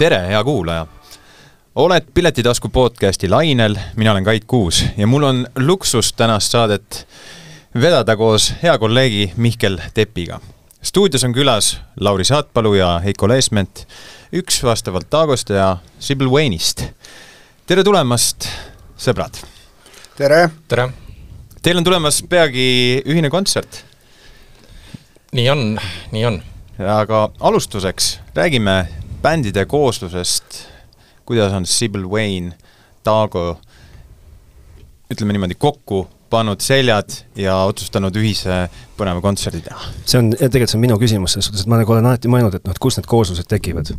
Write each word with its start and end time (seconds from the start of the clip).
tere, 0.00 0.28
hea 0.28 0.44
kuulaja! 0.44 0.86
oled 1.76 2.04
Piletitasku 2.14 2.68
podcasti 2.68 3.28
lainel, 3.28 3.74
mina 3.96 4.12
olen 4.12 4.24
Kait 4.24 4.44
Kuus 4.48 4.84
ja 4.96 5.06
mul 5.06 5.22
on 5.22 5.46
luksus 5.58 6.12
tänast 6.16 6.54
saadet 6.56 7.08
vedada 7.74 8.16
koos 8.16 8.54
hea 8.62 8.78
kolleegi 8.78 9.32
Mihkel 9.36 9.76
Tepiga. 9.94 10.40
stuudios 10.82 11.24
on 11.24 11.34
külas 11.36 11.80
Lauri 12.00 12.24
Saatpalu 12.24 12.74
ja 12.74 12.98
Heiko 13.04 13.28
Leesment, 13.28 13.84
üks 14.32 14.62
vastavalt 14.64 15.10
Taagost 15.10 15.50
ja 15.50 15.76
Sibyl 15.98 16.32
Wayne'ist. 16.32 16.84
tere 17.66 17.84
tulemast, 17.84 18.48
sõbrad! 18.96 19.36
tere! 20.16 20.48
tere! 20.68 20.88
Teil 21.62 21.76
on 21.76 21.84
tulemas 21.84 22.22
peagi 22.28 23.02
ühine 23.04 23.28
kontsert. 23.30 23.84
nii 25.32 25.50
on, 25.50 25.78
nii 26.12 26.24
on. 26.24 26.42
aga 26.88 27.28
alustuseks 27.40 28.18
räägime 28.34 28.99
bändide 29.22 29.66
kooslusest, 29.66 30.62
kuidas 31.26 31.52
on 31.52 31.66
Sibyl 31.66 32.06
Wayne, 32.08 32.54
Taago, 33.04 33.60
ütleme 35.10 35.34
niimoodi, 35.36 35.54
kokku 35.58 36.06
pannud 36.30 36.62
seljad 36.62 37.10
ja 37.36 37.56
otsustanud 37.66 38.14
ühise 38.20 38.68
põneva 38.98 39.22
kontserdi 39.24 39.62
teha? 39.64 39.88
see 40.06 40.20
on, 40.20 40.28
tegelikult 40.36 40.70
see 40.70 40.78
on 40.78 40.84
minu 40.84 40.98
küsimus 41.00 41.34
selles 41.34 41.48
suhtes, 41.48 41.64
et 41.66 41.70
ma 41.72 41.80
nagu 41.80 41.94
olen 41.94 42.06
alati 42.06 42.30
mõelnud, 42.30 42.54
et 42.54 42.68
noh, 42.68 42.76
et 42.76 42.82
kust 42.82 43.00
need 43.00 43.08
kooslused 43.10 43.48
tekivad. 43.50 43.90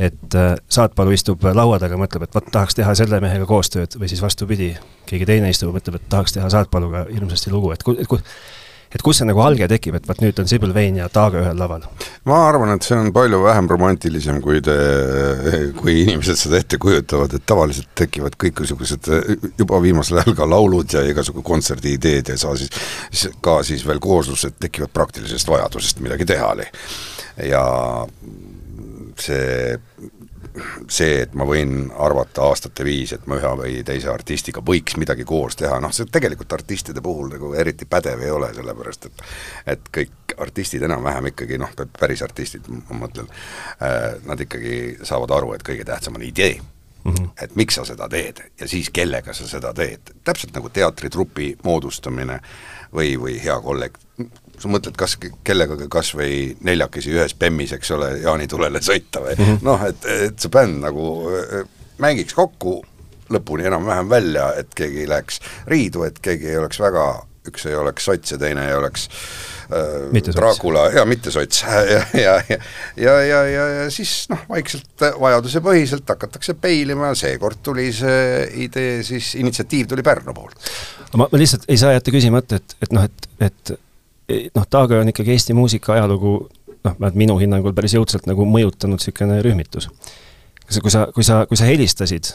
et 0.00 0.38
äh, 0.38 0.54
Saatpalu 0.72 1.12
istub 1.16 1.44
laua 1.44 1.78
taga, 1.82 1.98
mõtleb, 2.00 2.24
et 2.24 2.38
vot 2.38 2.48
tahaks 2.54 2.78
teha 2.78 2.94
selle 2.98 3.20
mehega 3.20 3.48
koostööd 3.48 3.98
või 4.00 4.08
siis 4.12 4.24
vastupidi, 4.24 4.72
keegi 5.10 5.28
teine 5.28 5.52
istub, 5.52 5.74
mõtleb, 5.76 6.00
et 6.00 6.08
tahaks 6.12 6.38
teha 6.38 6.48
Saatpaluga 6.52 7.04
hirmsasti 7.10 7.52
lugu, 7.52 7.74
et 7.76 7.84
ku-, 7.84 7.98
et 8.00 8.08
ku-, 8.08 8.22
et 8.90 9.02
kust 9.06 9.22
see 9.22 9.28
nagu 9.28 9.42
alge 9.44 9.68
tekib, 9.70 9.96
et 9.98 10.08
vot 10.08 10.20
nüüd 10.22 10.38
on 10.42 10.48
Sibyl 10.50 10.72
Vane 10.74 11.02
ja 11.02 11.08
Taaga 11.12 11.42
ühel 11.44 11.58
laval? 11.60 11.86
ma 12.28 12.40
arvan, 12.48 12.74
et 12.74 12.86
see 12.86 12.98
on 12.98 13.12
palju 13.14 13.40
vähem 13.44 13.70
romantilisem, 13.70 14.40
kui 14.44 14.62
te, 14.64 14.76
kui 15.78 16.00
inimesed 16.04 16.38
seda 16.40 16.60
ette 16.60 16.80
kujutavad, 16.82 17.34
et 17.36 17.46
tavaliselt 17.48 17.92
tekivad 17.98 18.36
kõikusugused 18.40 19.10
juba 19.60 19.80
viimasel 19.84 20.22
ajal 20.22 20.36
ka 20.38 20.48
laulud 20.48 20.96
ja 20.96 21.04
igasugu 21.06 21.44
kontserdi 21.46 21.94
ideed 21.98 22.32
ja 22.34 22.38
sa 22.40 22.54
siis, 22.58 23.28
ka 23.44 23.60
siis 23.66 23.86
veel 23.86 24.02
kooslused 24.02 24.58
tekivad 24.60 24.92
praktilisest 24.94 25.50
vajadusest 25.50 26.02
midagi 26.04 26.26
teha 26.28 26.52
oli. 26.56 26.66
ja 27.46 27.64
see 29.20 29.78
see, 30.88 31.20
et 31.22 31.34
ma 31.38 31.46
võin 31.46 31.90
arvata 31.98 32.42
aastate 32.48 32.84
viisi, 32.84 33.14
et 33.14 33.26
ma 33.30 33.38
ühe 33.38 33.52
või 33.60 33.74
teise 33.86 34.10
artistiga 34.12 34.62
võiks 34.66 34.96
midagi 35.00 35.24
koos 35.28 35.56
teha, 35.60 35.78
noh 35.82 35.92
see 35.94 36.08
tegelikult 36.10 36.52
artistide 36.52 37.02
puhul 37.04 37.30
nagu 37.34 37.52
eriti 37.54 37.88
pädev 37.90 38.24
ei 38.24 38.32
ole, 38.34 38.52
sellepärast 38.56 39.06
et 39.10 39.24
et 39.76 39.92
kõik 39.94 40.34
artistid 40.40 40.82
enam-vähem 40.86 41.30
ikkagi 41.32 41.58
noh, 41.60 41.72
päris 41.98 42.22
artistid, 42.22 42.66
ma 42.68 43.04
mõtlen, 43.04 43.30
äh, 43.82 44.18
nad 44.26 44.40
ikkagi 44.40 44.98
saavad 45.02 45.38
aru, 45.38 45.54
et 45.54 45.66
kõige 45.66 45.86
tähtsam 45.86 46.18
on 46.18 46.26
idee 46.26 46.58
Mm 47.04 47.14
-hmm. 47.14 47.28
et 47.42 47.56
miks 47.56 47.74
sa 47.74 47.84
seda 47.84 48.08
teed 48.08 48.42
ja 48.60 48.68
siis 48.68 48.90
kellega 48.90 49.32
sa 49.32 49.48
seda 49.48 49.72
teed, 49.74 50.00
täpselt 50.24 50.52
nagu 50.54 50.68
teatritrupi 50.68 51.56
moodustamine 51.64 52.40
või, 52.92 53.16
või 53.16 53.38
hea 53.44 53.56
kollek-, 53.56 53.96
sa 54.60 54.68
mõtled 54.68 54.96
kas 54.98 55.16
kellegagi 55.46 55.88
kas 55.92 56.12
või 56.16 56.54
neljakesi 56.66 57.14
ühes 57.14 57.34
bemmis, 57.38 57.72
eks 57.76 57.94
ole, 57.96 58.12
jaanitulele 58.24 58.82
sõita 58.84 59.22
või 59.24 59.36
mm 59.36 59.44
-hmm. 59.44 59.64
noh, 59.66 59.84
et, 59.88 60.08
et 60.28 60.38
see 60.40 60.52
bänd 60.52 60.82
nagu 60.84 61.06
äh, 61.32 61.64
mängiks 62.00 62.36
kokku 62.36 62.80
lõpuni 63.30 63.68
enam-vähem 63.70 64.10
välja, 64.10 64.52
et 64.58 64.74
keegi 64.76 65.04
ei 65.04 65.08
läheks 65.10 65.40
riidu, 65.70 66.04
et 66.08 66.18
keegi 66.22 66.50
ei 66.50 66.58
oleks 66.58 66.80
väga, 66.82 67.06
üks 67.48 67.66
ei 67.70 67.78
oleks 67.78 68.04
sots 68.04 68.34
ja 68.34 68.38
teine 68.40 68.66
ei 68.68 68.74
oleks 68.76 69.06
äh, 69.72 70.32
Dracula 70.34 70.88
ja 70.92 71.04
mitte 71.08 71.30
sots 71.30 71.62
ja, 71.66 71.80
ja, 72.14 72.34
ja, 72.48 72.58
ja, 72.96 73.18
ja, 73.24 73.42
ja, 73.48 73.68
ja 73.80 73.90
siis 73.90 74.26
noh, 74.32 74.42
vaikselt 74.48 75.06
vajadusepõhiselt 75.20 76.08
hakatakse 76.10 76.54
peilima, 76.60 77.14
seekord 77.14 77.62
tuli 77.62 77.90
see 77.96 78.48
idee 78.66 79.04
siis, 79.06 79.34
initsiatiiv 79.40 79.92
tuli 79.94 80.02
Pärnu 80.02 80.34
poolt. 80.34 80.58
ma, 81.14 81.30
ma 81.30 81.38
lihtsalt 81.38 81.68
ei 81.68 81.78
saa 81.80 81.94
jätta 81.96 82.12
küsimata, 82.14 82.60
et, 82.60 82.76
et 82.82 82.92
noh, 82.96 83.06
et, 83.06 83.30
et 83.46 83.78
noh, 84.54 84.66
Taaga 84.70 85.00
on 85.00 85.12
ikkagi 85.12 85.34
Eesti 85.36 85.56
muusika 85.56 85.94
ajalugu 85.96 86.34
noh, 86.84 87.10
minu 87.14 87.38
hinnangul 87.40 87.74
päris 87.76 87.96
jõudsalt 87.96 88.28
nagu 88.30 88.46
mõjutanud 88.48 89.00
niisugune 89.00 89.40
rühmitus. 89.44 89.90
kas, 90.66 90.80
kui 90.80 90.92
sa, 90.92 91.08
kui 91.14 91.26
sa, 91.26 91.44
kui 91.50 91.60
sa 91.60 91.68
helistasid 91.68 92.32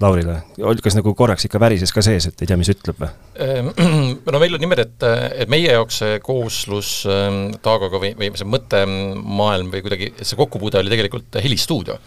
Laurile, 0.00 0.38
kas 0.80 0.94
nagu 0.96 1.12
korraks 1.12 1.44
ikka 1.44 1.60
värises 1.60 1.90
ka 1.92 2.00
sees, 2.00 2.24
et 2.30 2.40
ei 2.40 2.48
tea, 2.48 2.56
mis 2.56 2.70
ütleb 2.72 3.02
või? 3.02 3.10
Ehm, 3.44 3.66
no 4.32 4.40
meil 4.40 4.56
on 4.56 4.62
niimoodi, 4.62 4.86
et, 4.86 5.04
et 5.44 5.52
meie 5.52 5.74
jaoks 5.74 5.98
see 6.00 6.14
kooslus 6.24 6.92
ehm, 7.04 7.42
Taagaga 7.60 8.00
või, 8.00 8.14
või 8.16 8.30
see 8.32 8.48
mõttemaailm 8.48 9.68
või 9.74 9.84
kuidagi 9.84 10.08
see 10.22 10.40
kokkupuude 10.40 10.80
oli 10.80 10.92
tegelikult 10.92 11.36
helistuudio. 11.44 11.98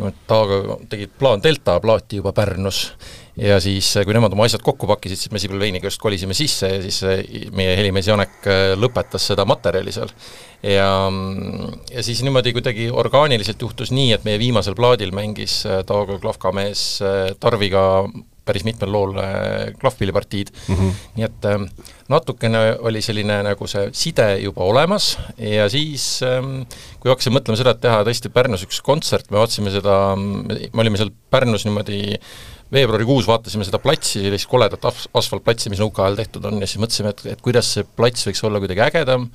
nimelt 0.00 0.18
Taaga 0.26 0.80
tegid 0.90 1.14
Plaan 1.18 1.44
Delta 1.44 1.78
plaati 1.84 2.18
juba 2.18 2.34
Pärnus 2.34 2.88
ja 3.38 3.58
siis, 3.62 3.90
kui 4.04 4.14
nemad 4.16 4.34
oma 4.34 4.46
asjad 4.48 4.62
kokku 4.66 4.88
pakkisid, 4.90 5.20
siis 5.20 5.32
me 5.34 5.40
Sibyl 5.42 5.60
Veiniga 5.62 5.88
just 5.88 6.00
kolisime 6.02 6.36
sisse 6.36 6.70
ja 6.72 6.78
siis 6.82 7.00
eh, 7.06 7.50
meie 7.54 7.76
helimees 7.78 8.10
Janek 8.10 8.48
eh, 8.50 8.62
lõpetas 8.78 9.28
seda 9.30 9.46
materjali 9.48 9.94
seal. 9.94 10.10
ja, 10.62 10.88
ja 11.92 12.06
siis 12.06 12.22
niimoodi 12.26 12.54
kuidagi 12.56 12.88
orgaaniliselt 12.90 13.62
juhtus 13.62 13.94
nii, 13.94 14.10
et 14.16 14.26
meie 14.26 14.40
viimasel 14.42 14.76
plaadil 14.78 15.14
mängis 15.14 15.60
eh, 15.68 15.84
Taago 15.86 16.18
klavkamees 16.22 16.88
Tarviga 17.38 17.84
päris 18.48 18.64
mitmel 18.64 18.88
lool 18.88 19.10
klahvpillipartiid 19.76 20.50
mm, 20.54 20.74
-hmm. 20.74 20.92
nii 21.18 21.26
et 21.26 22.08
natukene 22.08 22.62
oli 22.80 23.02
selline 23.04 23.42
nagu 23.44 23.66
see 23.68 23.90
side 23.92 24.38
juba 24.40 24.64
olemas 24.64 25.10
ja 25.36 25.66
siis 25.68 26.06
kui 26.24 27.12
hakkasime 27.12 27.36
mõtlema 27.36 27.60
seda, 27.60 27.76
et 27.76 27.82
teha 27.84 28.00
tõesti 28.08 28.32
Pärnus 28.32 28.64
üks 28.64 28.80
kontsert, 28.80 29.28
me 29.30 29.42
vaatasime 29.42 29.74
seda, 29.74 29.98
me 30.16 30.80
olime 30.80 30.96
seal 30.96 31.12
Pärnus 31.28 31.68
niimoodi 31.68 32.16
veebruarikuus 32.72 33.28
vaatasime 33.28 33.64
seda 33.66 33.80
platsi, 33.82 34.20
sellist 34.24 34.48
koledat 34.50 34.84
asfaltplatsi, 34.88 35.70
mis 35.72 35.80
nõukaajal 35.82 36.18
tehtud 36.20 36.48
on 36.50 36.60
ja 36.60 36.68
siis 36.68 36.82
mõtlesime, 36.82 37.14
et, 37.14 37.24
et 37.34 37.44
kuidas 37.44 37.70
see 37.76 37.86
plats 37.96 38.28
võiks 38.28 38.44
olla 38.44 38.60
kuidagi 38.62 38.84
ägedam 38.84 39.28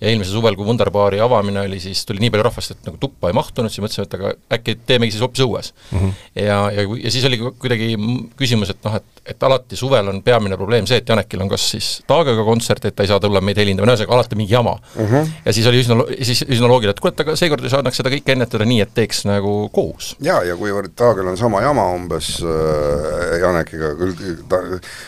ja 0.00 0.10
eelmisel 0.10 0.36
suvel, 0.36 0.56
kui 0.58 0.66
Wunderbaari 0.68 1.20
avamine 1.24 1.62
oli, 1.64 1.78
siis 1.80 2.02
tuli 2.04 2.20
nii 2.20 2.30
palju 2.32 2.44
rahvast, 2.44 2.74
et 2.74 2.88
nagu 2.88 2.98
tuppa 3.00 3.30
ei 3.30 3.36
mahtunud, 3.36 3.72
siis 3.72 3.80
mõtlesime, 3.80 4.04
et 4.04 4.16
aga 4.18 4.32
äkki 4.52 4.74
teemegi 4.88 5.14
siis 5.14 5.22
hoopis 5.24 5.44
õues 5.46 5.70
mm. 5.72 5.98
-hmm. 5.98 6.10
ja, 6.42 6.58
ja, 6.74 6.84
ja 7.00 7.12
siis 7.14 7.24
oli 7.24 7.38
kuidagi 7.40 7.94
küsimus, 8.36 8.74
et 8.74 8.82
noh, 8.84 8.98
et, 8.98 9.22
et 9.32 9.46
alati 9.48 9.76
suvel 9.76 10.10
on 10.12 10.20
peamine 10.22 10.58
probleem 10.60 10.86
see, 10.86 11.00
et 11.00 11.08
Janekil 11.08 11.40
on 11.40 11.48
kas 11.48 11.64
siis 11.72 11.88
Taagaga 12.06 12.44
kontsert, 12.44 12.84
et 12.84 12.96
ta 12.96 13.06
ei 13.06 13.08
saa 13.08 13.20
tulla 13.20 13.40
meid 13.40 13.56
helindama, 13.56 13.88
ühesõnaga 13.94 14.18
alati 14.18 14.36
mingi 14.36 14.52
jama 14.52 14.74
mm. 14.76 15.06
-hmm. 15.06 15.32
ja 15.46 15.56
siis 15.56 15.70
oli 15.72 15.80
üsna, 15.80 15.96
siis 16.20 16.44
üsna 16.44 16.68
loogiline, 16.68 16.92
et 16.92 17.00
kuule, 17.00 17.14
et 17.16 17.24
aga 17.24 17.36
seekord 17.40 17.64
saadaks 17.68 18.02
seda 18.02 18.12
kõike 18.12 18.36
ennetada 18.36 18.68
nii, 18.68 18.80
et 18.84 18.94
teeks 18.94 19.24
nagu 19.24 19.54
koos. 19.72 20.12
jaa, 20.20 20.42
ja 20.44 20.58
kuivõrd 20.60 20.92
Taagal 20.96 21.32
on 21.32 21.40
sama 21.40 21.62
jama 21.64 21.88
umbes 21.96 22.34
äh, 22.44 23.40
Janekiga 23.40 23.94
küll, 23.96 24.14
ta, 24.48 24.60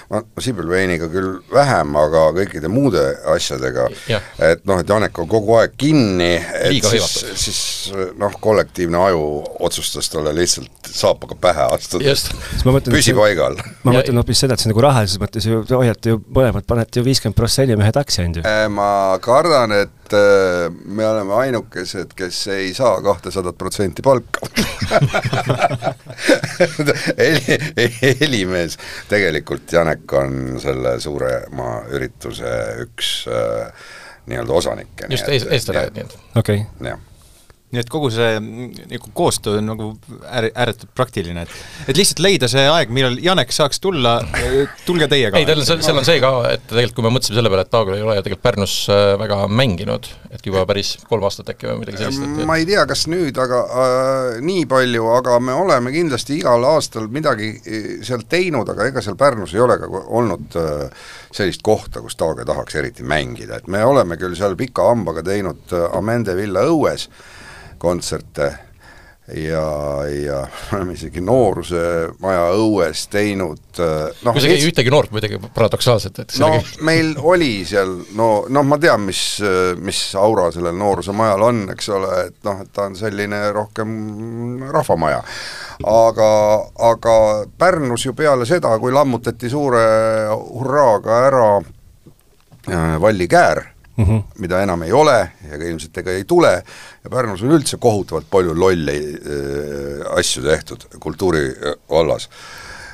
ma 0.09 0.25
Sibyl 0.41 0.69
Veiniga 0.69 1.13
küll 1.13 1.43
vähem, 1.53 1.97
aga 1.97 2.29
kõikide 2.41 2.73
muude 2.73 3.05
asjadega, 3.37 3.89
et 4.49 4.65
noh, 4.65 4.78
et 4.83 4.89
Janek 4.89 5.19
on 5.23 5.29
kogu 5.31 5.59
aeg 5.59 5.75
kinni, 5.81 6.35
et 6.39 6.73
Liiga 6.73 6.93
siis, 6.93 7.17
siis 7.39 7.61
noh, 8.21 8.35
kollektiivne 8.41 8.99
aju 9.09 9.23
otsustas 9.69 10.11
talle 10.13 10.33
lihtsalt 10.37 10.91
saapaga 10.93 11.37
pähe 11.41 11.67
astuda, 11.75 12.15
püsi 12.89 13.15
paigal. 13.17 13.59
ma 13.85 13.95
mõtlen 13.99 14.21
hoopis 14.21 14.45
seda, 14.45 14.57
et 14.57 14.63
see 14.63 14.71
nagu 14.73 14.83
rahalises 14.85 15.21
mõttes 15.23 15.47
ju, 15.49 15.63
te 15.69 15.77
hoiate 15.79 16.15
ju 16.15 16.23
mõlemad, 16.25 16.67
panete 16.69 17.01
ju 17.01 17.07
viiskümmend 17.07 17.37
protsenti 17.39 17.77
mehe 17.79 17.93
taksi 17.95 18.23
ainult 18.23 18.41
ju. 18.41 18.47
Äh, 18.49 18.67
ma 18.73 19.19
kardan, 19.25 19.75
et 19.77 20.17
äh, 20.17 20.69
me 20.85 21.07
oleme 21.09 21.37
ainukesed, 21.43 22.15
kes 22.19 22.41
ei 22.55 22.73
saa 22.77 22.99
kahtesadat 23.05 23.59
protsenti 23.59 24.05
palka. 24.05 24.49
Heli, 27.19 27.59
helimees, 28.21 28.79
tegelikult 29.11 29.73
Janek 29.73 30.13
on 30.19 30.59
selle 30.63 30.97
suurema 31.03 31.83
ürituse 31.95 32.53
üks 32.87 33.13
äh, 33.31 33.89
nii-öelda 34.29 34.53
osanikke. 34.53 35.07
just, 35.11 35.29
eestvedajad 35.29 35.95
nii-öelda. 35.95 36.25
okei 36.37 36.65
okay.. 36.81 37.08
Nii 37.69 37.83
et 37.83 37.91
kogu 37.93 38.09
see 38.13 38.39
nagu 38.41 39.11
koostöö 39.17 39.59
on 39.61 39.67
nagu 39.69 39.89
äär-, 40.25 40.49
ääretult 40.55 40.93
praktiline, 40.97 41.45
et 41.45 41.91
et 41.93 41.99
lihtsalt 41.99 42.23
leida 42.25 42.49
see 42.49 42.65
aeg, 42.65 42.93
millal 42.95 43.19
Janek 43.21 43.53
saaks 43.53 43.83
tulla, 43.85 44.15
tulge 44.87 45.09
teie 45.11 45.29
ka. 45.29 45.41
ei, 45.41 45.49
tal 45.49 45.61
on, 45.61 45.69
seal 45.69 46.01
on 46.01 46.09
see 46.09 46.23
ka, 46.23 46.33
et 46.55 46.65
tegelikult 46.71 46.99
kui 46.99 47.07
me 47.07 47.13
mõtlesime 47.17 47.41
selle 47.41 47.53
peale, 47.53 47.67
et 47.67 47.73
Taagul 47.75 47.99
ei 47.99 48.05
ole 48.07 48.17
ju 48.17 48.25
tegelikult 48.25 48.47
Pärnus 48.49 48.77
äh, 48.95 49.13
väga 49.21 49.41
mänginud, 49.61 50.09
et 50.33 50.49
juba 50.49 50.65
päris 50.69 50.95
kolm 51.11 51.29
aastat 51.29 51.53
äkki 51.53 51.69
või 51.69 51.83
midagi 51.85 52.03
sellist, 52.03 52.25
et 52.25 52.49
ma 52.49 52.59
ei 52.61 52.67
tea, 52.69 52.87
kas 52.89 53.05
nüüd, 53.13 53.37
aga 53.45 53.63
äh, 53.69 54.41
nii 54.49 54.65
palju, 54.71 55.09
aga 55.19 55.39
me 55.45 55.57
oleme 55.59 55.93
kindlasti 55.93 56.39
igal 56.41 56.65
aastal 56.73 57.11
midagi 57.13 57.53
äh, 57.59 57.89
seal 58.07 58.25
teinud, 58.31 58.69
aga 58.73 58.89
ega 58.89 59.05
seal 59.05 59.19
Pärnus 59.21 59.53
ei 59.57 59.65
ole 59.65 59.77
ka 59.83 59.91
olnud 59.93 60.57
äh, 60.57 61.09
sellist 61.35 61.63
kohta, 61.63 62.01
kus 62.01 62.17
Taaga 62.17 62.47
tahaks 62.49 62.79
eriti 62.81 63.05
mängida, 63.05 63.61
et 63.61 63.69
me 63.69 63.85
oleme 63.85 64.17
küll 64.21 64.37
seal 64.39 64.57
pika 64.59 64.89
hambaga 64.91 65.25
teinud 65.27 65.77
äh, 65.77 65.91
Amende 65.99 66.37
villa 66.39 66.65
õues, 66.69 67.09
kontserte 67.79 68.53
ja, 69.35 70.07
ja 70.25 70.47
me 70.71 70.79
oleme 70.79 70.95
isegi 70.97 71.21
nooruse 71.21 71.81
maja 72.23 72.49
õues 72.57 73.05
teinud 73.13 73.81
noh, 73.81 74.33
kui 74.33 74.41
sa 74.41 74.49
ei 74.49 74.65
ühtegi 74.65 74.93
noort 74.93 75.13
muidugi 75.13 75.41
paradoksaalselt, 75.55 76.21
et 76.23 76.37
no 76.41 76.51
käi... 76.55 76.63
meil 76.89 77.13
oli 77.21 77.53
seal, 77.69 77.93
no 78.17 78.31
noh, 78.49 78.67
ma 78.69 78.79
tean, 78.81 79.05
mis, 79.09 79.23
mis 79.85 80.03
aura 80.19 80.49
sellel 80.55 80.77
nooruse 80.79 81.13
majal 81.17 81.45
on, 81.51 81.63
eks 81.75 81.91
ole, 81.97 82.13
et 82.31 82.39
noh, 82.49 82.63
et 82.65 82.73
ta 82.73 82.89
on 82.89 82.97
selline 82.99 83.43
rohkem 83.57 83.91
rahvamaja. 84.73 85.23
aga, 85.85 86.31
aga 86.91 87.17
Pärnus 87.59 88.09
ju 88.09 88.17
peale 88.17 88.49
seda, 88.49 88.73
kui 88.81 88.95
lammutati 88.95 89.51
suure 89.53 89.83
hurraaga 90.33 91.25
ära 91.29 91.51
äh, 91.59 92.97
Valli 93.01 93.29
käär 93.29 93.67
mm, 93.99 94.05
-hmm. 94.05 94.23
mida 94.39 94.63
enam 94.63 94.83
ei 94.83 94.93
ole 94.93 95.19
ja 95.51 95.59
ka 95.59 95.65
ilmselt 95.65 95.99
ega 95.99 96.15
ei 96.15 96.25
tule, 96.25 96.55
ja 97.05 97.11
Pärnus 97.11 97.43
on 97.43 97.53
üldse 97.59 97.77
kohutavalt 97.81 98.31
palju 98.31 98.55
lolle 98.55 98.97
äh, 98.97 100.19
asju 100.19 100.43
tehtud 100.43 100.89
kultuuri 101.01 101.47
äh, 101.49 101.79
vallas 101.91 102.31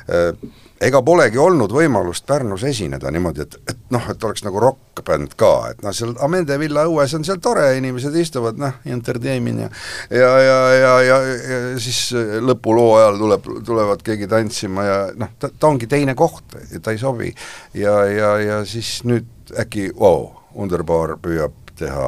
äh,. 0.09 0.61
Ega 0.85 0.99
polegi 1.01 1.39
olnud 1.39 1.71
võimalust 1.71 2.25
Pärnus 2.27 2.65
esineda 2.67 3.07
niimoodi, 3.11 3.45
et, 3.45 3.53
et 3.71 3.77
noh, 3.95 4.09
et 4.11 4.23
oleks 4.27 4.43
nagu 4.43 4.59
rokkbänd 4.59 5.31
ka, 5.39 5.51
et 5.71 5.79
noh, 5.85 5.93
seal 5.95 6.11
Amende 6.19 6.57
villa 6.59 6.83
õues 6.83 7.13
on 7.15 7.23
seal 7.23 7.39
tore, 7.39 7.69
inimesed 7.77 8.15
istuvad, 8.19 8.59
noh, 8.59 8.75
entertainment 8.83 9.63
ja 9.63 9.69
ja, 10.11 10.33
ja, 10.43 10.57
ja, 10.75 10.91
ja, 11.07 11.19
ja 11.23 11.79
siis 11.79 12.11
lõpuloo 12.43 12.97
ajal 12.99 13.21
tuleb, 13.23 13.49
tulevad 13.65 14.03
keegi 14.03 14.27
tantsima 14.27 14.83
ja 14.83 14.99
noh, 15.15 15.31
ta, 15.39 15.47
ta 15.47 15.71
ongi 15.71 15.87
teine 15.87 16.13
koht 16.13 16.59
ja 16.73 16.83
ta 16.83 16.91
ei 16.91 16.99
sobi. 16.99 17.31
ja, 17.73 17.95
ja, 18.11 18.37
ja 18.43 18.65
siis 18.67 18.97
nüüd 19.07 19.55
äkki, 19.55 19.93
vau 19.95 20.44
Underbar 20.55 21.17
püüab 21.21 21.65
teha 21.75 22.07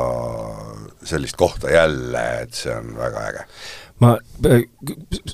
sellist 1.07 1.35
kohta 1.39 1.71
jälle, 1.71 2.23
et 2.43 2.55
see 2.55 2.71
on 2.71 2.93
väga 2.95 3.25
äge. 3.31 3.43
Ma, 3.99 4.11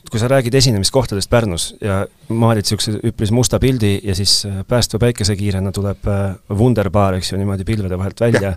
kui 0.09 0.21
sa 0.21 0.29
räägid 0.31 0.55
esinemiskohtadest 0.55 1.29
Pärnus 1.29 1.65
ja 1.83 2.05
maalid 2.31 2.63
niisuguse 2.63 2.95
üpris 3.09 3.33
musta 3.35 3.59
pildi 3.59 3.97
ja 4.07 4.15
siis 4.15 4.37
äh, 4.47 4.61
päästva 4.67 5.01
päikesekiirena 5.03 5.73
tuleb 5.75 6.07
äh, 6.07 6.37
Wunderbar, 6.49 7.19
eks 7.19 7.33
ju, 7.33 7.41
niimoodi 7.41 7.67
pilvede 7.67 7.99
vahelt 7.99 8.23
välja, 8.23 8.53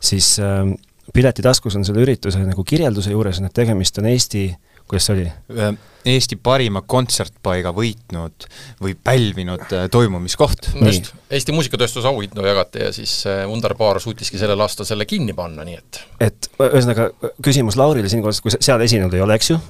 siis 0.00 0.34
äh, 0.44 0.68
piletitaskus 1.16 1.78
on 1.80 1.88
selle 1.88 2.04
ürituse 2.04 2.44
nagu 2.44 2.64
kirjelduse 2.64 3.14
juures, 3.14 3.40
et 3.40 3.56
tegemist 3.56 3.98
on 4.02 4.10
Eesti 4.12 4.44
äh, 4.52 4.67
kuidas 4.88 5.08
see 5.08 5.16
oli? 5.16 5.28
Eesti 6.08 6.38
parima 6.40 6.80
kontsertpaiga 6.88 7.72
võitnud 7.76 8.46
või 8.80 8.94
pälvinud 9.04 9.66
toimumiskoht. 9.92 10.70
just, 10.86 11.12
Eesti 11.30 11.52
muusikatööstuse 11.52 12.08
auhindu 12.08 12.46
jagati 12.46 12.86
ja 12.86 12.92
siis 12.96 13.20
Wunderbar 13.50 14.00
suutiski 14.00 14.40
sellel 14.40 14.60
aastal 14.64 14.88
selle 14.88 15.08
kinni 15.08 15.36
panna, 15.36 15.66
nii 15.68 15.76
et 15.80 16.00
et 16.28 16.48
ühesõnaga, 16.64 17.10
küsimus 17.44 17.76
Laurile 17.76 18.08
siinkohal, 18.08 18.40
kui 18.42 18.54
sa 18.54 18.62
seal 18.64 18.86
esinenud 18.86 19.14
ei 19.14 19.26
ole, 19.26 19.36
eks 19.36 19.52
ju? 19.52 19.60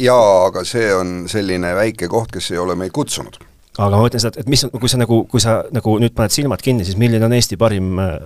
jaa, 0.00 0.46
aga 0.46 0.64
see 0.64 0.88
on 0.94 1.20
selline 1.28 1.74
väike 1.76 2.08
koht, 2.08 2.32
kes 2.32 2.52
ei 2.54 2.62
ole 2.62 2.78
meid 2.78 2.94
kutsunud 2.96 3.36
aga 3.78 3.98
ma 3.98 4.04
mõtlen 4.04 4.22
seda, 4.22 4.42
et 4.42 4.48
mis 4.50 4.64
on, 4.66 4.72
kui 4.74 4.90
sa 4.90 4.98
nagu, 5.00 5.20
kui 5.30 5.42
sa 5.42 5.58
nagu 5.74 5.96
nüüd 6.02 6.14
paned 6.16 6.34
silmad 6.34 6.62
kinni, 6.64 6.86
siis 6.86 6.98
milline 7.00 7.24
on 7.26 7.34
Eesti 7.36 7.58
parim 7.60 8.00
äh, 8.02 8.16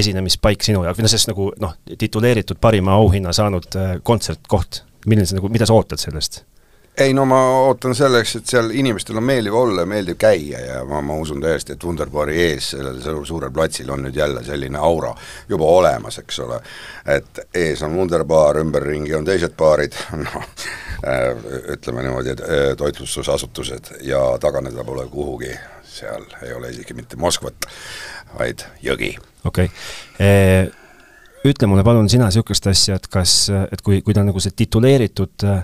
esinemispaik 0.00 0.62
sinu 0.66 0.84
jaoks 0.86 1.00
või 1.00 1.06
noh, 1.06 1.12
sellest 1.14 1.32
nagu 1.32 1.48
noh, 1.64 1.74
tituleeritud 1.98 2.60
parima 2.62 2.94
auhinna 2.98 3.34
saanud 3.36 3.78
äh, 3.78 3.96
kontsertkoht, 4.06 4.84
milline 5.06 5.26
see 5.28 5.38
nagu, 5.40 5.50
mida 5.52 5.68
sa 5.68 5.76
ootad 5.78 6.02
sellest? 6.02 6.44
Ei 6.98 7.14
no 7.14 7.24
ma 7.24 7.38
ootan 7.68 7.94
selleks, 7.94 8.36
et 8.36 8.50
seal 8.50 8.70
inimestel 8.74 9.16
on 9.20 9.26
meeldiv 9.26 9.54
olla 9.54 9.84
ja 9.84 9.86
meeldib 9.86 10.18
käia 10.18 10.60
ja 10.60 10.78
ma, 10.88 11.00
ma 11.04 11.14
usun 11.22 11.40
täiesti, 11.42 11.76
et 11.76 11.84
Wunderbari 11.84 12.38
ees, 12.42 12.70
sellel 12.74 13.24
suurel 13.26 13.52
platsil 13.54 13.90
on 13.94 14.02
nüüd 14.06 14.16
jälle 14.18 14.42
selline 14.44 14.78
aura 14.82 15.12
juba 15.48 15.68
olemas, 15.78 16.18
eks 16.18 16.40
ole. 16.44 16.60
et 17.06 17.40
ees 17.54 17.82
on 17.86 17.94
Wunderbar, 17.96 18.58
ümberringi 18.62 19.14
on 19.14 19.26
teised 19.28 19.54
baarid, 19.58 19.94
noh 20.24 20.38
äh, 20.42 21.30
ütleme 21.76 22.02
niimoodi, 22.06 22.34
et 22.34 22.42
äh, 22.42 22.66
toitlustusasutused 22.76 23.94
ja 24.06 24.22
taganeda 24.40 24.84
pole 24.84 25.06
kuhugi, 25.12 25.54
seal 25.84 26.26
ei 26.42 26.52
ole 26.52 26.74
isegi 26.74 26.98
mitte 26.98 27.16
Moskvat, 27.16 27.70
vaid 28.38 28.66
jõgi. 28.82 29.14
okei 29.44 29.70
okay. 29.70 30.26
e 30.26 31.48
ütle 31.48 31.68
mulle 31.70 31.84
palun 31.86 32.10
sina 32.10 32.26
niisugust 32.26 32.66
asja, 32.66 32.98
et 32.98 33.06
kas, 33.06 33.44
et 33.70 33.82
kui, 33.86 34.02
kui 34.02 34.14
ta 34.14 34.24
on 34.24 34.32
nagu 34.32 34.42
see 34.42 34.56
tituleeritud 34.58 35.46
äh, 35.46 35.62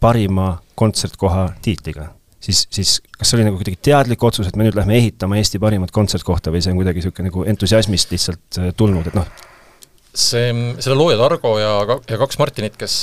parima 0.00 0.52
kontsertkoha 0.78 1.46
tiitliga, 1.64 2.08
siis, 2.42 2.64
siis 2.72 2.98
kas 3.18 3.30
see 3.30 3.38
oli 3.38 3.48
nagu 3.48 3.58
kuidagi 3.60 3.80
teadlik 3.90 4.24
otsus, 4.26 4.48
et 4.48 4.56
me 4.58 4.66
nüüd 4.66 4.76
lähme 4.78 4.96
ehitama 4.98 5.38
Eesti 5.40 5.60
parimat 5.62 5.94
kontsertkohta 5.94 6.52
või 6.54 6.62
see 6.64 6.74
on 6.74 6.80
kuidagi 6.80 7.02
niisugune 7.02 7.30
nagu 7.30 7.44
entusiasmist 7.54 8.14
lihtsalt 8.14 8.60
äh, 8.60 8.72
tulnud, 8.76 9.10
et 9.10 9.18
noh, 9.18 9.28
see, 10.14 10.50
selle 10.78 10.96
loojad 10.96 11.20
Argo 11.24 11.54
ja, 11.58 11.72
ja 11.82 12.18
kaks 12.20 12.38
Martinit, 12.38 12.76
kes 12.78 12.94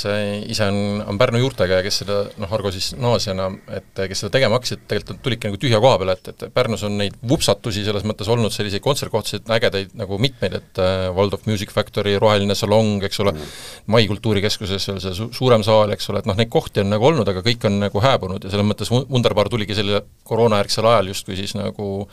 ise 0.50 0.68
on, 0.70 1.02
on 1.12 1.18
Pärnu 1.20 1.42
juurtega 1.42 1.80
ja 1.80 1.84
kes 1.84 2.00
seda, 2.02 2.18
noh, 2.40 2.52
Argo 2.56 2.72
siis 2.74 2.92
naasjana, 2.98 3.50
et 3.76 4.02
kes 4.10 4.24
seda 4.24 4.32
tegema 4.36 4.58
hakkasid, 4.58 4.86
tegelikult 4.90 5.20
tulidki 5.24 5.50
nagu 5.50 5.60
tühja 5.60 5.80
koha 5.82 5.98
peale, 6.00 6.16
et, 6.16 6.32
et 6.32 6.46
Pärnus 6.54 6.84
on 6.88 6.96
neid 7.00 7.16
vupsatusi 7.28 7.84
selles 7.86 8.06
mõttes 8.08 8.30
olnud, 8.32 8.54
selliseid 8.54 8.84
kontsertkohtasid 8.84 9.52
ägedaid 9.52 9.92
nagu 9.98 10.18
mitmeid, 10.22 10.56
et 10.60 10.82
äh, 10.82 11.08
Waldorf 11.16 11.46
Music 11.50 11.74
Factory, 11.74 12.16
Roheline 12.22 12.56
salong, 12.58 13.02
eks 13.08 13.22
ole 13.24 13.36
mm., 13.36 13.56
Mai 13.92 14.06
kultuurikeskuses 14.08 14.88
veel 14.88 15.00
see 15.02 15.16
su 15.16 15.28
suurem 15.34 15.64
saal, 15.66 15.92
eks 15.92 16.08
ole, 16.12 16.22
et 16.22 16.28
noh, 16.28 16.36
neid 16.38 16.50
kohti 16.52 16.82
on 16.82 16.92
nagu 16.92 17.08
olnud, 17.08 17.28
aga 17.28 17.42
kõik 17.44 17.66
on 17.68 17.80
nagu 17.82 18.02
hääbunud 18.02 18.44
ja 18.44 18.52
selles 18.52 18.68
mõttes 18.68 18.92
Wunderbar 18.92 19.50
tuligi 19.52 19.76
selle 19.76 20.04
koroonajärgsel 20.28 20.88
ajal 20.88 21.12
justkui 21.12 21.36
siis 21.38 21.56
nagu 21.58 22.06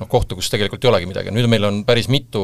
noh, 0.00 0.08
kohta, 0.10 0.36
kus 0.38 0.50
tegelikult 0.52 0.84
ei 0.84 0.90
olegi 0.90 1.08
midagi, 1.10 1.32
nüüd 1.34 1.48
meil 1.50 1.66
on 1.68 1.80
päris 1.88 2.08
mitu 2.12 2.42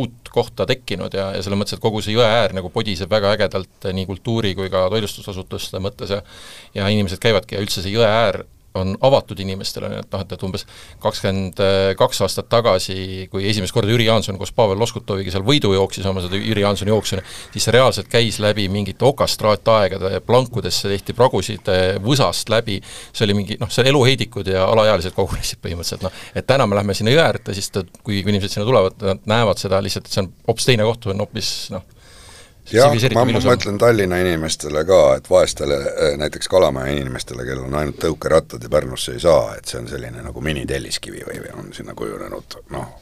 uut 0.00 0.30
kohta 0.32 0.66
tekkinud 0.68 1.14
ja, 1.16 1.30
ja 1.36 1.42
selles 1.44 1.60
mõttes, 1.60 1.78
et 1.78 1.82
kogu 1.82 2.02
see 2.04 2.16
jõe 2.16 2.26
äär 2.26 2.54
nagu 2.56 2.70
podiseb 2.74 3.10
väga 3.10 3.34
ägedalt 3.36 3.90
nii 3.96 4.06
kultuuri 4.08 4.54
kui 4.58 4.70
ka 4.72 4.86
toitlustusasutuste 4.92 5.82
mõttes 5.82 6.14
ja 6.16 6.22
ja 6.74 6.88
inimesed 6.92 7.22
käivadki 7.22 7.56
ja 7.56 7.62
üldse 7.64 7.84
see 7.84 7.94
jõe 7.94 8.06
äär 8.06 8.42
on 8.78 8.94
avatud 9.02 9.40
inimestele, 9.42 9.88
nii 9.90 10.02
et 10.04 10.12
noh, 10.14 10.22
et, 10.22 10.32
et 10.36 10.44
umbes 10.46 10.64
kakskümmend 11.02 11.62
kaks 11.98 12.22
aastat 12.26 12.48
tagasi, 12.52 13.26
kui 13.32 13.46
esimest 13.50 13.74
korda 13.74 13.90
Jüri 13.90 14.06
Jaanson 14.06 14.38
koos 14.38 14.52
Pavel 14.54 14.78
Loskutoviga 14.78 15.32
seal 15.34 15.44
võidu 15.46 15.72
jooksis 15.74 16.06
oma 16.06 16.22
seda 16.24 16.38
Jüri 16.38 16.62
Jaansoni 16.62 16.92
jooksu, 16.94 17.18
siis 17.50 17.66
see 17.66 17.74
reaalselt 17.74 18.10
käis 18.12 18.38
läbi 18.42 18.68
mingite 18.72 19.06
okastraattaegade, 19.08 20.22
plankudesse 20.26 20.90
tehti 20.92 21.16
pragusid 21.18 21.70
võsast 22.04 22.52
läbi, 22.52 22.78
see 23.12 23.26
oli 23.26 23.38
mingi 23.40 23.58
noh, 23.60 23.70
seal 23.72 23.90
eluheidikud 23.90 24.52
ja 24.54 24.66
alaealised 24.70 25.16
kogunesid 25.18 25.62
põhimõtteliselt, 25.64 26.06
noh, 26.06 26.26
et 26.34 26.46
täna 26.46 26.68
me 26.70 26.78
lähme 26.78 26.94
sinna 26.96 27.14
jõe 27.14 27.24
äärde, 27.26 27.56
siis 27.56 27.72
ta, 27.74 27.82
kui 28.06 28.22
inimesed 28.22 28.54
sinna 28.54 28.68
tulevad, 28.68 29.00
nad 29.02 29.26
näevad 29.30 29.58
seda 29.62 29.82
lihtsalt, 29.82 30.06
et 30.06 30.14
see 30.14 30.24
on 30.24 30.30
hoopis 30.46 30.70
teine 30.70 30.86
koht, 30.86 31.10
on 31.10 31.24
hoopis 31.24 31.50
noh, 31.74 31.86
jah, 32.74 32.94
ma, 33.14 33.24
ma 33.24 33.42
mõtlen 33.44 33.78
Tallinna 33.80 34.20
inimestele 34.22 34.84
ka, 34.88 35.00
et 35.20 35.30
vaestele, 35.30 35.78
eh, 35.90 36.16
näiteks 36.20 36.50
Kalamaja 36.50 36.94
inimestele, 36.96 37.44
kellel 37.48 37.66
on 37.68 37.78
ainult 37.80 38.00
tõukerattad 38.02 38.62
ja 38.62 38.72
Pärnusse 38.72 39.16
ei 39.16 39.22
saa, 39.22 39.54
et 39.58 39.70
see 39.70 39.80
on 39.82 39.88
selline 39.90 40.24
nagu 40.24 40.44
minitelliskivi 40.44 41.24
või 41.28 41.40
on 41.56 41.72
sinna 41.76 41.94
kujunenud 41.98 42.60
noh, 42.74 42.92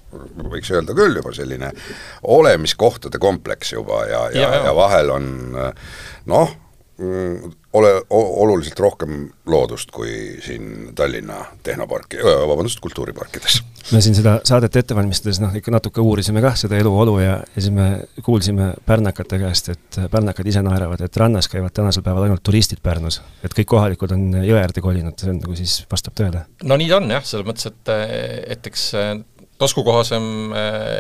võiks 0.48 0.70
öelda 0.74 0.96
küll 0.96 1.20
juba 1.20 1.34
selline 1.36 1.72
olemiskohtade 2.22 3.20
kompleks 3.22 3.74
juba 3.76 4.04
ja, 4.06 4.24
ja, 4.34 4.48
ja, 4.48 4.64
ja, 4.68 4.74
vahel 4.76 5.12
on 5.14 5.28
noh, 6.28 6.56
Mm, 6.58 6.67
ole, 6.98 7.90
oluliselt 8.10 8.80
rohkem 8.80 9.28
loodust 9.46 9.90
kui 9.94 10.38
siin 10.42 10.94
Tallinna 10.98 11.44
tehnoparki, 11.62 12.18
vabandust, 12.22 12.80
kultuuriparkides. 12.82 13.60
me 13.92 14.00
siin 14.02 14.16
seda 14.18 14.38
saadet 14.44 14.76
ette 14.76 14.96
valmistades 14.98 15.38
noh, 15.40 15.54
ikka 15.54 15.72
natuke 15.72 16.02
uurisime 16.02 16.42
kah 16.42 16.56
seda 16.58 16.78
eluolu 16.80 17.18
ja, 17.22 17.38
ja 17.38 17.62
siis 17.62 17.70
me 17.74 17.88
kuulsime 18.24 18.72
pärnakate 18.86 19.38
käest, 19.38 19.70
et 19.74 20.00
pärnakad 20.10 20.50
ise 20.50 20.62
naeravad, 20.66 21.06
et 21.06 21.22
rannas 21.22 21.48
käivad 21.52 21.74
tänasel 21.76 22.02
päeval 22.06 22.26
ainult 22.26 22.42
turistid 22.42 22.82
Pärnus. 22.82 23.20
et 23.44 23.54
kõik 23.54 23.70
kohalikud 23.70 24.12
on 24.16 24.28
jõe 24.42 24.58
äärde 24.58 24.82
kolinud, 24.82 25.14
see 25.18 25.30
on 25.30 25.42
nagu 25.44 25.54
siis, 25.58 25.80
vastab 25.90 26.18
tõele? 26.18 26.44
no 26.64 26.78
nii 26.80 26.90
ta 26.90 26.98
on 26.98 27.10
jah, 27.14 27.26
selles 27.30 27.46
mõttes, 27.46 27.70
et, 27.70 27.94
et 28.56 28.72
eks 28.72 28.90
taskukohasem, 29.58 30.24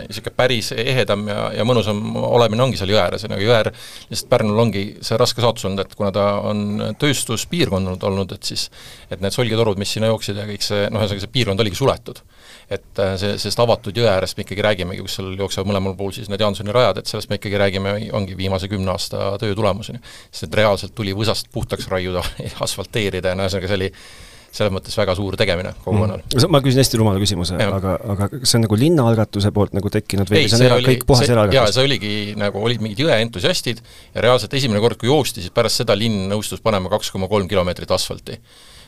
niisugune 0.08 0.34
päris 0.36 0.72
ehedam 0.74 1.26
ja, 1.30 1.38
ja 1.54 1.66
mõnusam 1.68 2.00
olemine 2.18 2.64
ongi 2.64 2.80
seal 2.80 2.90
jõe 2.92 3.00
ääres 3.00 3.24
ja 3.24 3.30
nagu 3.30 3.44
jõe 3.44 3.54
äär, 3.54 3.70
lihtsalt 4.10 4.30
Pärnul 4.32 4.58
ongi 4.58 4.82
see 5.04 5.18
raske 5.20 5.42
saatus 5.44 5.68
olnud, 5.68 5.84
et 5.84 5.94
kuna 5.98 6.10
ta 6.14 6.26
on 6.46 6.82
tööstuspiirkond 6.98 8.02
olnud, 8.10 8.34
et 8.34 8.50
siis 8.50 8.68
et 9.10 9.22
need 9.24 9.34
solgitorud, 9.34 9.78
mis 9.80 9.92
sinna 9.94 10.10
jooksid 10.10 10.40
ja 10.40 10.46
kõik 10.48 10.64
see, 10.64 10.88
noh, 10.92 11.02
ühesõnaga 11.02 11.24
see 11.24 11.34
piirkond 11.38 11.64
oligi 11.64 11.78
suletud. 11.78 12.22
et 12.68 13.00
äh, 13.00 13.14
see, 13.16 13.38
sellest 13.40 13.60
avatud 13.62 13.96
jõe 13.96 14.08
äärest 14.10 14.36
me 14.36 14.44
ikkagi 14.44 14.64
räägimegi, 14.64 15.00
kus 15.04 15.14
seal 15.16 15.30
jooksevad 15.38 15.70
mõlemal 15.70 15.94
pool 15.96 16.12
siis 16.12 16.28
need 16.28 16.42
Jaansoni 16.42 16.74
rajad, 16.74 17.00
et 17.00 17.08
sellest 17.08 17.30
me 17.30 17.38
ikkagi 17.38 17.60
räägime, 17.60 17.94
ongi 18.12 18.36
viimase 18.36 18.68
kümne 18.68 18.92
aasta 18.92 19.30
töö 19.40 19.54
tulemuseni. 19.56 20.02
sest 20.30 20.48
et 20.50 20.58
reaalselt 20.60 20.94
tuli 20.94 21.14
võsast 21.16 21.48
puhtaks 21.52 21.88
raiuda 21.88 22.24
asfalteerida 22.66 23.32
ja 23.32 23.38
no 23.38 23.46
ühesõnaga, 23.46 23.70
see 23.70 23.80
oli 23.80 23.92
selles 24.54 24.72
mõttes 24.72 24.96
väga 24.96 25.14
suur 25.18 25.36
tegemine 25.38 25.74
kogukonnal 25.84 26.22
mm.. 26.22 26.48
ma 26.52 26.60
küsin 26.64 26.80
hästi 26.82 27.00
rumala 27.00 27.20
küsimuse, 27.22 27.58
aga, 27.60 27.94
aga 28.14 28.28
kas 28.32 28.52
see 28.52 28.58
on 28.58 28.64
nagu 28.66 28.78
linnaalgatuse 28.80 29.52
poolt 29.54 29.76
nagu 29.76 29.92
tekkinud 29.92 30.30
või 30.30 30.42
ei, 30.42 30.50
see 30.50 30.60
on 30.60 30.66
era, 30.70 30.78
kõik 30.84 31.04
puhas 31.08 31.28
eraalgatus? 31.28 31.58
jaa, 31.58 31.74
see 31.76 31.84
oligi 31.84 32.14
nagu, 32.40 32.62
olid 32.64 32.84
mingid 32.84 33.04
jõeentusiastid 33.04 33.82
ja 34.14 34.24
reaalselt 34.24 34.56
esimene 34.58 34.80
kord, 34.84 34.98
kui 35.00 35.10
joosti, 35.10 35.44
siis 35.44 35.54
pärast 35.54 35.82
seda 35.82 35.96
linn 35.98 36.28
nõustus 36.32 36.64
panema 36.64 36.90
kaks 36.92 37.12
koma 37.14 37.28
kolm 37.30 37.50
kilomeetrit 37.50 37.92
asfalti 37.94 38.38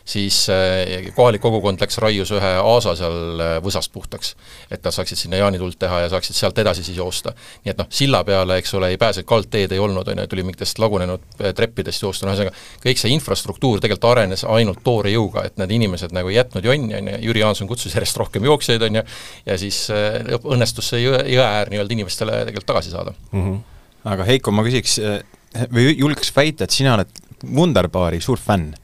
siis 0.04 0.48
äh, 0.50 1.10
kohalik 1.14 1.42
kogukond 1.42 1.80
läks, 1.80 1.98
raius 2.02 2.32
ühe 2.34 2.50
aasa 2.58 2.94
seal 2.98 3.42
äh, 3.42 3.52
võsast 3.62 3.92
puhtaks. 3.92 4.34
et 4.70 4.82
nad 4.84 4.94
saaksid 4.94 5.18
sinna 5.18 5.40
jaanituld 5.40 5.78
teha 5.78 6.00
ja 6.04 6.08
saaksid 6.12 6.36
sealt 6.36 6.58
edasi 6.58 6.84
siis 6.84 6.98
joosta. 6.98 7.32
nii 7.64 7.72
et 7.72 7.78
noh, 7.78 7.88
silla 7.90 8.22
peale, 8.24 8.58
eks 8.60 8.74
ole, 8.74 8.90
ei 8.94 8.98
pääse, 9.00 9.22
kaldteed 9.22 9.72
ei 9.72 9.78
olnud, 9.78 10.08
on 10.08 10.22
ju, 10.22 10.26
tuli 10.30 10.44
mingitest 10.46 10.78
lagunenud 10.82 11.24
äh, 11.40 11.54
treppidest 11.56 12.02
joosta, 12.02 12.26
no 12.26 12.34
ühesõnaga, 12.34 12.54
kõik 12.84 13.02
see 13.02 13.14
infrastruktuur 13.14 13.80
tegelikult 13.80 14.10
arenes 14.12 14.44
ainult 14.44 14.82
toore 14.84 15.12
jõuga, 15.14 15.44
et 15.46 15.58
need 15.60 15.76
inimesed 15.78 16.14
nagu 16.16 16.32
ei 16.32 16.38
jätnud 16.40 16.70
jonni, 16.70 16.96
on 16.98 17.12
ju, 17.12 17.18
Jüri 17.30 17.44
Jaanson 17.44 17.70
kutsus 17.70 17.94
järjest 17.94 18.18
rohkem 18.20 18.46
jooksjaid, 18.48 18.82
on 18.88 19.00
ju, 19.00 19.06
ja 19.46 19.58
siis 19.60 19.82
õnnestus 20.40 20.92
see 20.94 21.04
jõe, 21.04 21.20
jõe 21.30 21.44
äär 21.44 21.72
nii-öelda 21.72 21.98
inimestele 21.98 22.44
tegelikult 22.48 22.72
tagasi 22.72 22.94
saada 22.94 23.14
mm. 23.32 23.42
-hmm. 23.42 23.60
aga 24.14 24.26
Heiko, 24.28 24.54
ma 24.54 24.64
küsiks 24.66 24.98
või 25.74 25.92
julgeks 25.98 26.32
väita, 26.36 26.64
et 26.64 26.74
sina 26.74 26.94
oled 26.94 27.29
Wunderbaari 27.44 28.20
suur 28.20 28.38
fänn 28.40 28.74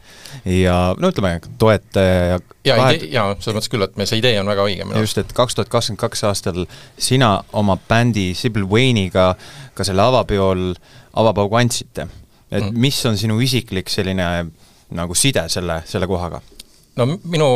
ja 0.45 0.95
no 0.99 1.11
ütleme, 1.13 1.41
toetaja 1.59 2.15
ja 2.15 2.39
jaa 2.65 2.79
vahet..., 2.81 3.07
jaa, 3.13 3.35
selles 3.41 3.57
mõttes 3.59 3.73
küll, 3.73 3.87
et 3.87 3.97
me, 3.99 4.07
see 4.09 4.21
idee 4.21 4.37
on 4.41 4.51
väga 4.51 4.67
õige. 4.69 4.87
just, 5.01 5.19
et 5.23 5.33
kaks 5.37 5.57
tuhat 5.57 5.71
kakskümmend 5.73 6.03
kaks 6.03 6.25
aastal 6.29 6.67
sina 6.99 7.31
oma 7.57 7.79
bändi 7.89 8.33
Sibyl 8.39 8.67
Wayne'iga 8.71 9.33
ka 9.75 9.87
selle 9.87 10.05
avapeol 10.05 10.73
avapaugu 11.17 11.59
andsite. 11.61 12.09
et 12.51 12.63
mm. 12.63 12.77
mis 12.81 13.01
on 13.07 13.19
sinu 13.19 13.41
isiklik 13.41 13.91
selline 13.93 14.29
nagu 14.97 15.15
side 15.19 15.49
selle, 15.53 15.81
selle 15.87 16.07
kohaga? 16.07 16.41
No 16.97 17.07
minu 17.29 17.47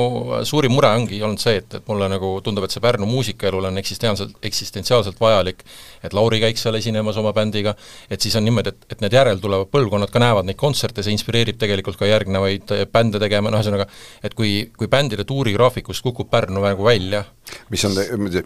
suurim 0.48 0.74
mure 0.76 0.90
ongi 0.96 1.20
olnud 1.24 1.40
see, 1.40 1.60
et, 1.62 1.78
et 1.78 1.88
mulle 1.88 2.08
nagu 2.12 2.32
tundub, 2.44 2.66
et 2.66 2.74
see 2.74 2.82
Pärnu 2.84 3.08
muusikaelul 3.08 3.68
on 3.70 3.80
eksistentsiaalselt, 3.80 4.36
eksistentsiaalselt 4.46 5.20
vajalik, 5.20 5.64
et 6.04 6.16
Lauri 6.16 6.42
käiks 6.42 6.64
seal 6.66 6.76
esinemas 6.78 7.18
oma 7.20 7.32
bändiga, 7.36 7.74
et 8.10 8.20
siis 8.20 8.36
on 8.36 8.44
niimoodi, 8.46 8.74
et, 8.74 8.88
et 8.94 9.04
need 9.04 9.16
järeltulevad 9.16 9.70
põlvkonnad 9.72 10.12
ka 10.12 10.22
näevad 10.22 10.48
neid 10.48 10.60
kontserte, 10.60 11.04
see 11.06 11.14
inspireerib 11.16 11.60
tegelikult 11.60 11.98
ka 12.00 12.08
järgnevaid 12.10 12.74
eh, 12.76 12.84
bände 12.92 13.22
tegema, 13.22 13.52
noh 13.52 13.62
ühesõnaga, 13.62 13.88
et 14.24 14.36
kui, 14.36 14.66
kui 14.76 14.90
bändide 14.92 15.24
tuurigraafikust 15.28 16.04
kukub 16.04 16.28
Pärnu 16.30 16.60
nagu 16.60 16.84
välja 16.84 17.24
mis 17.72 17.84
on, 17.84 17.96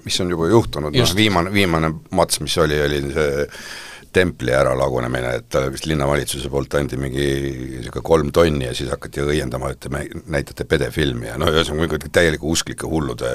mis 0.04 0.20
on 0.22 0.30
juba 0.30 0.48
juhtunud, 0.48 0.94
noh 0.94 1.16
viimane, 1.16 1.52
viimane 1.52 1.90
mats, 2.14 2.40
mis 2.44 2.54
oli, 2.62 2.78
oli 2.86 3.02
see 3.10 3.48
templi 4.14 4.52
äralagunemine, 4.54 5.32
et 5.38 5.48
talle 5.52 5.72
vist 5.74 5.88
linnavalitsuse 5.90 6.50
poolt 6.52 6.76
anti 6.78 6.98
mingi 7.00 7.24
niisugune 7.24 8.04
kolm 8.06 8.30
tonni 8.34 8.68
ja 8.68 8.74
siis 8.76 8.90
hakati 8.92 9.24
õiendama, 9.24 9.72
et 9.74 9.80
te 9.84 9.90
näitate 10.30 10.66
pedefilmi 10.70 11.28
ja 11.28 11.38
no 11.40 11.50
ühesõnaga 11.50 11.98
mingi 11.98 12.12
täieliku 12.14 12.52
usklike 12.54 12.88
hullude 12.90 13.30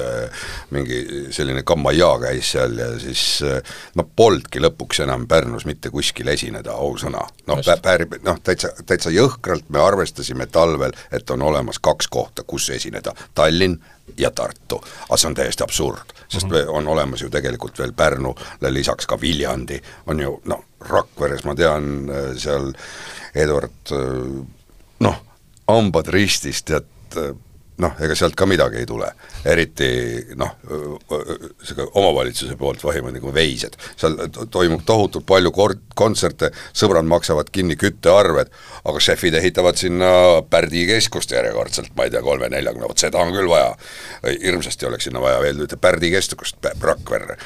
mingi 0.74 1.00
selline 1.36 1.62
kammajaa 1.68 2.16
käis 2.24 2.52
seal 2.56 2.76
ja 2.80 2.90
siis 3.02 3.24
noh, 3.98 4.08
polnudki 4.16 4.62
lõpuks 4.62 5.04
enam 5.04 5.28
Pärnus 5.30 5.66
mitte 5.68 5.92
kuskil 5.92 6.32
esineda, 6.32 6.74
ausõna. 6.74 7.22
noh, 7.50 7.62
päärib, 7.82 8.18
noh 8.26 8.40
täitsa, 8.42 8.72
täitsa 8.86 9.12
jõhkralt 9.14 9.68
me 9.68 9.82
arvestasime 9.84 10.48
talvel, 10.50 10.96
et 11.12 11.30
on 11.30 11.42
olemas 11.42 11.78
kaks 11.78 12.08
kohta, 12.10 12.46
kus 12.46 12.70
esineda, 12.74 13.14
Tallinn 13.34 13.78
ja 14.16 14.30
Tartu. 14.30 14.80
aga 15.08 15.16
see 15.16 15.28
on 15.28 15.34
täiesti 15.34 15.62
absurd, 15.62 16.14
sest 16.28 16.46
mm 16.46 16.52
-hmm. 16.52 16.68
on 16.68 16.88
olemas 16.88 17.22
ju 17.22 17.30
tegelikult 17.30 17.78
veel 17.78 17.92
Pärnule 17.92 18.70
lisaks 18.70 19.06
ka 19.06 19.20
Viljandi, 19.20 19.82
on 20.06 20.20
ju 20.20 20.40
noh, 20.44 20.64
Rakveres 20.80 21.44
ma 21.44 21.54
tean, 21.54 22.10
äh, 22.10 22.36
seal 22.36 22.72
Eduard 23.34 23.92
äh, 23.92 24.46
noh, 25.00 25.22
hambad 25.68 26.06
ristis, 26.06 26.62
tead, 26.62 26.84
noh, 27.80 27.96
ega 28.02 28.16
sealt 28.18 28.36
ka 28.38 28.46
midagi 28.48 28.80
ei 28.82 28.86
tule. 28.88 29.10
eriti 29.44 29.88
noh, 30.38 30.56
niisugune 30.68 31.88
omavalitsuse 31.96 32.56
poolt 32.60 32.82
vahimad 32.84 33.16
nagu 33.16 33.32
veised, 33.34 33.76
seal 34.00 34.16
toimub 34.52 34.84
tohutult 34.86 35.26
palju 35.28 35.52
kord-, 35.54 35.84
kontserte, 35.96 36.50
sõbrad 36.76 37.08
maksavad 37.08 37.50
kinni 37.52 37.76
küttearved, 37.80 38.52
aga 38.84 39.02
šefid 39.02 39.38
ehitavad 39.40 39.80
sinna 39.80 40.10
Pärdi 40.50 40.86
keskust 40.90 41.32
järjekordselt, 41.34 41.94
ma 41.96 42.06
ei 42.06 42.14
tea, 42.14 42.22
kolme-neljakümne, 42.24 42.88
vot 42.90 43.00
seda 43.00 43.22
on 43.22 43.32
küll 43.36 43.48
vaja. 43.50 43.72
hirmsasti 44.26 44.88
oleks 44.88 45.08
sinna 45.08 45.22
vaja 45.22 45.40
veel 45.44 45.64
ühte 45.66 45.80
Pärdi 45.80 46.12
keskust, 46.14 46.60
Rakverre. 46.80 47.36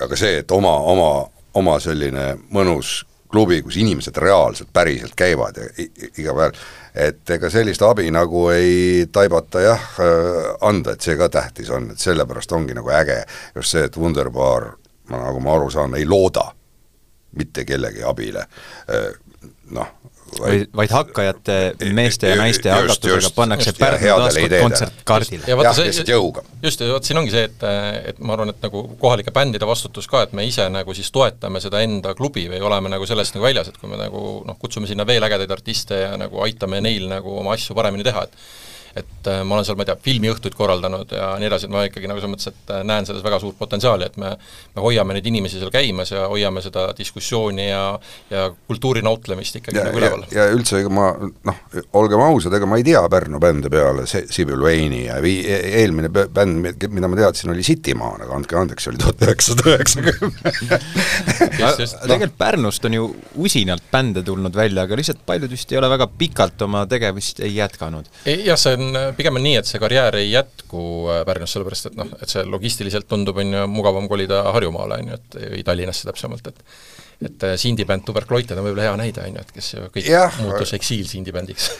aga 0.00 0.16
see, 0.16 0.40
et 0.42 0.50
oma, 0.52 0.76
oma, 0.92 1.10
oma 1.54 1.78
selline 1.80 2.34
mõnus 2.52 3.02
klubi, 3.30 3.60
kus 3.62 3.76
inimesed 3.80 4.16
reaalselt 4.22 4.72
päriselt 4.72 5.14
käivad 5.18 5.58
ja 5.60 5.66
iga 6.18 6.34
päev, 6.36 6.60
et 6.94 7.30
ega 7.36 7.50
sellist 7.52 7.82
abi 7.86 8.08
nagu 8.14 8.46
ei 8.54 9.06
taibata 9.12 9.62
jah, 9.64 9.86
äh, 10.02 10.50
anda, 10.68 10.96
et 10.96 11.06
see 11.06 11.16
ka 11.18 11.28
tähtis 11.32 11.70
on, 11.70 11.90
et 11.92 12.02
sellepärast 12.02 12.52
ongi 12.56 12.76
nagu 12.76 12.92
äge 12.94 13.22
just 13.54 13.74
see, 13.74 13.84
et 13.86 13.96
Wunderbar, 13.96 14.72
ma 15.10 15.22
nagu 15.26 15.42
ma 15.44 15.56
aru 15.56 15.70
saan, 15.70 15.96
ei 15.98 16.06
looda 16.08 16.48
mitte 17.36 17.66
kellegi 17.68 18.04
abile, 18.06 18.46
äh, 18.92 19.10
noh, 19.76 19.94
vaid, 20.40 20.66
vaid 20.76 20.92
hakkajate 20.92 21.56
meeste 21.96 22.30
ja 22.30 22.36
naiste 22.40 22.70
algatusega 22.72 23.30
pannakse 23.36 23.72
Pärnu 23.78 24.10
taaskord 24.22 24.56
kontsertkaardile. 24.62 25.44
ja 25.46 25.56
vaata 25.58 25.74
see, 25.78 25.86
just, 25.90 26.82
ja 26.82 26.92
vot 26.92 27.08
siin 27.08 27.20
ongi 27.20 27.34
see, 27.34 27.46
et, 27.48 27.66
et 28.12 28.20
ma 28.20 28.36
arvan, 28.36 28.52
et 28.52 28.62
nagu 28.66 28.84
kohalike 29.00 29.34
bändide 29.36 29.68
vastutus 29.68 30.08
ka, 30.10 30.24
et 30.26 30.36
me 30.36 30.46
ise 30.46 30.68
nagu 30.72 30.94
siis 30.96 31.10
toetame 31.14 31.62
seda 31.64 31.82
enda 31.86 32.14
klubi 32.18 32.46
või 32.52 32.62
oleme 32.68 32.92
nagu 32.92 33.08
sellest 33.08 33.36
nagu 33.36 33.46
väljas, 33.48 33.72
et 33.72 33.80
kui 33.80 33.90
me 33.90 34.00
nagu 34.00 34.22
noh, 34.46 34.60
kutsume 34.60 34.90
sinna 34.90 35.06
veel 35.08 35.24
ägedaid 35.26 35.56
artiste 35.56 36.02
ja 36.04 36.14
nagu 36.20 36.42
aitame 36.46 36.82
neil 36.84 37.08
nagu 37.10 37.38
oma 37.40 37.56
asju 37.56 37.76
paremini 37.78 38.06
teha, 38.06 38.26
et 38.26 38.40
et 38.96 39.30
äh, 39.30 39.42
ma 39.44 39.58
olen 39.58 39.68
seal, 39.68 39.78
ma 39.78 39.84
ei 39.84 39.90
tea, 39.90 39.98
filmiõhtuid 40.08 40.56
korraldanud 40.56 41.12
ja 41.16 41.34
nii 41.40 41.50
edasi, 41.50 41.68
et 41.68 41.74
ma 41.74 41.84
ikkagi 41.88 42.10
nagu 42.10 42.22
selles 42.22 42.34
mõttes, 42.34 42.52
et 42.52 42.74
äh, 42.74 42.84
näen 42.86 43.08
selles 43.08 43.24
väga 43.24 43.40
suurt 43.42 43.58
potentsiaali, 43.58 44.08
et 44.08 44.20
me 44.20 44.36
me 44.76 44.84
hoiame 44.84 45.16
neid 45.16 45.26
inimesi 45.28 45.60
seal 45.60 45.72
käimas 45.72 46.10
ja 46.12 46.26
hoiame 46.30 46.62
seda 46.64 46.88
diskussiooni 46.96 47.68
ja 47.68 47.82
ja 48.30 48.48
kultuuri 48.68 49.02
nautlemist 49.04 49.56
ikkagi 49.60 49.78
ja, 49.78 49.86
nagu 49.88 50.00
üleval. 50.00 50.24
ja 50.34 50.46
üldse, 50.52 50.80
ega 50.82 50.92
ma 50.92 51.08
noh, 51.16 51.60
olgem 51.98 52.22
ausad, 52.26 52.54
ega 52.56 52.68
ma 52.68 52.78
ei 52.80 52.86
tea 52.86 53.02
Pärnu 53.16 53.40
bände 53.42 53.70
peale 53.72 54.06
see 54.10 54.26
Sibyl 54.32 54.60
Wayne'i 54.64 55.06
ja 55.06 55.18
vii-, 55.24 55.44
e-, 55.46 55.62
eelmine 55.82 56.10
bänd, 56.12 56.86
mida 56.92 57.10
ma 57.10 57.18
teadsin, 57.18 57.52
oli 57.54 57.64
Citymaan, 57.66 58.24
aga 58.26 58.36
andke 58.36 58.58
andeks, 58.60 58.86
see 58.86 58.92
oli 58.92 59.02
tuhat 59.02 59.24
üheksasada 59.26 59.72
üheksakümmend. 59.72 60.36
tegelikult 62.06 62.38
Pärnust 62.38 62.84
on 62.88 62.98
ju 62.98 63.08
usinalt 63.46 63.86
bände 63.92 64.24
tulnud 64.26 64.56
välja, 64.56 64.84
aga 64.86 64.98
lihtsalt 64.98 65.22
paljud 65.26 65.52
vist 65.52 65.72
ei 65.72 65.80
ole 65.80 65.90
väga 65.92 66.08
pikalt 66.18 66.66
oma 66.66 66.84
tegevust 66.90 67.40
ei 67.44 67.54
jätkanud. 67.56 68.10
jah, 68.26 68.58
see 68.60 68.76
on 68.76 68.85
on, 68.86 68.98
äh, 68.98 69.08
pigem 69.16 69.38
on 69.38 69.44
nii, 69.46 69.56
et 69.60 69.68
see 69.68 69.80
karjäär 69.82 70.18
ei 70.20 70.30
jätku 70.30 70.82
äh, 71.12 71.22
Pärnus, 71.28 71.56
sellepärast 71.56 71.90
et 71.90 71.98
noh, 71.98 72.10
et 72.20 72.32
see 72.32 72.44
logistiliselt 72.46 73.08
tundub, 73.10 73.40
on 73.42 73.54
ju, 73.58 73.64
mugavam 73.70 74.08
kolida 74.10 74.44
Harjumaale, 74.56 75.00
on 75.02 75.12
ju, 75.12 75.18
et 75.20 75.40
või 75.56 75.64
Tallinnasse 75.66 76.08
täpsemalt, 76.10 76.52
et 76.52 76.62
et 77.24 77.44
äh, 77.48 77.54
Sindi 77.56 77.86
bänd 77.88 78.04
Tuberkloited 78.04 78.58
on 78.58 78.66
võib-olla 78.66 78.90
hea 78.90 78.96
näide, 79.00 79.22
on 79.24 79.38
ju, 79.38 79.44
et 79.46 79.52
kes 79.56 79.70
ju 79.72 79.86
kõik 79.94 80.08
ja, 80.10 80.26
muutus 80.42 80.74
eksiil 80.76 81.06
Sindi 81.08 81.32
bändiks. 81.32 81.70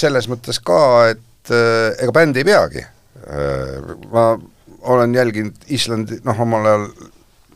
selles 0.00 0.26
mõttes 0.30 0.58
ka, 0.62 0.80
et 1.12 1.52
äh, 1.54 1.92
ega 2.02 2.14
bändi 2.16 2.42
ei 2.42 2.48
peagi 2.48 2.82
äh,. 2.82 3.94
Ma 4.10 4.32
olen 4.90 5.14
jälginud 5.14 5.70
Islandi, 5.76 6.22
noh, 6.24 6.38
omal 6.40 6.66
ajal 6.66 6.86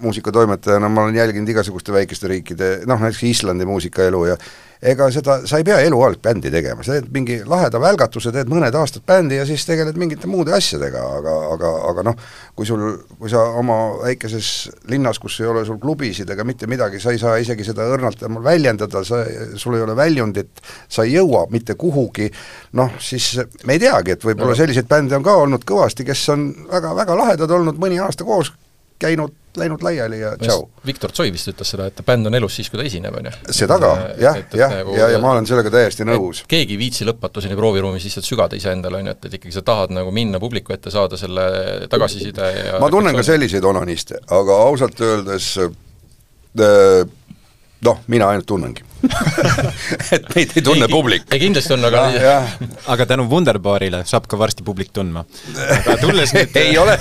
muusikatoimetajana 0.04 0.88
ma 0.88 1.06
olen 1.06 1.16
jälginud 1.16 1.48
igasuguste 1.48 1.92
väikeste 1.94 2.28
riikide, 2.28 2.70
noh 2.86 3.00
näiteks 3.00 3.22
Islandi 3.30 3.66
muusikaelu 3.66 4.24
ja 4.28 4.36
ega 4.82 5.08
seda, 5.12 5.38
sa 5.48 5.58
ei 5.60 5.66
pea 5.66 5.78
eluaeg 5.84 6.18
bändi 6.22 6.50
tegema, 6.52 6.84
sa 6.84 6.96
teed 6.96 7.10
mingi 7.14 7.38
laheda 7.48 7.80
välgatuse, 7.82 8.32
teed 8.34 8.50
mõned 8.52 8.74
aastad 8.78 9.04
bändi 9.06 9.38
ja 9.38 9.46
siis 9.48 9.64
tegeled 9.68 9.98
mingite 10.00 10.28
muude 10.30 10.54
asjadega, 10.56 11.02
aga, 11.18 11.34
aga, 11.54 11.70
aga 11.90 12.06
noh, 12.10 12.18
kui 12.56 12.68
sul, 12.68 12.82
kui 13.18 13.30
sa 13.32 13.44
oma 13.60 13.78
väikeses 14.02 14.50
linnas, 14.90 15.20
kus 15.22 15.38
ei 15.40 15.48
ole 15.50 15.64
sul 15.68 15.78
klubisid 15.82 16.30
ega 16.30 16.46
mitte 16.46 16.68
midagi, 16.70 17.00
sa 17.02 17.14
ei 17.14 17.22
saa 17.22 17.36
isegi 17.42 17.66
seda 17.66 17.86
õrnalt 17.94 18.26
väljendada, 18.44 19.04
sa, 19.06 19.22
sul 19.60 19.78
ei 19.78 19.86
ole 19.86 19.96
väljundit, 19.98 20.64
sa 20.88 21.06
ei 21.06 21.16
jõua 21.18 21.46
mitte 21.54 21.78
kuhugi, 21.80 22.30
noh 22.80 22.98
siis 23.02 23.34
me 23.64 23.78
ei 23.78 23.82
teagi, 23.82 24.16
et 24.16 24.26
võib-olla 24.26 24.56
selliseid 24.58 24.90
bände 24.90 25.18
on 25.18 25.24
ka 25.26 25.38
olnud 25.44 25.64
kõvasti, 25.68 26.06
kes 26.06 26.28
on 26.34 26.50
väga, 26.72 26.94
väga 27.04 27.18
lahedad 27.18 27.58
olnud, 27.58 27.80
mõni 27.80 28.00
aasta 28.02 28.26
koos 28.26 28.52
käinud, 29.00 29.32
läinud 29.58 29.82
laiali 29.82 30.20
ja 30.20 30.32
tšau. 30.38 30.64
Viktor 30.86 31.12
Tsoi 31.14 31.32
vist 31.34 31.48
ütles 31.50 31.70
seda, 31.74 31.86
et 31.90 32.00
bänd 32.06 32.26
on 32.26 32.34
elus 32.34 32.56
siis, 32.58 32.70
kui 32.70 32.80
ta 32.80 32.86
esineb, 32.86 33.14
on 33.18 33.28
ju. 33.28 33.34
seda 33.54 33.78
ka, 33.82 33.90
jah, 34.20 34.38
jah, 34.54 34.74
nagu, 34.80 34.94
ja, 34.98 35.08
ja 35.14 35.20
ma 35.22 35.32
olen 35.34 35.48
sellega 35.48 35.72
täiesti 35.74 36.06
nõus. 36.08 36.44
keegi 36.50 36.76
ei 36.76 36.80
viitsi 36.80 37.06
lõpmatuseni 37.08 37.58
prooviruumis 37.58 38.06
lihtsalt 38.06 38.28
sügada 38.28 38.58
iseendale, 38.58 39.02
on 39.02 39.10
ju, 39.10 39.16
et, 39.16 39.28
et 39.28 39.36
ikkagi 39.40 39.54
sa 39.54 39.64
tahad 39.66 39.94
nagu 39.94 40.14
minna 40.14 40.40
publiku 40.42 40.74
ette, 40.74 40.92
saada 40.94 41.18
selle 41.20 41.44
tagasiside 41.92 42.50
ja 42.54 42.80
ma 42.82 42.90
tunnen 42.92 43.16
ka 43.16 43.26
selliseid 43.26 43.66
onaniste, 43.70 44.22
aga 44.38 44.58
ausalt 44.70 45.04
öeldes 45.04 45.52
äh, 45.60 47.06
noh, 47.84 48.02
mina 48.10 48.32
ainult 48.32 48.50
tunnengi 48.50 48.93
et 50.14 50.26
meid 50.34 50.54
ei 50.56 50.62
tunne 50.64 50.86
ei, 50.86 50.92
publik. 50.92 51.26
ei 51.32 51.40
kindlasti 51.42 51.74
on, 51.76 51.86
aga 51.88 52.02
ja, 52.14 52.34
aga 52.94 53.06
tänu 53.10 53.26
Wunderbaarile 53.30 54.02
saab 54.08 54.28
ka 54.30 54.38
varsti 54.40 54.64
publik 54.66 54.92
tundma. 54.96 55.24
aga 55.76 55.96
tulles 56.02 56.32
nüüd 56.36 56.58
ei 56.60 56.76
ole 56.80 56.96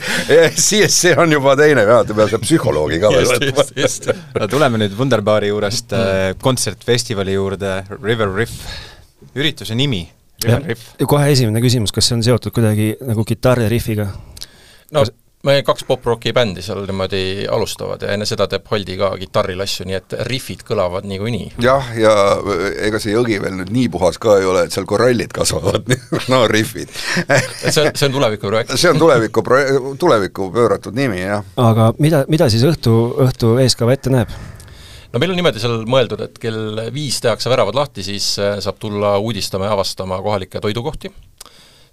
siis 0.68 0.96
see 1.06 1.14
on 1.18 1.32
juba 1.32 1.56
teine, 1.60 1.84
jah, 1.88 2.04
ta 2.06 2.16
peab 2.16 2.44
psühholoogi 2.44 3.00
ka 3.02 3.12
veel 3.14 3.30
võtma. 3.32 4.46
tuleme 4.50 4.82
nüüd 4.84 4.96
Wunderbaari 4.98 5.52
juurest 5.52 5.96
äh, 5.96 6.18
kontsertfestivali 6.42 7.36
juurde, 7.36 7.80
River 8.02 8.34
Riff, 8.36 8.66
ürituse 9.34 9.78
nimi, 9.78 10.04
River 10.44 10.68
Riff. 10.72 10.92
kohe 11.08 11.30
esimene 11.32 11.62
küsimus, 11.64 11.94
kas 11.94 12.10
see 12.10 12.18
on 12.18 12.26
seotud 12.26 12.54
kuidagi 12.56 12.92
nagu 13.06 13.26
kitarririfiga? 13.28 14.10
no 14.90 15.04
kas 15.04 15.14
meie 15.46 15.62
kaks 15.64 15.86
pop-rocki 15.88 16.34
bändi 16.36 16.62
seal 16.64 16.82
niimoodi 16.84 17.46
alustavad 17.50 18.02
ja 18.04 18.12
enne 18.12 18.26
seda 18.28 18.44
teeb 18.50 18.66
Holdi 18.70 18.96
ka 19.00 19.08
kitarrilasju, 19.20 19.86
nii 19.88 19.96
et 19.96 20.16
riffid 20.28 20.64
kõlavad 20.68 21.08
niikuinii. 21.08 21.54
jah, 21.64 21.88
ja 21.96 22.12
ega 22.88 23.00
see 23.00 23.14
jõgi 23.14 23.40
veel 23.40 23.56
nüüd 23.62 23.72
nii 23.72 23.88
puhas 23.92 24.20
ka 24.20 24.36
ei 24.40 24.48
ole, 24.48 24.66
et 24.68 24.76
seal 24.76 24.88
korallid 24.90 25.32
kasvavad 25.36 25.88
no 26.32 26.42
riffid 26.50 26.92
et 27.24 27.72
see 27.72 27.86
on, 27.86 27.92
see 27.94 28.10
on 28.10 28.16
tulevikuprojekt? 28.18 28.76
see 28.76 28.92
on 28.92 29.00
tuleviku 29.00 29.44
pro-, 29.46 29.94
tulevikku 30.00 30.50
pööratud 30.52 30.96
nimi, 30.96 31.22
jah. 31.24 31.46
aga 31.56 31.90
mida, 31.98 32.26
mida 32.28 32.50
siis 32.52 32.66
õhtu, 32.68 32.96
õhtu 33.24 33.56
eeskava 33.64 33.96
ette 33.96 34.12
näeb? 34.12 34.36
no 35.08 35.22
meil 35.22 35.32
on 35.32 35.40
niimoodi 35.40 35.64
seal 35.64 35.80
mõeldud, 35.88 36.20
et 36.28 36.36
kell 36.42 36.84
viis 36.92 37.16
tehakse 37.24 37.48
väravad 37.48 37.80
lahti, 37.80 38.04
siis 38.04 38.34
äh, 38.42 38.58
saab 38.60 38.76
tulla 38.82 39.16
uudistama 39.24 39.70
ja 39.70 39.78
avastama 39.78 40.20
kohalikke 40.20 40.60
toidukohti 40.60 41.14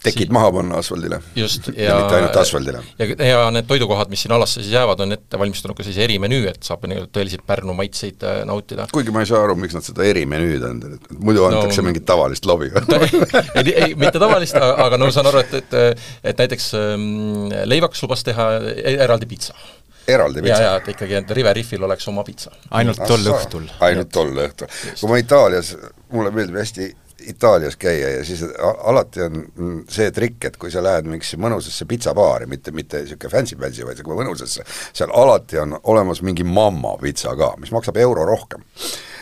tekid 0.04 0.32
maha 0.34 0.52
panna 0.52 0.78
asfaldile. 0.82 1.20
just, 1.36 1.70
ja, 1.74 1.90
ja 1.90 1.96
mitte 2.02 2.18
ainult 2.20 2.36
asfaldile. 2.42 2.82
ja, 3.00 3.08
ja 3.26 3.40
need 3.54 3.68
toidukohad, 3.70 4.12
mis 4.14 4.26
sinna 4.26 4.38
alasse 4.38 4.62
siis 4.62 4.74
jäävad, 4.74 5.02
on 5.06 5.16
ette 5.16 5.40
valmistanud 5.40 5.78
ka 5.78 5.86
sellise 5.86 6.04
erimenüü, 6.06 6.44
et 6.52 6.68
saab 6.68 6.86
nii-öelda 6.90 7.10
tõeliselt 7.18 7.46
Pärnu 7.48 7.74
maitseid 7.78 8.26
äh, 8.28 8.42
nautida. 8.50 8.88
kuigi 8.94 9.14
ma 9.16 9.24
ei 9.24 9.32
saa 9.32 9.42
aru, 9.46 9.58
miks 9.60 9.78
nad 9.78 9.86
seda 9.86 10.06
erimenüüd 10.08 10.68
on, 10.70 10.84
muidu 11.18 11.48
antakse 11.50 11.82
no, 11.82 11.88
mingit 11.90 12.06
tavalist 12.10 12.46
lobi 12.50 12.70
ei, 13.58 13.74
ei, 13.74 13.96
mitte 13.98 14.22
tavalist, 14.22 14.58
aga 14.58 15.00
no 15.00 15.10
ma 15.10 15.16
saan 15.16 15.32
aru, 15.32 15.44
et, 15.46 15.58
et 15.62 16.06
et 16.34 16.46
näiteks 16.46 16.70
ähm, 16.78 17.50
leivaks 17.70 18.04
lubas 18.06 18.24
teha 18.28 18.48
e-, 18.74 18.98
eraldi 19.08 19.30
pitsa 19.30 19.56
eraldi 20.08 20.44
pitsa? 20.44 20.62
jaa, 20.62 20.70
jaa, 20.72 20.78
et 20.82 20.94
ikkagi, 20.94 21.18
et 21.22 21.36
River 21.40 21.58
Riffil 21.58 21.84
oleks 21.84 22.08
oma 22.12 22.24
pitsa. 22.28 22.54
ainult 22.80 23.02
tol 23.08 23.28
õhtul? 23.34 23.68
ainult 23.88 24.14
tol 24.14 24.32
õhtul. 24.46 24.72
kui 25.00 25.12
ma 25.12 25.20
Itaalias, 25.22 25.74
mulle 26.14 26.32
meeldib 26.36 26.62
hästi 26.62 26.92
Itaalias 27.28 27.76
käia 27.80 28.10
ja 28.18 28.26
siis 28.26 28.44
alati 28.84 29.22
on 29.26 29.42
see 29.92 30.12
trikk, 30.16 30.46
et 30.50 30.58
kui 30.62 30.72
sa 30.72 30.84
lähed 30.84 31.10
mingisse 31.10 31.40
mõnusasse 31.42 31.88
pitsabaari, 31.90 32.48
mitte, 32.50 32.72
mitte 32.76 33.04
niisugune 33.04 33.34
fancy-fancy, 33.34 33.84
vaid 33.88 33.98
niisugune 33.98 34.22
mõnusasse, 34.22 34.66
seal 34.96 35.12
alati 35.14 35.60
on 35.64 35.78
olemas 35.84 36.24
mingi 36.26 36.48
mamma 36.48 36.96
pitsa 37.02 37.36
ka, 37.40 37.54
mis 37.62 37.74
maksab 37.76 38.00
euro 38.04 38.26
rohkem. 38.28 38.64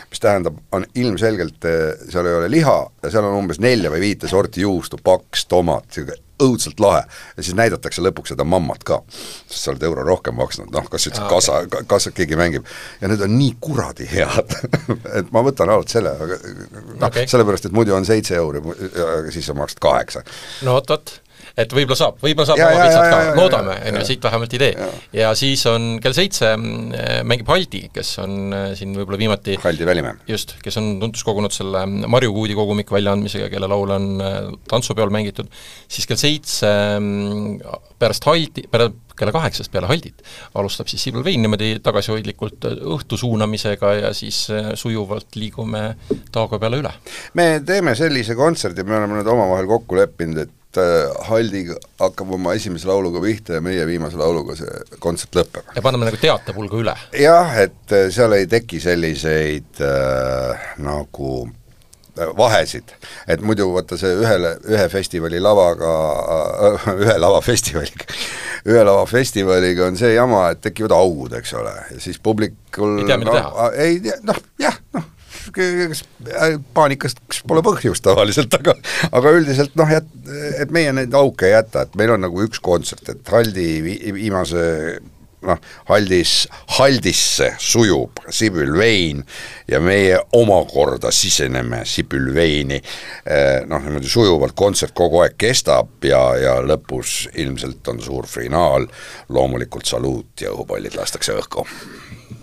Mis 0.06 0.22
tähendab, 0.22 0.60
on 0.72 0.86
ilmselgelt, 0.94 1.64
eh, 1.66 2.06
seal 2.12 2.28
ei 2.30 2.38
ole 2.38 2.50
liha 2.50 2.76
ja 3.02 3.10
seal 3.10 3.26
on 3.26 3.40
umbes 3.40 3.58
nelja 3.60 3.90
või 3.90 4.04
viite 4.04 4.30
sorti 4.30 4.62
juustu, 4.62 5.02
paks, 5.02 5.48
tomat, 5.50 5.90
niisugune 5.90 6.25
õudselt 6.42 6.80
lahe. 6.82 7.04
ja 7.36 7.42
siis 7.42 7.56
näidatakse 7.58 8.04
lõpuks 8.04 8.34
seda 8.34 8.44
mammat 8.44 8.84
ka, 8.86 9.00
sest 9.10 9.62
sa 9.62 9.72
oled 9.72 9.86
euro 9.88 10.04
rohkem 10.06 10.36
maksnud, 10.38 10.70
noh, 10.74 10.88
kas 10.90 11.08
üldse 11.10 11.26
kasa, 11.30 11.62
kas 11.88 12.10
keegi 12.14 12.38
mängib. 12.38 12.66
ja 13.00 13.10
need 13.12 13.22
on 13.24 13.36
nii 13.38 13.56
kuradi 13.60 14.08
head 14.10 14.56
et 15.18 15.32
ma 15.34 15.44
võtan 15.46 15.72
alati 15.72 15.98
selle, 15.98 16.16
aga 16.16 16.40
noh 16.40 17.08
okay., 17.08 17.28
sellepärast 17.30 17.70
et 17.70 17.76
muidu 17.76 17.96
on 17.96 18.08
seitse 18.08 18.36
euri, 18.38 18.62
aga 18.90 19.30
siis 19.34 19.48
sa 19.48 19.56
maksad 19.56 19.82
kaheksa. 19.82 20.24
no 20.66 20.76
vot-vot 20.78 21.20
et 21.56 21.72
võib-olla 21.72 21.96
saab, 21.96 22.18
võib-olla 22.20 22.46
saab 22.50 22.60
oma 22.60 22.84
pitsat 22.84 23.06
ka, 23.08 23.20
loodame, 23.38 23.76
on 23.88 23.98
ju, 24.00 24.04
siit 24.10 24.24
vähemalt 24.26 24.56
idee. 24.58 24.88
ja 25.16 25.30
siis 25.38 25.62
on 25.70 25.96
kell 26.04 26.16
seitse 26.16 26.50
mm, 26.52 27.22
mängib 27.28 27.48
Haldi, 27.48 27.86
kes 27.94 28.10
on 28.20 28.52
äh, 28.52 28.66
siin 28.76 28.92
võib-olla 28.96 29.20
viimati 29.22 29.56
Haldi 29.62 29.88
Välimäe. 29.88 30.20
just, 30.28 30.56
kes 30.64 30.76
on 30.80 30.96
tuntus 31.00 31.24
kogunud 31.24 31.54
selle 31.56 31.86
Marju 31.86 32.34
Kuudi 32.36 32.56
kogumiku 32.58 32.98
väljaandmisega, 32.98 33.48
kelle 33.52 33.70
laule 33.72 33.96
on 33.96 34.08
äh, 34.20 34.36
tantsupeol 34.68 35.12
mängitud, 35.14 35.48
siis 35.88 36.08
kell 36.08 36.20
seitse 36.20 36.68
mm, 37.00 37.56
pärast 38.00 38.28
Haldi, 38.28 38.66
pärast 38.72 39.02
kella 39.16 39.32
kaheksast 39.32 39.72
peale 39.72 39.88
Haldit 39.88 40.20
alustab 40.60 40.90
siis 40.92 41.06
Sibel 41.06 41.22
Vein 41.24 41.40
niimoodi 41.40 41.78
tagasihoidlikult 41.84 42.68
äh, 42.68 42.76
õhtu 42.98 43.16
suunamisega 43.16 43.94
ja 44.02 44.12
siis 44.16 44.42
sujuvalt 44.76 45.40
liigume 45.40 45.86
Taago 46.32 46.60
peale 46.60 46.82
üle. 46.84 46.92
me 47.40 47.48
teeme 47.64 47.96
sellise 47.96 48.36
kontserdi, 48.36 48.84
me 48.84 48.98
oleme 49.00 49.22
nüüd 49.22 49.32
omavahel 49.32 49.72
kokku 49.72 49.96
leppinud, 49.96 50.44
et 50.44 50.52
äh, 50.52 50.55
Haldi 51.28 51.62
hakkab 52.00 52.32
oma 52.36 52.54
esimese 52.56 52.88
lauluga 52.88 53.20
pihta 53.22 53.56
ja 53.56 53.64
meie 53.64 53.84
viimase 53.88 54.18
lauluga 54.20 54.56
see 54.58 54.98
kontsert 55.02 55.38
lõpeb. 55.38 55.70
ja 55.76 55.82
paneme 55.84 56.08
nagu 56.08 56.20
teatepulga 56.20 56.80
üle. 56.82 56.96
jah, 57.16 57.54
et 57.62 57.94
äh, 57.96 58.08
seal 58.12 58.36
ei 58.36 58.48
teki 58.50 58.80
selliseid 58.82 59.80
äh, 59.80 60.66
nagu 60.84 61.30
äh, 62.18 62.28
vahesid, 62.36 62.92
et 63.28 63.40
muidu 63.40 63.70
vaata 63.72 63.98
see 64.00 64.12
ühele, 64.20 64.56
ühe 64.68 64.86
festivali 64.92 65.40
lavaga, 65.40 65.96
ühe 67.06 67.16
lavafestivaliga, 67.24 68.08
ühe 68.68 68.86
lavafestivaliga 68.90 69.88
on 69.88 69.96
see 70.00 70.12
jama, 70.16 70.50
et 70.52 70.64
tekivad 70.68 70.96
augud, 70.98 71.36
eks 71.40 71.56
ole, 71.56 71.74
ja 71.94 72.00
siis 72.02 72.20
publikul 72.20 73.00
ei 73.00 73.08
tea, 73.08 73.20
mida 73.22 73.32
no, 73.32 73.38
teha. 73.40 73.70
ei 73.88 74.00
tea, 74.04 74.20
noh, 74.28 74.44
jah, 74.60 74.80
noh 74.96 75.12
äh, 75.54 76.56
paanikast 76.76 77.20
pole 77.48 77.62
põhjust 77.66 78.04
tavaliselt, 78.06 78.54
aga 78.58 78.76
aga 79.12 79.34
üldiselt 79.38 79.76
noh, 79.78 79.90
et 79.90 80.72
meie 80.74 80.92
neid 80.96 81.14
auke 81.16 81.48
ei 81.48 81.54
jäta, 81.56 81.86
et 81.86 81.98
meil 81.98 82.14
on 82.16 82.24
nagu 82.26 82.42
üks 82.44 82.62
kontsert, 82.64 83.08
et 83.12 83.32
Haldi 83.32 83.68
viimase 84.16 84.66
noh, 85.46 85.60
Haldis, 85.90 86.34
Haldisse 86.78 87.52
sujub 87.62 88.22
Sibylvein 88.30 89.22
ja 89.68 89.80
meie 89.80 90.18
omakorda 90.36 91.10
siseneme 91.14 91.82
Sibylveini 91.86 92.78
eh, 92.78 93.62
noh, 93.68 93.82
niimoodi 93.84 94.10
sujuvalt, 94.10 94.56
kontsert 94.58 94.94
kogu 94.96 95.22
aeg 95.24 95.38
kestab 95.38 96.04
ja, 96.06 96.22
ja 96.40 96.58
lõpus 96.64 97.26
ilmselt 97.34 97.88
on 97.92 98.02
suur 98.02 98.28
finaal, 98.30 98.88
loomulikult 99.28 99.86
saluut 99.86 100.46
ja 100.46 100.52
õhupallid 100.54 100.98
lastakse 100.98 101.36
õhku 101.36 101.66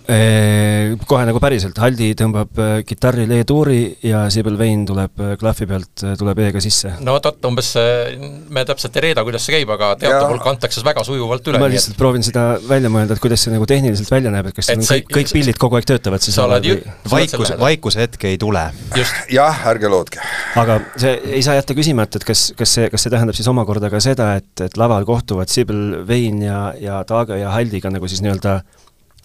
Kohe 0.04 1.24
nagu 1.24 1.40
päriselt, 1.40 1.78
Haldi 1.80 2.10
tõmbab 2.20 2.60
äh, 2.60 2.72
kitarri 2.84 3.24
leetuuri 3.28 4.02
ja 4.04 4.26
Sibel 4.34 4.58
Vein 4.60 4.82
tuleb 4.88 5.22
klahvi 5.40 5.68
pealt, 5.70 6.04
tuleb 6.20 6.42
E-ga 6.44 6.60
sisse. 6.64 6.92
no 7.00 7.16
vot, 7.16 7.30
vot 7.30 7.48
umbes 7.48 7.70
me 8.52 8.66
täpselt 8.68 9.00
ei 9.00 9.06
reeda, 9.08 9.24
kuidas 9.24 9.48
see 9.48 9.56
käib, 9.56 9.72
aga 9.72 9.94
teatepulk 10.02 10.50
antakse 10.52 10.84
väga 10.84 11.06
sujuvalt 11.08 11.48
üle. 11.48 11.62
ma 11.64 11.72
lihtsalt 11.72 11.96
et... 11.96 12.00
proovin 12.02 12.26
seda 12.26 12.46
välja 12.68 12.92
mõelda, 12.94 13.18
et 13.18 13.24
kuidas 13.24 13.44
see 13.46 13.54
nagu 13.54 13.68
tehniliselt 13.70 14.12
välja 14.14 14.32
näeb, 14.34 14.52
et 14.52 14.58
kas 14.58 14.70
et 14.74 14.84
see, 14.86 15.02
kõik, 15.02 15.18
kõik 15.18 15.34
pildid 15.38 15.60
kogu 15.62 15.80
aeg 15.80 15.88
töötavad 15.90 16.24
siis 16.24 16.38
sa 16.38 16.46
oled 16.48 16.68
ju 16.68 16.78
vaikus, 17.12 17.54
vaikuse 17.60 18.04
hetke 18.06 18.32
ei 18.32 18.40
tule. 18.42 18.64
jah, 19.34 19.66
ärge 19.74 19.92
lootke. 19.92 20.22
aga 20.60 20.80
see 20.96 21.16
ei 21.40 21.44
saa 21.46 21.58
jätta 21.60 21.78
küsimata, 21.78 22.22
et 22.22 22.28
kas, 22.30 22.46
kas 22.58 22.78
see, 22.78 22.88
kas 22.94 23.06
see 23.06 23.14
tähendab 23.14 23.38
siis 23.38 23.50
omakorda 23.52 23.92
ka 23.94 24.02
seda, 24.04 24.34
et, 24.42 24.54
et 24.66 24.80
laval 24.80 25.08
kohtuvad 25.10 25.52
Sibel 25.52 26.04
Vein 26.08 26.42
ja, 26.46 26.62
ja 26.80 27.04
Taage 27.08 27.42
ja 27.42 27.54
Haldiga 27.56 27.92
nagu 27.94 28.10
siis 28.12 28.24
nii-öelda 28.26 28.62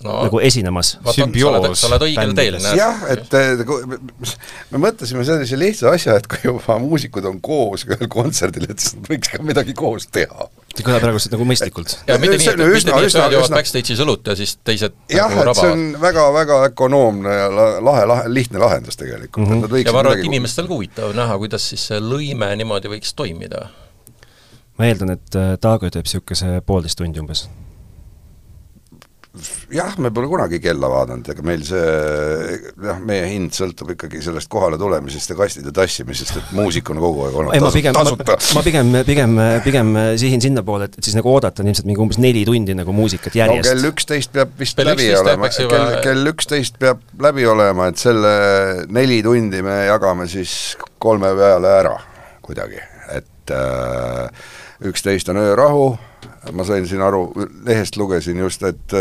no, 0.04 0.18
nagu 0.26 0.40
esinemas. 0.44 0.94
sümbioos. 1.14 1.80
sa 1.80 1.90
oled 1.90 2.06
õigel 2.08 2.34
teel. 2.38 2.58
jah, 2.78 3.02
et 3.12 3.34
me 4.72 4.82
mõtlesime 4.82 5.26
sellise 5.26 5.58
lihtsa 5.60 5.92
asja, 5.94 6.18
et 6.20 6.28
kui 6.30 6.44
juba 6.46 6.78
muusikud 6.82 7.26
on 7.28 7.40
koos 7.44 7.86
ühel 7.88 8.10
kontserdil, 8.12 8.68
et 8.70 8.84
siis 8.84 8.98
võiks 9.08 9.32
ka 9.34 9.42
midagi 9.44 9.76
koos 9.78 10.08
teha. 10.12 10.48
See 10.78 10.86
kõlab 10.86 11.04
praegu 11.04 11.20
nagu 11.34 11.48
mõistlikult. 11.50 11.94
ja 12.08 12.16
mitte 12.22 12.38
nii, 12.38 12.48
et 12.52 12.62
üsna, 12.62 12.70
üsna, 12.78 13.02
üsna, 13.08 13.26
joovad 13.34 13.56
backstage'is 13.58 14.02
õlut 14.04 14.30
ja 14.30 14.36
siis 14.38 14.56
teised 14.64 14.96
jah 15.12 15.34
nagu, 15.34 15.52
et 15.52 15.60
see 15.60 15.74
on 15.74 15.84
väga-väga 16.02 16.60
ökonoomne 16.70 17.36
ja 17.36 17.50
lahe, 17.54 18.06
lahe, 18.08 18.32
lihtne 18.32 18.62
lahendus 18.62 19.00
tegelikult 19.00 19.46
mm. 19.46 19.62
-hmm. 19.62 19.84
ja 19.84 19.94
ma 19.94 20.04
arvan, 20.04 20.18
et 20.18 20.30
inimestel 20.30 20.70
ka 20.70 20.76
huvitav 20.76 21.14
näha, 21.18 21.38
kuidas 21.44 21.68
siis 21.72 21.86
see 21.90 22.00
lõime 22.02 22.50
niimoodi 22.56 22.92
võiks 22.94 23.14
toimida. 23.18 23.68
ma 24.78 24.90
eeldan, 24.90 25.16
et 25.18 25.38
äh, 25.38 25.56
Taago 25.60 25.90
teeb 25.90 26.06
niisuguse 26.06 26.60
poolteist 26.66 27.00
tundi 27.02 27.20
umbes 27.20 27.48
jah, 29.74 29.94
me 30.02 30.10
pole 30.14 30.28
kunagi 30.30 30.60
kella 30.62 30.90
vaadanud, 30.90 31.28
ega 31.32 31.44
meil 31.46 31.62
see 31.66 31.84
jah, 32.84 32.98
meie 33.04 33.28
hind 33.30 33.54
sõltub 33.56 33.92
ikkagi 33.94 34.20
sellest 34.24 34.50
kohale 34.52 34.78
tulemisest 34.80 35.32
ja 35.32 35.38
kastide 35.38 35.72
tassimisest, 35.74 36.40
et 36.40 36.52
muusik 36.56 36.90
on 36.92 37.00
kogu 37.02 37.26
aeg 37.26 37.38
olnud 37.42 37.56
ei, 37.56 37.62
ma 37.64 37.72
pigem, 37.74 37.96
tasuta. 37.96 38.38
ma, 38.56 38.64
pigem, 38.66 38.92
pigem, 39.08 39.38
pigem 39.66 39.94
sihin 40.20 40.44
sinnapoole, 40.44 40.90
et, 40.90 40.98
et 41.00 41.08
siis 41.08 41.16
nagu 41.18 41.32
oodata 41.32 41.64
on 41.64 41.70
ilmselt 41.70 41.88
mingi 41.88 42.04
umbes 42.04 42.20
neli 42.22 42.44
tundi 42.48 42.76
nagu 42.78 42.94
muusikat 42.96 43.38
järjest. 43.38 43.68
no 43.68 43.74
kell 43.74 43.90
üksteist 43.92 44.34
peab 44.34 44.54
vist 44.60 44.78
kell 44.78 44.92
läbi 44.92 45.08
olema, 45.18 45.50
kell, 45.54 45.96
kell 46.04 46.32
üksteist 46.34 46.78
peab 46.82 47.02
läbi 47.22 47.46
olema, 47.48 47.90
et 47.92 48.00
selle 48.00 48.36
neli 48.92 49.22
tundi 49.26 49.62
me 49.64 49.80
jagame 49.88 50.28
siis 50.30 50.76
kolme 50.98 51.32
peale 51.38 51.74
ära 51.80 51.96
kuidagi, 52.48 52.80
et 53.12 53.52
äh, 53.52 54.46
üksteist 54.88 55.28
on 55.28 55.40
öörahu, 55.42 55.90
ma 56.52 56.64
sain 56.64 56.86
siin 56.88 57.02
aru, 57.04 57.28
lehest 57.64 57.96
lugesin 57.96 58.38
just, 58.40 58.62
et 58.62 58.96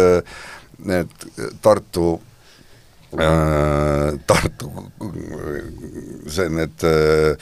need 0.78 1.28
Tartu 1.62 2.18
äh, 3.14 4.20
Tartu, 4.28 4.72
see, 6.28 6.50
need 6.50 6.84
äh, 6.84 7.38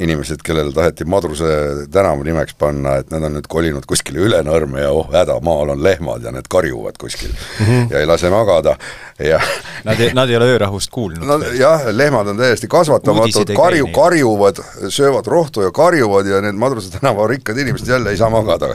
inimesed, 0.00 0.42
kellele 0.44 0.72
taheti 0.72 1.04
Madruse 1.04 1.46
tänava 1.92 2.24
nimeks 2.24 2.54
panna, 2.58 2.96
et 3.00 3.10
nad 3.12 3.24
on 3.26 3.36
nüüd 3.36 3.48
kolinud 3.50 3.86
kuskile 3.88 4.22
üle 4.26 4.40
Nõrme 4.46 4.84
ja 4.84 4.92
oh 4.96 5.08
häda, 5.12 5.36
maal 5.44 5.74
on 5.74 5.82
lehmad 5.84 6.24
ja 6.24 6.32
need 6.34 6.48
karjuvad 6.50 6.96
kuskil 7.00 7.30
mm 7.32 7.66
-hmm. 7.66 7.90
ja 7.92 8.00
ei 8.00 8.08
lase 8.08 8.30
magada 8.30 8.76
ja 9.18 9.40
Nad 9.84 10.00
ei, 10.00 10.12
nad 10.14 10.28
ei 10.28 10.36
ole 10.36 10.44
öörahust 10.54 10.90
kuulnud 10.90 11.26
no,? 11.26 11.38
jah, 11.56 11.86
lehmad 11.92 12.26
on 12.26 12.36
täiesti 12.36 12.68
kasvatamatud, 12.68 13.54
karju, 13.56 13.86
karjuvad, 13.94 14.62
söövad 14.88 15.26
rohtu 15.26 15.62
ja 15.62 15.70
karjuvad 15.70 16.26
ja 16.26 16.40
need 16.40 16.54
Madruse 16.54 16.90
tänava 16.90 17.26
rikkad 17.26 17.58
inimesed 17.58 17.88
jälle 17.88 18.10
ei 18.10 18.16
saa 18.16 18.30
magada 18.30 18.74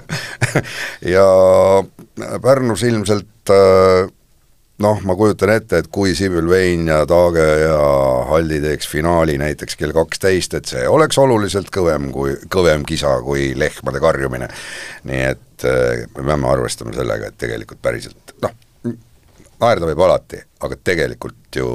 ja 1.15 1.25
Pärnus 2.41 2.83
ilmselt 2.83 3.49
äh, 3.49 4.09
noh, 4.83 4.99
ma 5.07 5.15
kujutan 5.15 5.53
ette, 5.55 5.79
et 5.79 5.87
kui 5.93 6.15
Sibyl 6.17 6.49
Vein 6.49 6.87
ja 6.89 7.01
Taage 7.07 7.45
ja 7.61 7.79
Halli 8.29 8.59
teeks 8.63 8.89
finaali 8.91 9.37
näiteks 9.39 9.79
kell 9.79 9.95
kaksteist, 9.95 10.57
et 10.57 10.69
see 10.71 10.83
oleks 10.89 11.17
oluliselt 11.21 11.71
kõvem 11.73 12.09
kui, 12.15 12.35
kõvem 12.51 12.85
kisa 12.87 13.15
kui 13.23 13.53
lehmade 13.57 14.03
karjumine. 14.03 14.49
nii 15.07 15.23
et 15.31 15.67
äh, 15.67 16.05
me 16.17 16.27
peame 16.29 16.51
arvestama 16.51 16.95
sellega, 16.95 17.31
et 17.31 17.39
tegelikult 17.39 17.81
päriselt 17.81 18.35
noh, 18.43 18.55
naerda 19.61 19.91
võib 19.91 20.05
alati, 20.07 20.43
aga 20.65 20.79
tegelikult 20.83 21.61
ju 21.61 21.69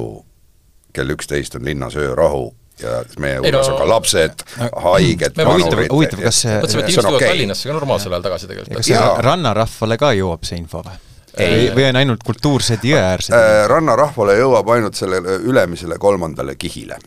kell 0.92 1.14
üksteist 1.14 1.54
on 1.56 1.64
linnas 1.64 1.96
öörahu 1.96 2.50
ja 2.80 3.02
meie 3.20 3.38
hulgas 3.38 3.68
no, 3.68 3.76
on 3.76 3.80
ka 3.82 3.88
lapsed, 3.88 4.42
haiged, 4.84 5.36
vanurid. 5.36 5.92
huvitav, 5.92 6.24
kas 6.24 6.40
see 6.44 6.56
mõtlesime, 6.56 6.80
et 6.80 6.88
inimesed 6.88 6.96
jõuavad 6.96 7.20
okay. 7.20 7.34
Tallinnasse 7.34 7.68
ka 7.68 7.76
normaalsel 7.76 8.16
ajal 8.16 8.26
tagasi 8.26 8.50
tegelikult. 8.50 8.80
kas 8.80 8.90
see 8.90 9.22
rannarahvale 9.28 10.00
ka 10.00 10.12
jõuab 10.16 10.48
see 10.48 10.60
info 10.60 10.82
või? 10.86 11.09
Ei, 11.38 11.68
või 11.74 11.84
on 11.88 11.98
ainult 12.00 12.22
kultuursed 12.26 12.84
jõeäärsed 12.86 13.34
äh,? 13.36 13.64
rannarahvale 13.70 14.34
jõuab 14.38 14.72
ainult 14.74 14.98
sellele 14.98 15.36
ülemisele 15.46 15.98
kolmandale 15.98 16.56
kihile. 16.60 16.98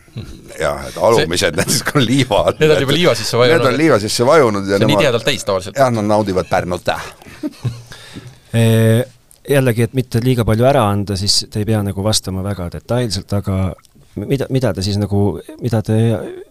jah, 0.60 0.86
et 0.88 0.98
alumised, 0.98 1.60
siis 1.68 1.84
on 1.96 2.06
liiva 2.06 2.44
all. 2.46 2.60
Need 2.60 2.76
on 2.76 2.84
juba 2.86 2.98
liiva 3.00 3.16
sisse 3.20 3.38
vajunud? 3.38 3.64
Need 3.64 3.74
on 3.74 3.80
liiva 3.80 4.00
sisse 4.04 4.28
vajunud 4.28 4.68
ja 4.68 4.78
see 4.78 4.86
on 4.86 4.94
nii 4.94 5.02
tihedalt 5.02 5.28
täis 5.28 5.44
tavaliselt? 5.48 5.80
jah, 5.80 5.92
nad 5.94 6.08
naudivad 6.08 6.50
Pärnut 6.50 6.92
jällegi, 9.50 9.82
et 9.88 9.96
mitte 9.98 10.22
liiga 10.24 10.46
palju 10.48 10.68
ära 10.68 10.84
anda, 10.90 11.18
siis 11.20 11.44
te 11.52 11.64
ei 11.64 11.68
pea 11.68 11.82
nagu 11.84 12.04
vastama 12.06 12.44
väga 12.46 12.70
detailselt, 12.78 13.34
aga 13.34 13.74
mida, 14.20 14.48
mida 14.54 14.72
te 14.76 14.84
siis 14.86 14.98
nagu, 15.02 15.22
mida 15.62 15.82
te 15.86 15.98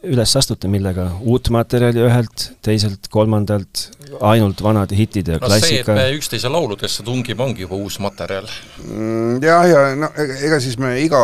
üles 0.08 0.34
astute, 0.38 0.70
millega? 0.70 1.08
uut 1.28 1.50
materjali 1.54 2.02
ühelt, 2.02 2.46
teiselt, 2.64 3.08
kolmandalt, 3.12 3.86
ainult 4.24 4.62
vanad 4.64 4.92
hitid 4.96 5.30
ja 5.32 5.38
no 5.38 5.46
klassika? 5.46 5.68
see, 5.68 5.80
et 5.82 5.90
me 5.98 6.06
üksteise 6.18 6.52
lauludesse 6.52 7.06
tungime, 7.06 7.44
ongi 7.46 7.66
juba 7.66 7.78
uus 7.78 7.98
materjal 8.02 8.48
mm,. 8.48 9.40
Jah, 9.42 9.66
ja 9.68 9.82
no 9.98 10.10
ega 10.18 10.60
siis 10.62 10.78
me 10.82 10.94
iga 11.02 11.20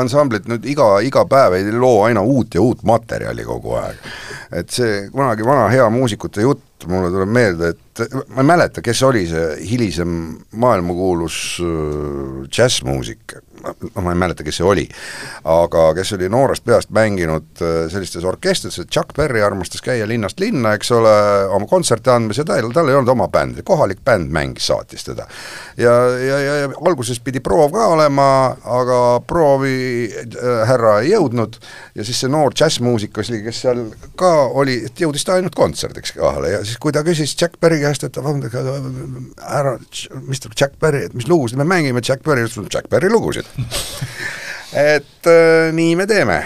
ansamblit 0.00 0.48
nüüd 0.50 0.66
iga, 0.70 0.92
iga 1.06 1.24
päev 1.28 1.58
ei 1.58 1.70
loo 1.74 2.04
aina 2.06 2.24
uut 2.24 2.56
ja 2.56 2.64
uut 2.64 2.84
materjali 2.88 3.46
kogu 3.46 3.76
aeg. 3.80 4.10
et 4.60 4.72
see 4.74 5.06
kunagi 5.12 5.46
vana 5.46 5.68
hea 5.72 5.86
muusikute 5.92 6.44
jutt, 6.44 6.86
mulle 6.90 7.10
tuleb 7.12 7.30
meelde, 7.30 7.74
et 7.74 8.04
ma 8.32 8.42
ei 8.42 8.48
mäleta, 8.48 8.82
kes 8.82 9.02
oli 9.06 9.26
see 9.28 9.50
hilisem 9.68 10.14
maailmakuulus 10.62 11.36
äh, 11.64 12.48
džässmuusik, 12.48 13.36
noh 13.36 13.49
ma 13.94 14.12
ei 14.12 14.18
mäleta, 14.18 14.44
kes 14.46 14.60
see 14.60 14.66
oli, 14.66 14.86
aga 15.48 15.90
kes 15.96 16.14
oli 16.16 16.28
noorest 16.32 16.64
peast 16.66 16.92
mänginud 16.94 17.62
äh, 17.62 17.84
sellistes 17.92 18.24
orkestrites, 18.24 18.80
et 18.82 18.90
Chuck 18.92 19.14
Berry 19.16 19.42
armastas 19.44 19.82
käia 19.84 20.08
linnast 20.08 20.40
linna, 20.40 20.74
eks 20.78 20.92
ole, 20.96 21.12
oma 21.56 21.68
kontserte 21.70 22.12
andmas 22.12 22.40
ja 22.40 22.46
tal, 22.48 22.70
tal 22.74 22.90
ei 22.90 22.98
olnud 22.98 23.12
oma 23.14 23.28
bändi, 23.32 23.64
kohalik 23.66 24.02
bänd 24.06 24.32
mängis, 24.34 24.68
saatis 24.70 25.04
teda. 25.06 25.26
ja, 25.76 25.94
ja, 26.18 26.40
ja, 26.40 26.56
ja 26.64 26.70
alguses 26.86 27.20
pidi 27.24 27.42
proov 27.44 27.74
ka 27.74 27.90
olema, 27.94 28.28
aga 28.80 29.00
proovi 29.26 29.76
äh, 30.08 30.62
härra 30.68 30.98
ei 31.04 31.14
jõudnud 31.14 31.60
ja 31.94 32.06
siis 32.06 32.22
see 32.22 32.32
noor 32.32 32.54
džässmuusik 32.56 33.20
oli, 33.22 33.42
kes 33.46 33.62
seal 33.66 33.84
ka 34.20 34.32
oli, 34.60 34.80
jõudis 34.98 35.26
ta 35.26 35.36
ainult 35.38 35.56
kontserdiks 35.58 36.14
kohale 36.16 36.54
ja 36.54 36.64
siis 36.64 36.80
kui 36.80 36.94
ta 36.94 37.04
küsis 37.06 37.36
Jack 37.36 37.60
Berry 37.60 37.80
käest, 37.82 38.04
et 38.06 38.16
vabandage, 38.20 38.62
härra, 39.40 39.76
Mr 40.20 40.54
Jack 40.54 40.78
Berry, 40.80 41.04
et 41.08 41.16
mis 41.16 41.28
lugusid 41.30 41.60
me 41.60 41.66
mängime, 41.68 42.02
Jack 42.04 42.24
Berry 42.26 42.46
ütles, 42.46 42.70
Jack 42.72 42.90
Berry 42.92 43.10
lugusid 43.12 43.49
et 44.94 45.30
äh, 45.30 45.70
nii 45.74 45.94
me 45.98 46.06
teeme, 46.10 46.40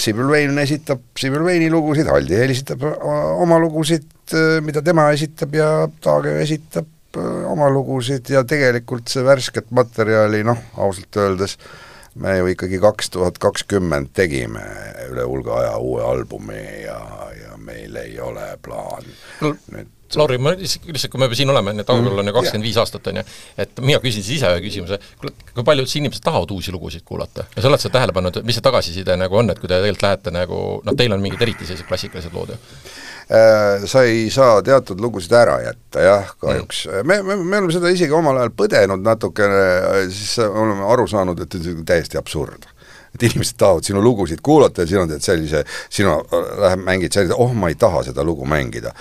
Sibyl 0.00 0.30
Vein 0.30 0.58
esitab 0.62 1.02
Sibyl 1.18 1.44
Veini 1.44 1.70
lugusid, 1.72 2.08
Haldi 2.12 2.38
esitab 2.46 2.84
oma 2.84 3.60
lugusid, 3.62 4.08
äh, 4.34 4.58
mida 4.64 4.82
tema 4.84 5.10
esitab 5.14 5.54
ja 5.56 5.70
Taage 6.02 6.38
esitab 6.42 7.20
äh, 7.20 7.44
oma 7.50 7.70
lugusid 7.72 8.30
ja 8.32 8.44
tegelikult 8.48 9.12
see 9.12 9.24
värsket 9.26 9.70
materjali, 9.76 10.44
noh, 10.46 10.60
ausalt 10.76 11.20
öeldes 11.20 11.58
me 12.14 12.36
ju 12.38 12.50
ikkagi 12.54 12.80
kaks 12.82 13.10
tuhat 13.14 13.38
kakskümmend 13.38 14.10
tegime 14.16 14.64
üle 15.10 15.24
hulga 15.28 15.60
aja 15.60 15.78
uue 15.78 16.02
albumi 16.04 16.60
ja, 16.84 16.98
ja 17.38 17.56
meil 17.56 17.96
ei 17.96 18.20
ole 18.20 18.52
plaan. 18.62 19.06
No, 19.40 19.54
nüüd 19.74 19.96
Lauri, 20.18 20.40
ma 20.42 20.50
lihtsalt, 20.58 20.88
lihtsalt 20.90 21.12
kui 21.12 21.20
me 21.22 21.28
siin 21.38 21.52
oleme, 21.52 21.70
nii 21.74 21.84
et 21.84 21.90
Augul 21.94 22.18
on 22.18 22.26
ju 22.26 22.32
kakskümmend 22.34 22.66
viis 22.66 22.78
aastat, 22.82 23.06
on 23.12 23.20
ju, 23.20 23.22
et 23.62 23.76
mina 23.78 24.00
küsin 24.02 24.24
siis 24.26 24.40
ise 24.40 24.48
ühe 24.50 24.62
küsimuse, 24.64 24.98
kuule, 25.20 25.34
kui 25.54 25.66
paljud 25.66 25.92
inimesed 26.00 26.24
tahavad 26.24 26.50
uusi 26.50 26.74
lugusid 26.74 27.04
kuulata? 27.06 27.44
Ja 27.54 27.62
sa 27.62 27.70
oled 27.70 27.82
seda 27.82 27.94
tähele 27.98 28.14
pannud, 28.16 28.40
mis 28.46 28.58
see 28.58 28.64
tagasiside 28.66 29.14
nagu 29.20 29.38
on, 29.38 29.52
et 29.52 29.62
kui 29.62 29.70
te 29.70 29.78
tegelikult 29.78 30.02
lähete 30.08 30.34
nagu 30.34 30.58
noh, 30.82 30.96
teil 30.98 31.14
on 31.14 31.22
mingid 31.22 31.46
eriti 31.46 31.68
sellised 31.68 31.86
klassikalised 31.86 32.34
lood 32.34 32.56
ju? 32.56 32.58
Äh, 33.30 33.86
sa 33.86 34.02
ei 34.02 34.24
saa 34.34 34.58
teatud 34.66 34.98
lugusid 34.98 35.30
ära 35.38 35.60
jätta 35.62 36.02
jah, 36.02 36.30
kahjuks. 36.42 36.80
Me, 37.06 37.20
me, 37.22 37.36
me 37.38 37.60
oleme 37.60 37.70
seda 37.70 37.92
isegi 37.94 38.14
omal 38.16 38.40
ajal 38.40 38.50
põdenud 38.58 39.04
natukene, 39.06 39.60
siis 40.10 40.32
oleme 40.42 40.88
aru 40.90 41.06
saanud, 41.10 41.38
et 41.44 41.54
see 41.54 41.76
on 41.76 41.84
täiesti 41.86 42.18
absurd. 42.18 42.66
Et 43.14 43.26
inimesed 43.28 43.54
tahavad 43.58 43.86
sinu 43.86 44.02
lugusid 44.02 44.42
kuulata 44.42 44.82
ja 44.82 44.90
sina 44.90 45.04
teed 45.10 45.22
sellise, 45.22 45.62
sina 45.90 46.16
lähed 46.62 46.82
mängid 46.82 47.14
sellise, 47.14 47.38
oh 47.38 47.54
ma 47.54 47.70
ei 47.70 47.78
taha 47.78 48.02
seda 48.10 48.26
lugu 48.26 48.48
mängida. 48.50 48.94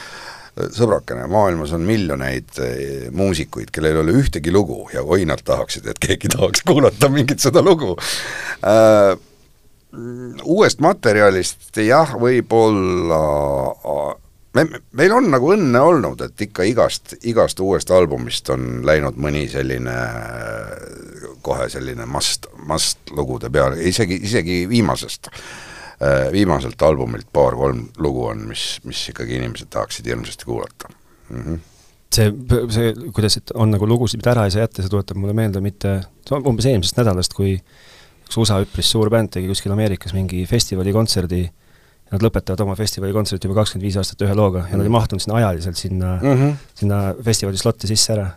sõbrakene, 0.75 1.23
maailmas 1.31 1.71
on 1.71 1.85
miljoneid 1.87 2.57
eh, 2.65 3.05
muusikuid, 3.15 3.69
kellel 3.71 3.95
ei 3.95 4.01
ole 4.01 4.15
ühtegi 4.19 4.51
lugu 4.51 4.89
ja 4.91 5.05
oi 5.07 5.23
nad 5.29 5.39
tahaksid, 5.45 5.87
et 5.87 6.01
keegi 6.03 6.27
tahaks 6.33 6.65
kuulata 6.67 7.07
mingit 7.09 7.39
seda 7.39 7.63
lugu. 7.63 7.93
Äh, 8.67 9.13
uuest 10.43 10.82
materjalist 10.86 11.78
jah, 11.82 12.12
võib-olla 12.21 13.21
me, 14.54 14.65
meil 14.97 15.15
on 15.15 15.30
nagu 15.34 15.54
õnne 15.56 15.82
olnud, 15.82 16.21
et 16.25 16.45
ikka 16.45 16.65
igast, 16.69 17.15
igast 17.30 17.62
uuest 17.63 17.91
albumist 17.93 18.49
on 18.54 18.84
läinud 18.86 19.17
mõni 19.21 19.47
selline 19.49 19.95
kohe 21.45 21.69
selline 21.71 22.06
must, 22.10 22.49
must 22.69 23.13
lugude 23.15 23.49
peale, 23.54 23.80
isegi, 23.89 24.19
isegi 24.28 24.62
viimasest, 24.69 25.32
viimaselt 26.34 26.82
albumilt 26.86 27.30
paar-kolm 27.34 27.88
lugu 28.04 28.28
on, 28.30 28.45
mis, 28.52 28.78
mis 28.88 29.02
ikkagi 29.12 29.39
inimesed 29.39 29.71
tahaksid 29.73 30.08
hirmsasti 30.12 30.47
kuulata 30.47 30.91
mm. 31.30 31.43
-hmm 31.43 31.67
see, 32.10 32.32
see, 32.73 32.93
kuidas, 33.13 33.36
et 33.38 33.52
on 33.54 33.69
nagu 33.69 33.86
lugusid, 33.88 34.17
mida 34.17 34.32
ära 34.32 34.47
ei 34.47 34.54
saa 34.54 34.63
jätta, 34.63 34.82
see 34.82 34.89
tuletab 34.89 35.19
mulle 35.21 35.36
meelde 35.38 35.62
mitte, 35.62 35.91
umbes 36.39 36.65
eelmisest 36.65 36.97
nädalast, 36.97 37.36
kui 37.38 37.52
üks 38.29 38.37
USA 38.37 38.61
üpris 38.63 38.91
suur 38.93 39.09
bänd 39.09 39.33
tegi 39.33 39.49
kuskil 39.49 39.73
Ameerikas 39.73 40.13
mingi 40.13 40.45
festivali 40.49 40.93
ja 40.93 42.17
nad 42.17 42.25
lõpetavad 42.25 42.61
oma 42.65 42.75
festivali 42.77 43.13
juba 43.13 43.61
kakskümmend 43.61 43.85
viis 43.85 43.97
aastat 44.01 44.21
ühe 44.25 44.35
looga 44.37 44.65
ja 44.69 44.77
nad 44.77 44.87
ei 44.87 44.93
mahtunud 44.93 45.21
sinna 45.21 45.37
ajaliselt 45.43 45.77
sinna 45.77 46.15
mm, 46.17 46.37
-hmm. 46.37 46.53
sinna 46.81 47.01
festivali 47.25 47.57
slotti 47.57 47.89
sisse 47.89 48.13
ära 48.15 48.31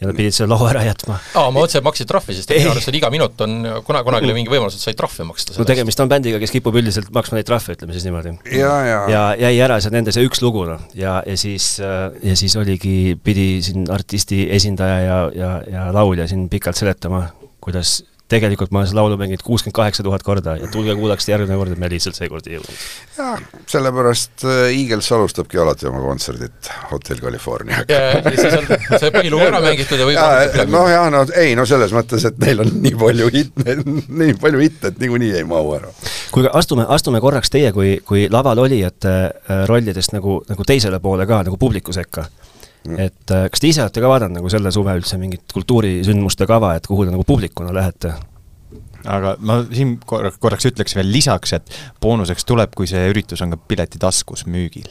ja 0.00 0.08
nad 0.10 0.16
pidid 0.16 0.34
selle 0.34 0.50
loo 0.50 0.66
ära 0.68 0.82
jätma. 0.84 1.16
aa, 1.38 1.46
ma 1.48 1.60
mõtlesin, 1.60 1.80
et 1.80 1.86
maksid 1.86 2.08
trahvi, 2.10 2.34
sest 2.36 2.50
minu 2.52 2.72
arust 2.72 2.90
on 2.90 2.96
iga 2.98 3.10
minut 3.12 3.44
on, 3.46 3.54
kuna, 3.86 4.02
kunagi 4.04 4.28
oli 4.28 4.34
mingi 4.36 4.52
võimalus, 4.52 4.76
et 4.76 4.84
sai 4.84 4.96
trahvi 4.98 5.24
maksta. 5.24 5.54
no 5.56 5.64
tegemist 5.68 6.02
on 6.02 6.10
bändiga, 6.10 6.40
kes 6.42 6.52
kipub 6.52 6.76
üldiselt 6.76 7.08
maksma 7.16 7.38
neid 7.38 7.48
trahve, 7.48 7.76
ütleme 7.78 7.96
siis 7.96 8.04
niimoodi. 8.04 8.34
ja, 8.58 8.74
ja. 8.88 8.98
ja 9.08 9.22
jäi 9.46 9.54
ära 9.68 9.78
seal 9.80 9.94
nende 9.96 10.12
see 10.12 10.26
üks 10.28 10.42
lugu, 10.44 10.66
noh, 10.68 10.82
ja, 10.98 11.22
ja 11.26 11.38
siis, 11.40 11.78
ja 11.80 12.36
siis 12.36 12.58
oligi, 12.60 13.16
pidi 13.24 13.62
siin 13.64 13.88
artisti 13.92 14.44
esindaja 14.58 15.00
ja, 15.06 15.18
ja, 15.32 15.54
ja 15.70 15.86
laulja 15.96 16.28
siin 16.28 16.50
pikalt 16.52 16.76
seletama, 16.76 17.28
kuidas 17.64 18.02
tegelikult 18.30 18.72
ma 18.74 18.80
olen 18.80 18.90
seda 18.90 19.00
laulu 19.00 19.16
mänginud 19.20 19.42
kuuskümmend 19.46 19.76
kaheksa 19.76 20.02
tuhat 20.02 20.24
korda 20.26 20.56
ja 20.58 20.68
tulge 20.72 20.94
kuulake 20.98 21.22
seda 21.22 21.36
järgmine 21.36 21.58
kord, 21.60 21.74
et 21.74 21.80
me 21.82 21.90
lihtsalt 21.90 22.18
seekord 22.18 22.48
ei 22.48 22.56
jõudnud. 22.56 22.80
jaa, 23.18 23.36
sellepärast 23.70 24.46
äh, 24.46 24.62
Eagles 24.72 25.10
alustabki 25.14 25.60
alati 25.62 25.86
oma 25.86 26.00
kontserdit 26.02 26.70
Hotel 26.90 27.20
California. 27.22 27.84
ja, 27.88 28.00
ja 28.18 28.32
siis 28.34 28.56
on 28.58 28.66
see 28.98 29.12
põhilugu 29.14 29.46
ära 29.46 29.60
mängitud 29.62 30.02
ja 30.02 30.08
võib 30.08 30.72
noh 30.72 30.90
jah, 30.90 31.06
no 31.14 31.22
ei, 31.36 31.54
no 31.58 31.66
selles 31.70 31.94
mõttes, 31.94 32.26
et 32.26 32.42
neil 32.42 32.64
on 32.66 32.72
nii 32.82 32.96
palju 32.98 33.30
hitte, 33.36 33.78
nii 34.22 34.34
palju 34.42 34.64
hitte, 34.64 34.90
et 34.90 34.98
niikuinii 35.02 35.30
ei 35.38 35.46
mahu 35.46 35.76
ära. 35.78 35.92
kuulge, 36.34 36.50
astume, 36.58 36.88
astume 36.98 37.22
korraks 37.22 37.54
teie 37.54 37.70
kui, 37.76 37.96
kui 38.06 38.26
laval 38.32 38.64
olijate 38.66 39.14
äh, 39.14 39.62
rollidest 39.70 40.16
nagu, 40.16 40.40
nagu 40.50 40.66
teisele 40.66 40.98
poole 41.02 41.28
ka, 41.30 41.44
nagu 41.46 41.60
publiku 41.60 41.94
sekka. 41.94 42.26
Et 42.96 43.34
äh, 43.34 43.48
kas 43.50 43.62
te 43.62 43.70
ise 43.70 43.84
olete 43.84 44.04
ka 44.04 44.12
vaadanud 44.12 44.40
nagu 44.40 44.52
selle 44.52 44.72
suve 44.74 44.94
üldse 44.98 45.18
mingit 45.20 45.44
kultuurisündmuste 45.54 46.48
kava, 46.48 46.74
et 46.78 46.86
kuhu 46.86 47.06
te 47.06 47.14
nagu 47.14 47.26
publikuna 47.26 47.74
lähete? 47.74 48.14
aga 49.06 49.36
ma 49.38 49.60
siin 49.70 49.96
korraks, 50.02 50.38
korraks 50.42 50.66
ütleks 50.72 50.96
veel 50.98 51.10
lisaks, 51.14 51.52
et 51.58 51.76
boonuseks 52.02 52.46
tuleb, 52.48 52.72
kui 52.76 52.88
see 52.90 53.04
üritus 53.12 53.42
on 53.44 53.54
ka 53.54 53.60
piletitaskus 53.70 54.46
müügil 54.50 54.88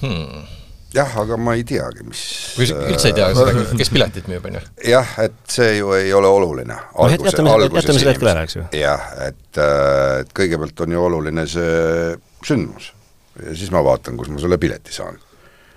hmm 0.00 0.48
jah, 0.94 1.10
aga 1.22 1.38
ma 1.38 1.54
ei 1.58 1.64
teagi, 1.66 2.04
mis 2.06 2.20
kui 2.56 2.66
üldse 2.66 3.10
ei 3.10 3.16
tea 3.16 3.30
seda, 3.36 3.64
kes 3.78 3.92
piletit 3.94 4.30
müüb, 4.30 4.46
on 4.50 4.58
ju? 4.58 4.62
jah, 4.90 5.12
et 5.22 5.38
see 5.50 5.76
ju 5.78 5.92
ei 5.96 6.12
ole 6.16 6.30
oluline. 6.30 6.76
no 6.76 7.10
jätame, 7.12 7.54
jätame 7.68 7.98
selle 7.98 8.14
hetkel 8.14 8.32
ära, 8.32 8.44
eks 8.48 8.58
ju. 8.58 8.64
jah, 8.80 9.06
et, 9.28 9.46
äh, 9.54 10.20
et 10.24 10.32
kõigepealt 10.36 10.84
on 10.86 10.96
ju 10.96 11.04
oluline 11.06 11.46
see 11.50 12.14
sündmus 12.46 12.90
ja 13.38 13.54
siis 13.54 13.70
ma 13.74 13.84
vaatan, 13.86 14.18
kus 14.18 14.32
ma 14.32 14.42
selle 14.42 14.58
pileti 14.60 14.94
saan 14.94 15.18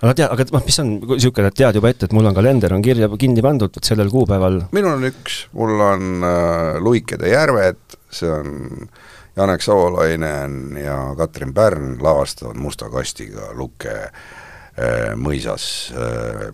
aga 0.04 0.14
tead, 0.18 0.30
aga 0.36 0.46
noh, 0.52 0.66
mis 0.68 0.80
on 0.84 0.92
niisugune, 1.00 1.50
et 1.50 1.58
tead 1.58 1.80
juba 1.80 1.92
ette, 1.94 2.10
et 2.10 2.16
mul 2.16 2.28
on 2.28 2.36
kalender 2.36 2.76
on 2.76 2.84
kirja 2.84 3.10
kinni 3.20 3.44
pandud, 3.46 3.72
et 3.80 3.88
sellel 3.88 4.12
kuupäeval 4.12 4.60
minul 4.76 4.98
on 4.98 5.08
üks, 5.08 5.40
mul 5.56 5.80
on 5.80 6.28
äh, 6.28 6.82
Luikede 6.84 7.32
järved, 7.32 7.98
see 8.12 8.32
on 8.32 8.90
Janek 9.38 9.64
Savolainen 9.66 10.78
ja 10.78 10.98
Katrin 11.18 11.54
Pärn 11.54 11.98
lavastavad 12.04 12.60
Musta 12.62 12.92
kastiga 12.94 13.50
Luke 13.58 13.96
äh, 14.04 15.14
mõisas 15.16 15.66
äh, 15.96 16.50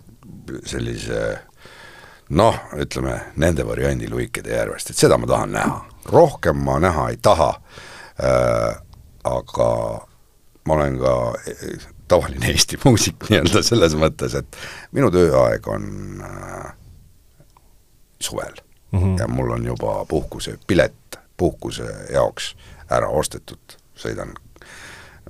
sellise 0.64 1.24
noh, 2.30 2.56
ütleme 2.78 3.18
nende 3.42 3.66
variandi 3.66 4.08
Luikede 4.10 4.54
järvest, 4.54 4.92
et 4.92 5.02
seda 5.02 5.18
ma 5.18 5.26
tahan 5.26 5.56
näha. 5.58 5.80
rohkem 6.10 6.62
ma 6.64 6.78
näha 6.80 7.10
ei 7.10 7.18
taha 7.22 7.50
äh,, 8.22 8.76
aga 9.24 9.72
ma 10.64 10.76
olen 10.76 11.00
ka 11.02 11.14
tavaline 12.10 12.50
Eesti 12.50 12.78
muusik 12.84 13.24
nii-öelda 13.30 13.62
selles 13.62 13.94
mõttes, 13.98 14.34
et 14.38 14.58
minu 14.96 15.12
tööaeg 15.14 15.68
on 15.70 15.86
äh, 16.26 16.72
suvel. 18.20 18.58
Mm 18.90 18.98
-hmm. 18.98 19.18
ja 19.20 19.28
mul 19.28 19.50
on 19.54 19.66
juba 19.66 20.04
puhkusepilet 20.04 21.18
puhkuse 21.36 21.86
jaoks 22.12 22.56
ära 22.90 23.08
ostetud, 23.08 23.78
sõidan 23.94 24.34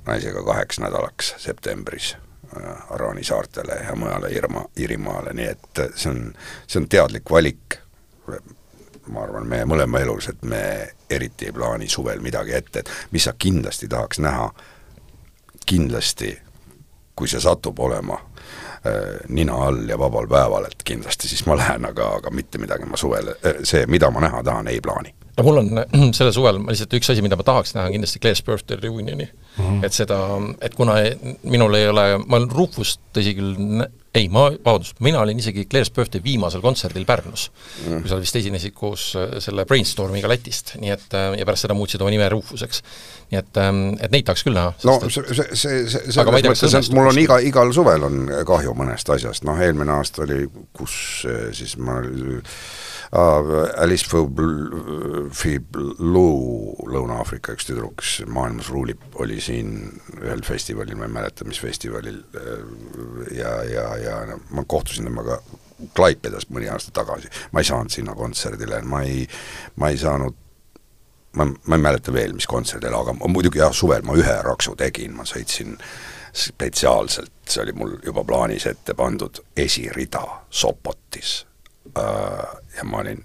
naisega 0.05 0.43
kaheks 0.43 0.79
nädalaks 0.79 1.35
septembris 1.37 2.15
äh, 2.57 2.91
Araani 2.91 3.23
saartele 3.23 3.77
ja 3.85 3.95
mujale 3.95 4.31
Irma, 4.33 4.65
Iirimaale, 4.79 5.33
nii 5.33 5.47
et 5.47 5.79
äh, 5.79 5.93
see 5.95 6.11
on, 6.11 6.33
see 6.67 6.81
on 6.81 6.89
teadlik 6.89 7.29
valik, 7.31 7.77
ma 9.07 9.23
arvan, 9.23 9.47
meie 9.47 9.65
mõlema 9.65 10.01
elus, 10.01 10.27
et 10.33 10.41
me 10.41 10.63
eriti 11.09 11.45
ei 11.45 11.51
plaani 11.51 11.87
suvel 11.89 12.19
midagi 12.19 12.53
ette, 12.57 12.79
et 12.79 12.89
mis 13.11 13.23
sa 13.23 13.33
kindlasti 13.37 13.87
tahaks 13.87 14.19
näha, 14.19 14.49
kindlasti 15.65 16.39
kui 17.21 17.29
see 17.29 17.41
satub 17.43 17.79
olema 17.79 18.17
äh, 18.17 19.21
nina 19.29 19.61
all 19.67 19.85
ja 19.89 19.99
vabal 20.01 20.29
päeval, 20.31 20.67
et 20.71 20.85
kindlasti 20.87 21.29
siis 21.29 21.45
ma 21.45 21.57
lähen, 21.59 21.85
aga, 21.85 22.15
aga 22.17 22.33
mitte 22.33 22.61
midagi 22.61 22.89
ma 22.89 22.99
suvel, 22.99 23.35
see, 23.63 23.85
mida 23.87 24.09
ma 24.11 24.25
näha 24.25 24.43
tahan, 24.47 24.71
ei 24.73 24.81
plaani 24.81 25.13
no 25.37 25.45
mul 25.47 25.61
on 25.61 25.69
sellel 26.17 26.33
suvel 26.35 26.61
lihtsalt 26.67 26.97
üks 26.99 27.11
asi, 27.13 27.23
mida 27.25 27.37
ma 27.39 27.45
tahaks 27.47 27.75
näha, 27.75 27.87
on 27.89 27.95
kindlasti 27.95 28.21
Claire's 28.23 28.43
Birthday 28.45 28.79
Reunioni 28.81 29.27
mm. 29.27 29.63
-hmm. 29.63 29.85
et 29.85 29.93
seda, 29.95 30.19
et 30.61 30.75
kuna 30.75 30.97
minul 31.43 31.77
ei 31.79 31.87
ole, 31.89 32.05
ma 32.25 32.39
olen 32.39 32.51
Rufust, 32.51 33.01
tõsi 33.15 33.35
küll, 33.37 33.85
ei, 34.15 34.27
ma, 34.31 34.49
vabandust, 34.51 34.97
mina 35.03 35.21
olin 35.23 35.39
isegi 35.39 35.63
Claire's 35.71 35.91
Birthday 35.95 36.23
viimasel 36.23 36.63
kontserdil 36.63 37.05
Pärnus 37.07 37.47
mm., 37.85 38.01
kui 38.03 38.11
sa 38.11 38.19
vist 38.19 38.35
esinesid 38.35 38.75
koos 38.75 39.05
äh, 39.19 39.37
selle 39.43 39.63
Brainstormiga 39.69 40.29
Lätist, 40.31 40.75
nii 40.81 40.91
et 40.91 41.15
äh, 41.15 41.29
ja 41.39 41.47
pärast 41.47 41.67
seda 41.67 41.77
muutsid 41.77 42.03
oma 42.03 42.11
nime 42.11 42.27
Rufuseks. 42.33 42.83
nii 43.31 43.39
et, 43.39 43.61
ähm, 43.63 43.81
et 44.03 44.11
neid 44.11 44.27
tahaks 44.27 44.43
küll 44.47 44.57
näha. 44.57 44.73
no 44.87 44.97
see, 45.07 45.23
see, 45.31 45.47
see, 45.55 45.79
see 45.87 46.17
selles 46.17 46.47
mõttes, 46.49 46.77
et 46.81 46.97
mul 46.97 47.11
on 47.13 47.21
iga, 47.23 47.39
igal 47.47 47.71
suvel 47.75 48.07
on 48.09 48.25
kahju 48.47 48.75
mõnest 48.75 49.13
asjast, 49.15 49.47
noh 49.47 49.59
eelmine 49.63 49.95
aasta 49.95 50.25
oli, 50.27 50.43
kus 50.75 50.97
siis 51.55 51.77
ma 51.79 52.01
Alice 53.11 54.07
Fiblou, 55.35 56.75
Lõuna-Aafrika 56.87 57.57
üks 57.57 57.67
tüdruk, 57.67 57.97
kes 57.99 58.21
maailmas 58.31 58.69
ruulib, 58.71 59.01
oli 59.19 59.41
siin 59.43 59.73
ühel 60.21 60.43
festivalil, 60.47 60.95
ma 60.95 61.09
ei 61.09 61.15
mäleta, 61.17 61.47
mis 61.47 61.59
festivalil, 61.59 62.21
ja, 63.35 63.57
ja, 63.67 63.87
ja 63.99 64.21
no, 64.29 64.39
ma 64.55 64.63
kohtusin 64.63 65.09
temaga 65.09 65.41
Klaipedas 65.97 66.45
mõni 66.53 66.69
aasta 66.71 66.93
tagasi, 66.93 67.27
ma 67.51 67.59
ei 67.59 67.67
saanud 67.67 67.91
sinna 67.91 68.15
kontserdile, 68.15 68.79
ma 68.87 69.01
ei, 69.03 69.25
ma 69.81 69.89
ei 69.91 69.99
saanud 69.99 70.37
ma, 71.35 71.47
ma 71.47 71.75
ei 71.75 71.83
mäleta 71.83 72.13
veel, 72.15 72.35
mis 72.37 72.47
kontserdil, 72.47 72.95
aga 72.95 73.17
muidugi 73.25 73.59
jah, 73.59 73.75
suvel 73.75 74.07
ma 74.07 74.15
ühe 74.15 74.39
raksu 74.45 74.77
tegin, 74.79 75.17
ma 75.17 75.27
sõitsin 75.27 75.75
spetsiaalselt, 76.31 77.33
see 77.43 77.63
oli 77.65 77.75
mul 77.75 77.97
juba 78.05 78.23
plaanis 78.23 78.69
ette 78.71 78.95
pandud, 78.95 79.43
esirida 79.59 80.23
Sopotis. 80.47 81.41
Äh, 81.43 81.50
ja 82.77 82.83
ma 82.83 82.97
olin, 82.97 83.23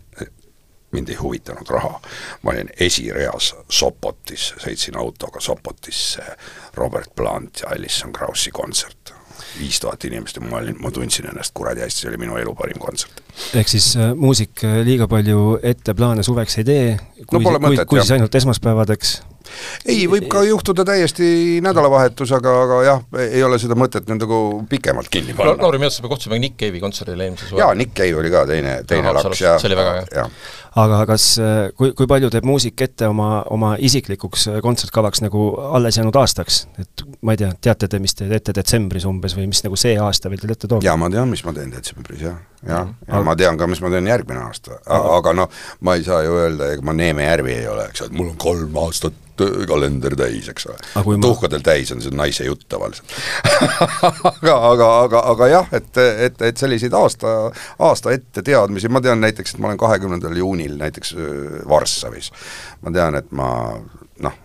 mind 0.92 1.09
ei 1.09 1.19
huvitanud 1.21 1.69
raha, 1.69 2.01
ma 2.42 2.55
olin 2.55 2.71
esireas 2.81 3.55
Sopotis, 3.69 4.53
sõitsin 4.62 4.97
autoga 4.97 5.40
Sopotisse, 5.40 6.25
Robert 6.75 7.14
Plant 7.14 7.62
ja 7.62 7.75
Alison 7.77 8.12
Krausi 8.12 8.51
kontsert 8.51 9.16
viis 9.59 9.81
tuhat 9.81 10.05
inimest 10.05 10.37
ja 10.37 10.42
ma 10.45 10.61
olin, 10.61 10.77
ma 10.81 10.90
tundsin 10.90 11.29
ennast 11.31 11.55
kuradi 11.57 11.85
hästi, 11.85 12.03
see 12.03 12.11
oli 12.11 12.21
minu 12.21 12.37
elu 12.40 12.55
parim 12.57 12.79
kontsert. 12.81 13.23
ehk 13.57 13.69
siis 13.69 13.88
äh, 13.97 14.12
muusik 14.16 14.64
äh, 14.64 14.81
liiga 14.85 15.09
palju 15.09 15.59
ette 15.62 15.95
plaane 15.95 16.25
suveks 16.27 16.59
ei 16.62 16.64
tee, 16.64 16.85
kui 17.27 17.42
no,, 17.45 17.59
kui, 17.61 17.79
kui 17.85 18.01
siis 18.01 18.14
ainult 18.16 18.35
esmaspäevadeks? 18.35 19.16
Ei, 19.85 20.06
võib 20.11 20.28
ka 20.32 20.42
juhtuda 20.46 20.85
täiesti 20.87 21.61
nädalavahetus, 21.64 22.32
aga, 22.37 22.54
aga 22.64 22.80
jah, 22.87 23.02
ei 23.26 23.42
ole 23.46 23.59
seda 23.62 23.76
mõtet 23.78 24.09
nüüd 24.11 24.24
nagu 24.24 24.40
pikemalt 24.70 25.11
kinni 25.12 25.37
panna. 25.37 25.56
Lauri 25.62 25.80
Meeltsa 25.82 26.04
me 26.04 26.12
kohtusime 26.12 26.38
Nick 26.42 26.59
Cave'i 26.61 26.82
kontserdil 26.82 27.20
eelmisel 27.26 27.50
suvel. 27.50 27.62
jaa, 27.64 27.74
Nick 27.78 27.94
Cave 27.96 28.20
oli 28.20 28.32
ka 28.32 28.44
teine, 28.48 28.78
teine 28.88 29.11
no, 29.11 29.16
laks 29.18 29.42
ja 29.42 29.56
see 29.62 29.70
oli 29.70 29.78
väga 29.78 29.96
hea. 30.12 30.26
aga 30.82 31.00
kas, 31.09 31.28
kui, 31.78 31.92
kui 31.96 32.09
palju 32.11 32.30
teeb 32.32 32.46
muusik 32.48 32.82
ette 32.85 33.09
oma, 33.09 33.42
oma 33.54 33.74
isiklikuks 33.78 34.48
kontsertkavaks 34.64 35.22
nagu 35.24 35.48
alles 35.76 35.98
jäänud 36.00 36.18
aastaks, 36.20 36.66
et 36.82 37.06
ma 37.22 37.37
ei 37.37 37.40
tea, 37.40 37.52
teate 37.68 37.88
te, 37.90 38.00
mis 38.02 38.16
te 38.16 38.28
teete 38.30 38.54
detsembris 38.56 39.06
umbes 39.09 39.37
või 39.38 39.48
mis 39.50 39.62
nagu 39.64 39.78
see 39.80 39.96
aasta 40.00 40.32
veel 40.32 40.42
teil 40.42 40.56
ette 40.56 40.70
toob? 40.70 40.85
jaa, 40.87 40.96
ma 41.00 41.11
tean, 41.12 41.30
mis 41.32 41.44
ma 41.46 41.54
teen 41.56 41.72
detsembris, 41.72 42.22
jah. 42.22 42.38
jah, 42.62 42.88
ja 43.06 43.14
mhm. 43.14 43.28
ma 43.28 43.37
tean 43.38 43.61
ka, 43.61 43.68
mis 43.70 43.82
ma 43.85 43.92
teen 43.92 44.11
järgmine 44.11 44.42
aasta. 44.46 44.80
aga 44.87 45.37
noh, 45.37 45.62
ma 45.80 45.96
ei 45.96 46.04
saa 46.06 46.22
ju 46.26 46.37
öelda, 46.40 46.72
ega 46.74 46.87
ma 46.87 46.96
Neeme 46.96 47.28
Järvi 47.28 47.56
ei 47.56 47.68
ole, 47.70 47.88
eks 47.90 48.06
ole, 48.06 48.16
mul 48.16 48.32
on 48.35 48.40
kolm 48.40 48.82
aastat 48.85 49.22
kalender 49.68 50.16
täis, 50.18 50.49
eks 50.53 50.68
ole. 50.70 50.79
tuhkadel 51.22 51.62
ma... 51.62 51.66
täis 51.70 51.92
on 51.94 52.03
see 52.05 52.14
naise 52.14 52.46
jutt 52.49 52.66
tavaliselt 52.72 53.12
aga, 54.33 54.57
aga, 54.70 54.88
aga, 55.07 55.22
aga 55.33 55.51
jah, 55.51 55.68
et, 55.77 55.92
et, 56.29 56.42
et 56.51 56.57
selliseid 56.64 56.96
aasta, 56.96 57.37
aasta 57.88 58.14
ette 58.16 58.44
teadmisi, 58.46 58.90
ma 58.92 59.03
tean 59.05 59.22
näiteks, 59.25 59.55
et 59.55 59.62
ma 59.62 59.70
olen 59.70 59.81
kahekümnendal 59.81 60.37
juunil 60.37 60.79
näiteks 60.81 61.14
Varssavis. 61.68 62.33
ma 62.83 62.92
tean, 62.94 63.18
et 63.18 63.31
ma 63.37 63.51
noh, 64.25 64.42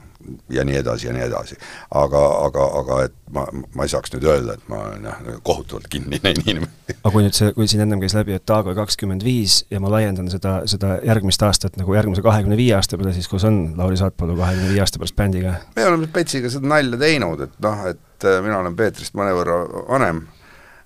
ja 0.49 0.65
nii 0.67 0.77
edasi 0.81 1.07
ja 1.07 1.13
nii 1.15 1.23
edasi. 1.25 1.57
aga, 1.95 2.21
aga, 2.45 2.65
aga 2.81 2.99
et 3.07 3.15
ma, 3.34 3.45
ma 3.75 3.86
ei 3.86 3.91
saaks 3.91 4.13
nüüd 4.15 4.27
öelda, 4.27 4.55
et 4.57 4.67
ma 4.71 4.81
olen 4.86 5.07
jah, 5.07 5.21
kohutavalt 5.47 5.88
kinnine 5.91 6.34
inimene. 6.41 6.69
aga 6.97 7.13
kui 7.13 7.25
nüüd 7.25 7.38
see, 7.38 7.53
kui 7.57 7.69
siin 7.71 7.84
ennem 7.86 8.01
käis 8.03 8.15
läbi, 8.17 8.36
et 8.38 8.45
Taago 8.49 8.75
kakskümmend 8.77 9.25
viis 9.25 9.62
ja 9.71 9.81
ma 9.84 9.91
laiendan 9.93 10.29
seda, 10.34 10.60
seda 10.69 10.97
järgmist 11.07 11.43
aastat 11.47 11.79
nagu 11.79 11.95
järgmise 11.97 12.23
kahekümne 12.25 12.60
viie 12.60 12.75
aasta 12.77 12.99
peale, 12.99 13.15
siis 13.15 13.29
kus 13.31 13.45
on 13.47 13.63
Lauri 13.79 13.99
Saatpalu 14.01 14.38
kahekümne 14.39 14.71
viie 14.73 14.84
aasta 14.84 15.01
pärast 15.01 15.17
bändiga? 15.19 15.57
me 15.75 15.88
oleme 15.88 16.12
Petsiga 16.12 16.51
seda 16.53 16.73
nalja 16.75 16.99
teinud, 17.01 17.47
et 17.47 17.57
noh, 17.63 17.88
et 17.91 18.29
äh, 18.29 18.39
mina 18.45 18.62
olen 18.62 18.77
Peetrist 18.77 19.17
mõnevõrra 19.17 19.60
vanem, 19.89 20.23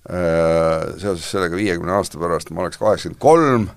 äh, 0.09 0.89
seoses 1.01 1.27
sellega 1.31 1.57
viiekümne 1.59 1.97
aasta 1.97 2.21
pärast 2.21 2.51
ma 2.51 2.65
oleks 2.65 2.81
kaheksakümmend 2.81 3.21
kolm, 3.21 3.69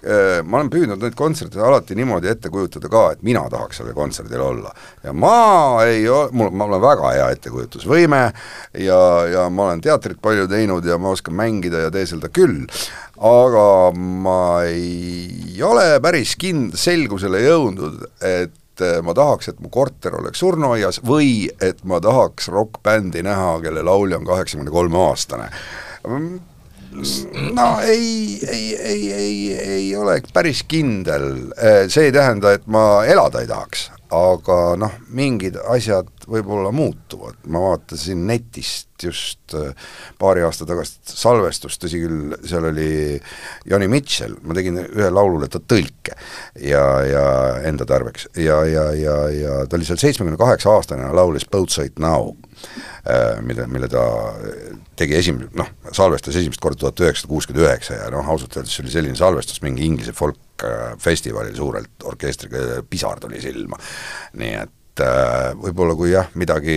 ma 0.00 0.60
olen 0.60 0.70
püüdnud 0.72 1.02
neid 1.02 1.16
kontserte 1.18 1.60
alati 1.60 1.96
niimoodi 1.98 2.30
ette 2.30 2.48
kujutada 2.52 2.88
ka, 2.88 3.02
et 3.14 3.24
mina 3.26 3.42
tahaks 3.52 3.80
sellel 3.80 3.96
kontserdil 3.96 4.40
olla. 4.40 4.72
ja 5.04 5.12
ma 5.12 5.84
ei 5.84 6.08
ole, 6.08 6.30
mul, 6.32 6.50
ma 6.56 6.68
olen 6.70 6.82
väga 6.82 7.12
hea 7.16 7.26
ettekujutusvõime 7.36 8.22
ja, 8.80 9.00
ja 9.28 9.48
ma 9.52 9.68
olen 9.68 9.82
teatrit 9.84 10.20
palju 10.22 10.48
teinud 10.48 10.86
ja 10.86 10.98
ma 10.98 11.12
oskan 11.14 11.36
mängida 11.36 11.84
ja 11.86 11.90
teeselda 11.92 12.30
küll, 12.32 12.64
aga 13.20 13.66
ma 13.96 14.40
ei 14.68 15.60
ole 15.64 16.00
päris 16.02 16.36
kind-, 16.40 16.76
selgusele 16.80 17.42
jõudnud, 17.44 18.06
et 18.24 18.84
ma 19.04 19.12
tahaks, 19.16 19.50
et 19.50 19.58
mu 19.60 19.68
korter 19.68 20.14
oleks 20.16 20.40
surnuaias 20.40 21.02
või 21.04 21.50
et 21.60 21.82
ma 21.84 22.00
tahaks 22.00 22.48
rokkbändi 22.48 23.24
näha, 23.26 23.58
kelle 23.60 23.84
laulja 23.84 24.20
on 24.20 24.24
kaheksakümne 24.28 24.72
kolme 24.72 25.02
aastane 25.10 25.50
no 27.54 27.68
ei, 27.86 28.38
ei, 28.48 28.76
ei, 28.76 29.12
ei, 29.12 29.38
ei 29.58 29.96
ole 29.96 30.20
päris 30.34 30.64
kindel, 30.68 31.52
see 31.88 32.08
ei 32.08 32.14
tähenda, 32.14 32.54
et 32.56 32.66
ma 32.70 33.04
elada 33.06 33.42
ei 33.42 33.50
tahaks, 33.50 33.88
aga 34.10 34.58
noh, 34.80 34.96
mingid 35.14 35.58
asjad 35.70 36.10
võib-olla 36.30 36.72
muutuvad, 36.74 37.38
ma 37.50 37.62
vaatasin 37.62 38.24
netist 38.26 38.90
just 39.02 39.54
äh, 39.56 39.70
paari 40.18 40.42
aasta 40.44 40.66
tagasi 40.68 40.98
salvestust, 41.14 41.80
tõsi 41.82 42.02
küll, 42.02 42.34
seal 42.46 42.66
oli 42.70 42.90
Joni 43.70 43.88
Mitchell, 43.90 44.36
ma 44.42 44.56
tegin 44.56 44.82
ühe 44.82 45.10
laulule 45.14 45.48
ta 45.50 45.62
tõlke 45.62 46.16
ja, 46.60 46.84
ja 47.06 47.24
enda 47.70 47.86
tarbeks. 47.88 48.28
Ja, 48.38 48.60
ja, 48.68 48.90
ja, 48.98 49.16
ja 49.34 49.58
ta 49.66 49.78
oli 49.78 49.88
seal 49.88 50.00
seitsmekümne 50.02 50.38
kaheksa 50.40 50.74
aastane 50.74 51.06
ja 51.06 51.16
laulis 51.16 51.48
Boat 51.50 51.74
Sight 51.74 52.02
Now. 52.02 52.34
Äh, 52.34 52.89
mille, 53.46 53.66
mille 53.70 53.88
ta 53.90 54.02
tegi 54.98 55.16
esim-, 55.18 55.44
noh, 55.56 55.70
salvestas 55.96 56.36
esimest 56.40 56.60
korda 56.62 56.82
tuhat 56.84 57.00
üheksasada 57.04 57.32
kuuskümmend 57.32 57.64
üheksa 57.66 57.96
ja 57.96 58.10
noh, 58.12 58.26
ausalt 58.34 58.58
öeldes 58.58 58.74
see 58.76 58.84
oli 58.84 58.92
selline 58.92 59.18
salvestus 59.18 59.62
mingi 59.64 59.86
Inglise 59.86 60.12
folkfestivalil 60.16 61.56
suurelt 61.56 62.04
orkestriga, 62.10 62.82
pisar 62.90 63.22
tuli 63.22 63.40
silma. 63.42 63.80
nii 64.40 64.52
et 64.60 65.04
äh, 65.04 65.48
võib-olla 65.60 65.96
kui 65.98 66.12
jah, 66.12 66.28
midagi, 66.40 66.76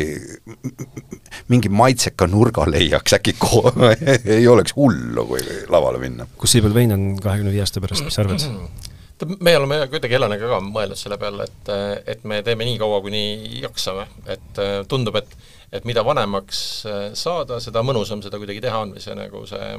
mingi 1.51 1.71
maitseka 1.73 2.27
nurga 2.31 2.67
leiaks, 2.69 3.17
äkki 3.19 3.35
ko-, 3.39 3.73
ei 4.37 4.47
oleks 4.47 4.77
hullu, 4.79 5.27
kui 5.33 5.43
lavale 5.73 6.01
minna. 6.03 6.29
kus 6.37 6.55
Siibel 6.55 6.75
Vein 6.75 6.95
on 6.95 7.13
kahekümne 7.21 7.53
viie 7.53 7.65
aasta 7.65 7.83
pärast, 7.83 8.07
mis 8.07 8.19
sa 8.19 8.25
arvad? 8.25 8.47
me 9.39 9.57
oleme 9.57 9.81
kuidagi 9.91 10.17
Heleniga 10.17 10.49
ka 10.51 10.61
mõelnud 10.65 10.99
selle 10.99 11.17
peale, 11.21 11.45
et, 11.47 11.73
et 12.15 12.23
me 12.27 12.41
teeme 12.43 12.65
nii 12.67 12.79
kaua, 12.81 13.01
kuni 13.05 13.23
jaksame, 13.61 14.07
et 14.33 14.63
tundub, 14.89 15.21
et 15.21 15.35
et 15.73 15.85
mida 15.89 16.05
vanemaks 16.05 16.61
äh, 16.85 17.03
saada, 17.17 17.59
seda 17.63 17.83
mõnusam 17.85 18.21
seda 18.23 18.39
kuidagi 18.41 18.61
teha 18.63 18.83
on 18.85 18.95
või 18.95 19.03
see 19.03 19.17
nagu 19.17 19.45
see 19.49 19.69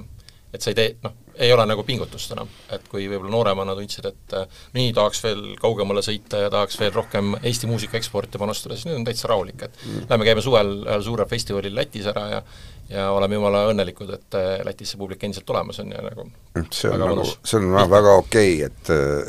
et 0.54 0.62
sa 0.62 0.70
ei 0.70 0.76
tee, 0.78 0.90
noh, 1.02 1.14
ei 1.42 1.50
ole 1.50 1.64
nagu 1.66 1.82
pingutust 1.82 2.30
enam, 2.30 2.50
et 2.70 2.84
kui 2.86 3.08
võib-olla 3.10 3.32
nooremana 3.32 3.74
tundsid, 3.74 4.06
et 4.06 4.34
äh, 4.38 4.60
nii 4.76 4.92
tahaks 4.94 5.22
veel 5.24 5.42
kaugemale 5.62 6.02
sõita 6.06 6.44
ja 6.44 6.50
tahaks 6.52 6.78
veel 6.78 6.92
rohkem 6.94 7.34
Eesti 7.40 7.70
muusika 7.70 7.98
eksporti 7.98 8.38
panustada, 8.38 8.78
siis 8.78 8.86
nüüd 8.86 9.00
on 9.00 9.08
täitsa 9.08 9.30
rahulik, 9.30 9.66
et 9.66 9.80
mm. 9.82 10.06
lähme 10.12 10.28
käime 10.28 10.44
suvel 10.46 10.76
ühel 10.84 11.02
suurel 11.06 11.30
festivalil 11.30 11.74
Lätis 11.74 12.06
ära 12.10 12.28
ja 12.36 12.40
ja 12.88 13.10
oleme 13.12 13.38
jumala 13.38 13.64
õnnelikud, 13.70 14.10
et 14.16 14.36
äh, 14.38 14.58
Lätis 14.66 14.94
see 14.94 15.00
publik 15.00 15.24
endiselt 15.24 15.50
olemas 15.50 15.80
on 15.82 15.94
ja 15.94 16.02
nagu 16.04 16.26
see 16.70 16.90
on 16.90 17.00
nagu, 17.00 17.24
see 17.42 17.60
on 17.60 17.70
väga, 17.72 17.88
väga 17.96 18.18
okei 18.20 18.52
okay,, 18.66 18.68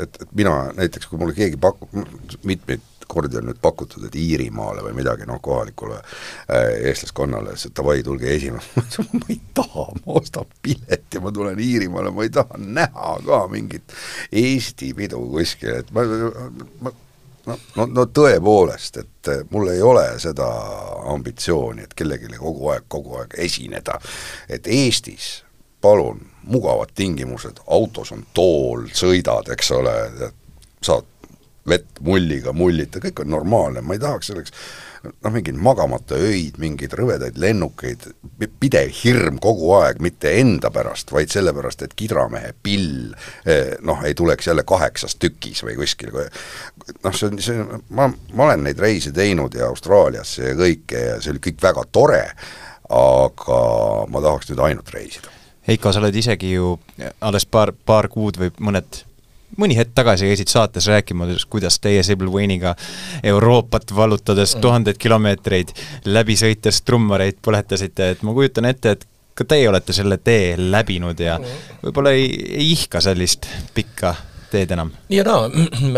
et, 0.04 0.10
et, 0.20 0.28
mina 0.36 0.58
näiteks, 0.76 1.08
kui 1.10 1.22
mulle 1.22 1.38
keegi 1.38 1.60
pakub, 1.62 1.96
mitmeid 2.44 2.84
kordi 3.08 3.38
on 3.38 3.46
nüüd 3.50 3.60
pakutud, 3.62 4.08
et 4.08 4.16
Iirimaale 4.18 4.82
või 4.82 4.96
midagi, 4.98 5.28
noh, 5.30 5.38
kohalikule 5.44 6.00
äh, 6.00 6.72
eestlaskonnale, 6.90 7.54
siis 7.54 7.70
et 7.70 7.78
davai, 7.78 8.00
tulge 8.06 8.32
esimene, 8.34 8.66
ma 8.76 8.84
ütlesin, 8.84 9.22
ma 9.22 9.30
ei 9.30 9.40
taha, 9.58 9.88
ma 10.02 10.20
ostan 10.22 10.52
pileti, 10.66 11.22
ma 11.22 11.34
tulen 11.36 11.62
Iirimaale, 11.62 12.14
ma 12.16 12.26
ei 12.26 12.34
taha 12.34 12.60
näha 12.62 13.16
ka 13.28 13.42
mingit 13.52 13.96
Eesti 14.34 14.94
pidu 14.98 15.22
kuskil, 15.36 15.84
et 15.84 15.94
ma, 15.96 16.06
ma 16.82 16.96
no, 17.46 17.58
no, 17.76 17.88
no 17.92 18.06
tõepoolest, 18.06 19.02
et 19.02 19.32
eh, 19.32 19.42
mul 19.52 19.72
ei 19.74 19.82
ole 19.82 20.06
seda 20.22 20.48
ambitsiooni, 21.14 21.86
et 21.86 21.94
kellelegi 21.98 22.38
kogu 22.38 22.72
aeg, 22.74 22.88
kogu 22.88 23.20
aeg 23.22 23.36
esineda. 23.46 24.00
et 24.50 24.68
Eestis 24.68 25.46
palun, 25.86 26.22
mugavad 26.44 26.90
tingimused, 26.96 27.60
autos 27.68 28.12
on 28.12 28.24
tool, 28.34 28.88
sõidad, 28.94 29.52
eks 29.54 29.72
ole, 29.76 29.94
saad 30.82 31.06
vett 31.70 32.02
mulliga 32.06 32.54
mullita, 32.54 33.02
kõik 33.04 33.22
on 33.22 33.30
normaalne, 33.34 33.82
ma 33.86 33.94
ei 33.94 34.02
tahaks 34.02 34.32
selleks 34.32 34.54
noh, 35.06 35.32
mingeid 35.34 35.58
magamata 35.62 36.18
öid, 36.20 36.58
mingeid 36.62 36.94
rõvedaid 36.98 37.38
lennukeid, 37.42 38.08
pidev 38.62 38.92
hirm 39.04 39.40
kogu 39.44 39.72
aeg, 39.80 40.02
mitte 40.04 40.34
enda 40.40 40.72
pärast, 40.74 41.14
vaid 41.16 41.34
sellepärast, 41.34 41.86
et 41.86 41.96
kidramehe 41.98 42.54
pill 42.66 43.14
eh, 43.46 43.76
noh, 43.86 44.04
ei 44.06 44.18
tuleks 44.18 44.50
jälle 44.52 44.66
kaheksas 44.68 45.18
tükis 45.22 45.64
või 45.66 45.78
kuskil, 45.80 46.14
noh, 46.16 47.16
see 47.16 47.30
on, 47.30 47.40
see 47.44 47.66
ma, 47.90 48.10
ma 48.34 48.50
olen 48.50 48.66
neid 48.68 48.82
reise 48.82 49.14
teinud 49.16 49.56
ja 49.58 49.70
Austraaliasse 49.72 50.52
ja 50.52 50.60
kõike 50.60 51.08
ja 51.10 51.18
see 51.22 51.36
oli 51.36 51.44
kõik 51.50 51.64
väga 51.64 51.88
tore, 51.96 52.24
aga 52.90 53.60
ma 54.12 54.22
tahaks 54.22 54.52
nüüd 54.52 54.62
ainult 54.68 54.94
reisida. 54.94 55.32
Heiko, 55.66 55.90
sa 55.90 56.02
oled 56.02 56.16
isegi 56.16 56.52
ju 56.54 56.76
alles 57.26 57.48
paar, 57.50 57.72
paar 57.74 58.06
kuud 58.14 58.38
või 58.38 58.52
mõned 58.62 59.02
mõni 59.62 59.78
hetk 59.78 59.96
tagasi 59.96 60.30
käisid 60.30 60.52
saates 60.52 60.88
rääkimas, 60.92 61.46
kuidas 61.50 61.80
teie 61.80 62.04
Sibyl 62.04 62.32
Wayne'iga 62.32 62.76
Euroopat 63.24 63.96
vallutades 63.96 64.56
mm. 64.56 64.62
tuhandeid 64.62 65.02
kilomeetreid 65.02 65.74
läbi 66.06 66.38
sõites 66.40 66.82
trummareid 66.86 67.42
põletasite, 67.46 68.12
et 68.16 68.24
ma 68.24 68.34
kujutan 68.36 68.70
ette, 68.70 68.96
et 68.96 69.08
ka 69.36 69.48
teie 69.48 69.68
olete 69.70 69.94
selle 69.94 70.18
tee 70.24 70.56
läbinud 70.58 71.20
ja 71.20 71.40
mm. 71.40 71.82
võib-olla 71.84 72.16
ei, 72.16 72.30
ei 72.60 72.72
ihka 72.76 73.02
sellist 73.04 73.50
pikka 73.76 74.16
teed 74.56 74.74
enam? 74.76 74.92
nii 75.10 75.20
ja 75.20 75.26
naa, 75.28 75.50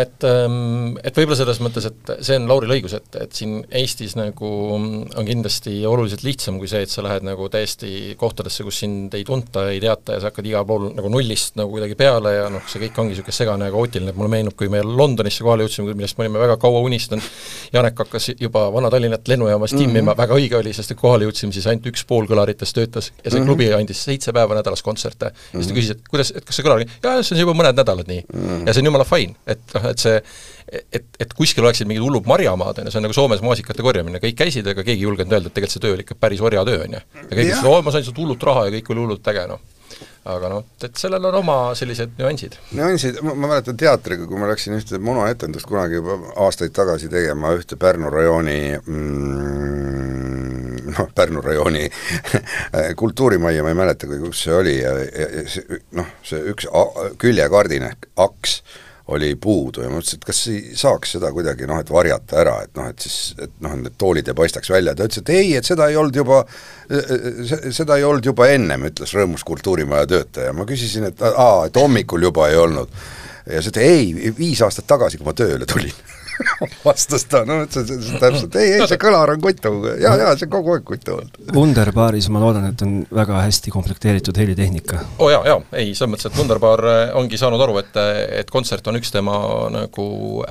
et, 0.03 0.27
ähm, 0.27 0.97
et 1.03 1.15
võib-olla 1.17 1.39
selles 1.39 1.61
mõttes, 1.63 1.87
et 1.89 2.13
see 2.25 2.39
on 2.39 2.47
Lauril 2.49 2.75
õigus, 2.77 2.97
et, 2.97 3.19
et 3.21 3.33
siin 3.37 3.59
Eestis 3.81 4.17
nagu 4.17 4.51
on 4.75 5.27
kindlasti 5.27 5.79
oluliselt 5.87 6.25
lihtsam 6.25 6.59
kui 6.61 6.69
see, 6.71 6.83
et 6.85 6.93
sa 6.93 7.03
lähed 7.05 7.25
nagu 7.27 7.49
täiesti 7.53 8.15
kohtadesse, 8.19 8.65
kus 8.67 8.81
sind 8.83 9.15
ei 9.17 9.25
tunta, 9.27 9.67
ei 9.71 9.81
teata 9.83 10.17
ja 10.17 10.23
sa 10.23 10.31
hakkad 10.31 10.47
igal 10.49 10.65
pool 10.67 10.89
nagu 10.97 11.11
nullist 11.11 11.57
nagu 11.59 11.71
kuidagi 11.73 11.97
peale 11.99 12.33
ja 12.35 12.47
noh, 12.51 12.63
see 12.69 12.81
kõik 12.85 13.01
ongi 13.01 13.15
niisugune 13.15 13.37
segane 13.37 13.69
ja 13.69 13.73
kaootiline, 13.73 14.13
et 14.13 14.19
mulle 14.19 14.31
meenub, 14.33 14.55
kui 14.57 14.71
me 14.71 14.81
Londonisse 14.85 15.45
kohale 15.45 15.65
jõudsime, 15.65 15.93
millest 15.97 16.17
me 16.17 16.25
olime 16.25 16.41
väga 16.41 16.57
kaua 16.61 16.81
unistanud, 16.85 17.31
Janek 17.73 18.03
hakkas 18.03 18.31
juba 18.39 18.67
Vana-Tallinnat 18.73 19.27
lennujaamas 19.27 19.73
timmima 19.75 20.01
mm, 20.01 20.07
-hmm. 20.11 20.17
väga 20.21 20.37
õige 20.39 20.59
oli, 20.59 20.73
sest 20.73 20.93
et 20.93 20.99
kohale 20.99 21.27
jõudsime, 21.27 21.53
siis 21.55 21.67
ainult 21.67 21.89
üks 21.91 22.05
pool 22.07 22.27
kõlaritest 22.29 22.75
töötas 22.77 23.11
ja 23.11 23.31
see 23.31 23.39
mm 23.39 23.43
-hmm. 23.43 23.47
klubi 23.47 23.71
andis 23.73 24.03
seitse 24.03 24.33
päeva 24.33 24.55
nädalas 24.55 24.83
kontserte 24.83 25.25
mm. 25.25 25.31
-hmm. 25.31 25.57
ja 25.57 25.63
siis 25.63 25.67
ta 25.67 25.79
küsis, 25.79 25.91
et 25.91 26.09
kuidas, 26.09 26.33
et 26.35 26.45
kas 26.45 26.55
see 26.55 26.65
kõlar, 26.65 26.85
jaa, 27.03 27.23
see 27.23 27.35
on 27.35 27.43
juba 27.45 27.57
mõned 27.61 27.77
nädalad 27.81 28.07
nii 28.07 28.21
mm. 28.21 28.39
-hmm. 28.39 28.46
Ja 28.47 28.73
see 28.73 28.83
on 28.83 28.91
jumala 28.91 29.07
fine, 29.07 29.37
et 29.49 29.75
noh, 29.75 29.87
et 29.91 30.03
see 30.03 30.19
et, 30.67 31.05
et 31.23 31.33
kuskil 31.37 31.63
oleksid 31.63 31.87
mingid 31.87 32.03
hullud 32.03 32.27
marjamaad, 32.27 32.81
on 32.81 32.89
ju, 32.89 32.93
see 32.93 33.01
on 33.01 33.07
nagu 33.07 33.15
Soomes 33.15 33.43
maasikate 33.45 33.85
korjamine, 33.85 34.19
kõik 34.23 34.37
käisid, 34.41 34.67
aga 34.67 34.83
keegi 34.83 35.03
ei 35.03 35.07
julgenud 35.07 35.37
öelda, 35.37 35.51
et 35.51 35.55
tegelikult 35.55 35.77
see 35.77 35.85
töö 35.85 35.95
oli 35.95 36.05
ikka 36.07 36.19
päris 36.19 36.43
orjatöö, 36.43 36.83
on 36.83 36.99
ju. 36.99 37.01
ja 37.21 37.31
kõik 37.31 37.45
ütlesid, 37.45 37.71
oo, 37.71 37.81
ma 37.85 37.95
sain 37.95 38.07
sealt 38.07 38.19
hullult 38.19 38.47
raha 38.49 38.67
ja 38.67 38.75
kõik 38.77 38.93
oli 38.93 39.05
hullult 39.05 39.33
äge, 39.33 39.47
noh 39.53 39.63
aga 40.27 40.49
noh, 40.51 40.65
et 40.83 40.99
sellel 40.99 41.23
on 41.29 41.37
oma 41.39 41.55
sellised 41.77 42.17
nüansid. 42.19 42.57
nüansid, 42.75 43.21
ma, 43.23 43.31
ma 43.33 43.51
mäletan 43.53 43.77
teatriga, 43.79 44.27
kui 44.27 44.39
ma 44.39 44.49
läksin 44.49 44.75
ühte 44.77 44.99
monoetendust 45.03 45.67
kunagi 45.69 45.99
juba 46.01 46.17
aastaid 46.43 46.75
tagasi 46.75 47.09
tegema 47.11 47.53
ühte 47.55 47.79
Pärnu 47.79 48.11
rajooni 48.11 48.59
mm, 48.81 50.46
noh, 50.93 51.11
Pärnu 51.15 51.43
rajooni 51.45 51.85
kultuurimajja, 53.01 53.63
ma 53.63 53.73
ei 53.73 53.79
mäleta, 53.83 54.09
kus 54.09 54.43
see 54.47 54.57
oli 54.57 54.75
ja, 54.79 54.91
ja, 55.05 55.29
ja 55.39 55.45
see 55.51 55.79
noh, 55.97 56.11
see 56.25 56.43
üks 56.53 56.69
küljekardin 57.21 57.89
ehk 57.91 58.11
aks 58.27 58.61
oli 59.07 59.35
puudu 59.35 59.81
ja 59.81 59.89
ma 59.89 60.01
mõtlesin, 60.01 60.19
et 60.19 60.25
kas 60.27 60.39
ei 60.51 60.73
saaks 60.75 61.13
seda 61.15 61.29
kuidagi 61.31 61.67
noh, 61.69 61.79
et 61.79 61.91
varjata 61.91 62.41
ära, 62.41 62.55
et 62.65 62.73
noh, 62.75 62.89
et 62.91 63.05
siis, 63.05 63.37
et 63.39 63.53
noh, 63.63 63.77
need 63.79 63.95
toolid 63.99 64.27
ei 64.27 64.35
paistaks 64.35 64.71
välja, 64.71 64.95
ta 64.95 65.07
ütles, 65.07 65.21
et 65.23 65.31
ei, 65.31 65.53
et 65.55 65.67
seda 65.67 65.87
ei 65.87 65.95
olnud 65.99 66.19
juba, 66.19 66.41
seda 67.71 67.95
ei 67.95 68.03
olnud 68.07 68.27
juba 68.27 68.49
ennem, 68.51 68.83
ütles 68.89 69.15
rõõmus 69.15 69.47
kultuurimaja 69.47 70.09
töötaja, 70.11 70.51
ma 70.55 70.67
küsisin, 70.67 71.07
et 71.07 71.23
aa, 71.23 71.69
et 71.69 71.79
hommikul 71.79 72.27
juba 72.27 72.49
ei 72.51 72.59
olnud. 72.59 72.91
ja 73.47 73.63
see 73.63 73.71
ütles, 73.71 73.87
ei, 73.87 74.35
viis 74.35 74.61
aastat 74.65 74.89
tagasi, 74.91 75.21
kui 75.21 75.29
ma 75.29 75.35
tööle 75.37 75.69
tulin 75.69 75.95
vastas 76.87 77.25
ta, 77.29 77.43
no 77.47 77.61
ütles 77.65 77.87
täpselt, 78.21 78.55
ei, 78.59 78.75
ei 78.77 78.87
see 78.89 78.99
kõlar 79.01 79.33
on 79.33 79.41
kutu 79.43 79.73
ja, 80.01 80.13
ja 80.19 80.33
see 80.37 80.47
on 80.47 80.53
kogu 80.57 80.75
aeg 80.75 80.85
kutu 80.87 81.15
olnud. 81.17 81.39
Wunderbaaris 81.55 82.29
ma 82.33 82.41
loodan, 82.43 82.69
et 82.71 82.83
on 82.85 82.99
väga 83.13 83.41
hästi 83.45 83.73
komplekteeritud 83.73 84.37
helitehnika. 84.37 85.01
oo 85.17 85.27
oh, 85.27 85.31
jaa, 85.33 85.43
jaa, 85.47 85.61
ei, 85.79 85.93
selles 85.97 86.13
mõttes, 86.13 86.29
et 86.29 86.39
Wunderbaar 86.39 86.85
äh, 86.91 87.01
ongi 87.19 87.39
saanud 87.39 87.61
aru, 87.63 87.77
et, 87.81 87.99
et 88.41 88.51
kontsert 88.53 88.87
on 88.91 88.99
üks 88.99 89.11
tema 89.13 89.37
nagu 89.73 90.07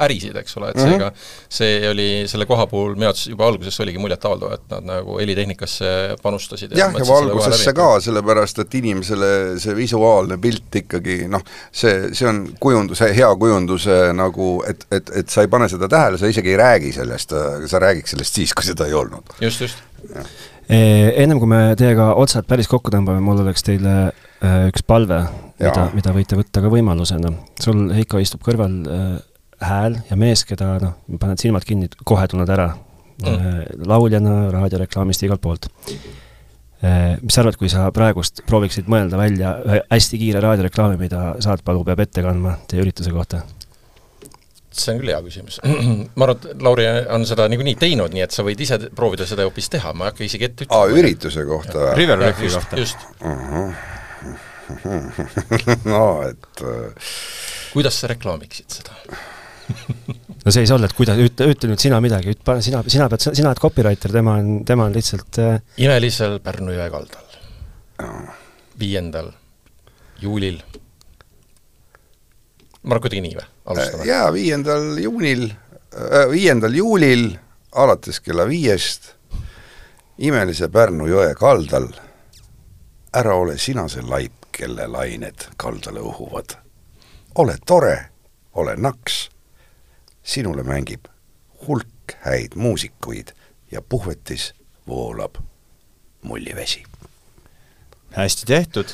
ärisid, 0.07 0.37
eks 0.41 0.59
ole, 0.61 0.73
et 0.73 0.81
mhm. 0.81 0.91
seega 0.91 1.11
mm 1.11 1.15
-hmm. 1.15 1.51
see 1.59 1.91
oli 1.91 2.09
selle 2.31 2.47
koha 2.47 2.67
puhul 2.71 2.97
minu 2.97 3.11
arvates 3.11 3.27
juba 3.31 3.47
alguses 3.47 3.81
oligi 3.81 3.99
muljetavaldav, 4.03 4.53
et 4.55 4.71
nad 4.71 4.91
nagu 4.93 5.19
helitehnikasse 5.21 6.17
panustasid. 6.23 6.77
jah, 6.77 6.93
ja 6.99 7.07
valgusesse 7.09 7.73
ka, 7.73 7.89
sellepärast 8.01 8.59
et 8.65 8.75
inimesele 8.75 9.59
see 9.61 9.77
visuaalne 9.77 10.39
pilt 10.39 10.81
ikkagi 10.83 11.27
noh, 11.29 11.43
see, 11.73 12.13
see 12.13 12.29
on 12.29 12.43
kujunduse, 12.61 13.13
hea 13.15 13.29
kujunduse 13.37 14.13
nagu, 14.17 14.63
et, 14.69 14.87
et, 14.91 15.11
et 15.23 15.29
sa 15.29 15.45
ei 15.45 15.49
pane 15.49 15.69
seda 15.69 15.76
seda 15.77 15.89
tähele, 15.93 16.21
sa 16.21 16.31
isegi 16.33 16.53
ei 16.55 16.61
räägi 16.61 16.93
sellest, 16.97 17.33
sa 17.71 17.81
räägiks 17.83 18.17
sellest 18.17 18.41
siis, 18.41 18.55
kui 18.57 18.67
seda 18.67 18.89
ei 18.89 18.97
olnud. 18.97 19.37
just, 19.41 19.61
just. 19.65 19.83
Ennem 20.69 21.39
kui 21.39 21.49
me 21.51 21.61
teiega 21.79 22.11
otsad 22.19 22.47
päris 22.49 22.67
kokku 22.71 22.91
tõmbame, 22.91 23.23
mul 23.23 23.45
oleks 23.45 23.63
teile 23.67 23.95
e, 24.09 24.51
üks 24.73 24.83
palve, 24.87 25.21
mida, 25.61 25.87
mida 25.95 26.15
võite 26.17 26.39
võtta 26.39 26.63
ka 26.65 26.73
võimalusena. 26.73 27.31
sul, 27.63 27.87
Heiko, 27.95 28.19
istub 28.23 28.43
kõrval 28.47 28.75
e, 28.83 28.99
hääl 29.63 30.01
ja 30.11 30.19
mees, 30.19 30.43
keda 30.49 30.77
noh, 30.83 30.97
paned 31.23 31.41
silmad 31.43 31.67
kinni, 31.67 31.89
kohe 32.05 32.27
tunned 32.31 32.51
ära 32.51 32.73
mm.. 33.23 33.83
lauljana, 33.87 34.39
raadioreklaamist, 34.55 35.27
igalt 35.27 35.45
poolt. 35.45 35.71
Mis 37.23 37.33
sa 37.33 37.41
arvad, 37.41 37.57
kui 37.57 37.71
sa 37.73 37.87
praegust 37.95 38.43
prooviksid 38.47 38.91
mõelda 38.93 39.17
välja 39.19 39.55
ühe 39.65 39.79
hästi 39.89 40.21
kiire 40.21 40.43
raadioreklaami, 40.45 40.99
mida 41.01 41.23
Saatpalu 41.43 41.87
peab 41.87 42.03
ette 42.05 42.23
kandma 42.27 42.59
teie 42.69 42.85
ürituse 42.85 43.15
kohta? 43.15 43.41
See 44.83 44.95
on 44.95 45.01
küll 45.03 45.13
hea 45.13 45.21
küsimus. 45.25 45.59
ma 46.19 46.29
arvan, 46.29 46.41
et 46.41 46.65
Lauri 46.67 46.87
on 47.17 47.27
seda 47.29 47.49
niikuinii 47.53 47.77
teinud, 47.81 48.15
nii 48.15 48.25
et 48.27 48.35
sa 48.37 48.45
võid 48.47 48.63
ise 48.63 48.79
proovida 48.97 49.29
seda 49.29 49.47
hoopis 49.49 49.71
teha, 49.73 49.93
ma 49.97 50.07
ei 50.07 50.13
hakka 50.13 50.27
isegi 50.27 50.49
ette 50.49 50.67
ütlema. 50.67 50.83
aa, 50.83 50.99
ürituse 51.03 51.47
kohta 51.49 51.79
või? 51.79 51.93
River 52.01 52.23
Riffi 52.25 52.51
kohta. 52.55 52.81
just 52.81 53.07
uh. 53.21 53.37
-huh. 54.83 55.87
no 55.87 56.03
et 56.27 56.63
uh... 56.67 57.11
kuidas 57.73 58.01
sa 58.01 58.11
reklaamiksid 58.11 58.79
seda 58.81 58.97
no 60.45 60.53
see 60.53 60.63
ei 60.63 60.69
saa 60.69 60.77
olla, 60.79 60.91
et 60.91 60.97
kuidas, 60.97 61.19
ütle, 61.23 61.49
ütle 61.53 61.71
nüüd 61.73 61.83
sina 61.83 62.01
midagi, 62.03 62.35
üt-, 62.37 62.53
sina, 62.65 62.83
sina 62.91 63.09
pead, 63.11 63.29
sina 63.29 63.51
oled 63.51 63.63
copywriter, 63.63 64.15
tema 64.15 64.37
on, 64.41 64.61
tema 64.69 64.87
on 64.87 64.95
lihtsalt 64.95 65.41
äh... 65.43 65.59
imelisel 65.83 66.39
Pärnu 66.45 66.75
jõe 66.77 66.89
kaldal, 66.93 67.39
viiendal 68.79 69.33
juulil 70.23 70.61
ma 72.87 72.95
arvan, 72.95 73.03
kuidagi 73.03 73.23
nii 73.25 73.37
või, 73.37 73.47
alustame? 73.67 74.07
Jaa, 74.07 74.31
viiendal 74.33 74.87
juunil, 75.03 75.49
äh, 75.51 76.27
viiendal 76.31 76.75
juulil 76.79 77.29
alates 77.75 78.21
kella 78.23 78.47
viiest 78.49 79.13
imelise 80.19 80.69
Pärnu 80.73 81.09
jõe 81.11 81.35
kaldal 81.37 81.91
ära 83.17 83.35
ole 83.35 83.59
sina 83.59 83.89
see 83.89 84.05
laip, 84.07 84.47
kelle 84.57 84.87
lained 84.89 85.51
kaldale 85.61 86.01
uhuvad. 86.01 86.57
ole 87.35 87.59
tore, 87.67 87.97
ole 88.55 88.77
naks, 88.77 89.29
sinule 90.23 90.63
mängib 90.63 91.09
hulk 91.67 92.17
häid 92.25 92.55
muusikuid 92.57 93.35
ja 93.71 93.83
puhvetis 93.83 94.55
voolab 94.87 95.37
mullivesi 96.23 96.85
hästi 98.17 98.49
tehtud 98.49 98.93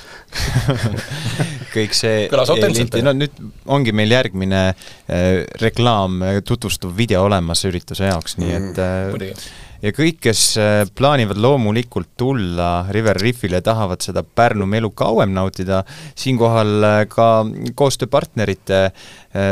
kõik 1.74 1.96
see 1.96 2.28
autentselt. 2.28 2.96
no 3.06 3.14
nüüd 3.16 3.42
ongi 3.66 3.94
meil 3.96 4.14
järgmine 4.14 4.62
äh, 4.72 5.42
reklaam, 5.62 6.22
äh, 6.26 6.40
tutvustav 6.46 6.96
video 6.96 7.26
olemas 7.28 7.64
ürituse 7.68 8.10
jaoks, 8.10 8.38
nii 8.42 8.56
et 8.58 8.82
äh, 8.82 9.36
ja 9.82 9.90
kõik, 9.94 10.20
kes 10.22 10.42
äh, 10.60 10.82
plaanivad 10.94 11.40
loomulikult 11.42 12.12
tulla 12.18 12.86
River 12.94 13.18
Riffile 13.20 13.62
tahavad 13.64 14.02
seda 14.04 14.22
Pärnu 14.22 14.66
melu 14.70 14.92
kauem 14.96 15.32
nautida, 15.34 15.82
siinkohal 16.18 16.86
äh, 16.86 16.98
ka 17.10 17.30
koostööpartnerite 17.78 18.82
äh, 18.86 18.92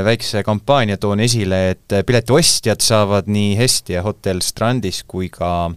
väikse 0.07 0.45
kampaania 0.47 1.01
toon 1.03 1.25
esile, 1.27 1.63
et 1.75 1.99
piletiostjad 2.07 2.83
saavad 2.85 3.31
nii 3.31 3.57
Hestia 3.59 4.05
hotell 4.07 4.43
Strandis 4.45 5.03
kui 5.07 5.31
ka 5.35 5.71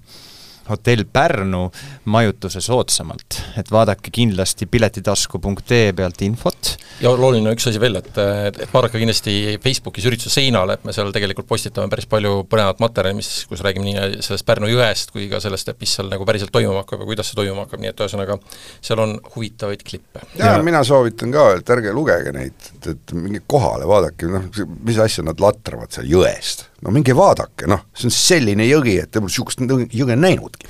hotell 0.69 1.03
Pärnu 1.13 1.63
majutuse 2.05 2.61
soodsamalt, 2.63 3.39
et 3.59 3.71
vaadake 3.71 4.11
kindlasti 4.13 4.67
piletitasku.ee 4.71 5.93
pealt 5.95 6.21
infot. 6.25 6.73
ja 7.01 7.11
oluline 7.11 7.53
üks 7.55 7.67
asi 7.69 7.81
veel, 7.81 7.97
et, 7.99 8.11
et, 8.47 8.61
vaadake 8.73 9.01
kindlasti 9.01 9.57
Facebookis 9.63 10.07
ürituse 10.09 10.31
seinale, 10.33 10.77
et 10.77 10.87
me 10.87 10.95
seal 10.95 11.11
tegelikult 11.15 11.49
postitame 11.49 11.91
päris 11.91 12.07
palju 12.09 12.43
põnevat 12.49 12.81
materjali, 12.83 13.19
mis, 13.19 13.31
kus 13.49 13.63
räägime 13.65 13.89
nii 13.89 14.23
sellest 14.25 14.47
Pärnu 14.47 14.71
jõest 14.71 15.13
kui 15.15 15.27
ka 15.31 15.41
sellest, 15.43 15.73
et 15.73 15.83
mis 15.83 15.95
seal 15.97 16.11
nagu 16.11 16.27
päriselt 16.27 16.53
toimuma 16.55 16.83
hakkab 16.83 17.03
ja 17.03 17.09
kuidas 17.11 17.31
see 17.31 17.39
toimuma 17.39 17.67
hakkab, 17.67 17.83
nii 17.83 17.93
et 17.93 18.03
ühesõnaga 18.05 18.39
seal 18.81 19.03
on 19.03 19.17
huvitavaid 19.35 19.83
klippe. 19.87 20.23
ja, 20.39 20.55
ja 20.55 20.65
mina 20.65 20.83
soovitan 20.87 21.33
ka, 21.33 21.49
et 21.59 21.73
ärge 21.75 21.95
lugege 21.95 22.35
neid, 22.35 22.69
et, 22.75 22.91
et 22.95 23.15
minge 23.17 23.43
kohale, 23.47 23.87
vaadake, 23.89 24.29
noh, 24.31 24.47
mis 24.83 25.01
asja 25.01 25.25
nad 25.27 25.41
latravad 25.43 25.91
seal 25.93 26.09
jõest. 26.09 26.69
No 26.83 26.95
minge 26.95 27.15
vaadake, 27.17 27.67
noh, 27.71 27.85
see 27.95 28.09
on 28.09 28.15
selline 28.15 28.67
jõgi, 28.67 28.97
et 29.03 29.11
te 29.11 29.21
pole 29.21 29.31
niisugust 29.31 29.63
jõge 29.93 30.19
näinudki 30.19 30.67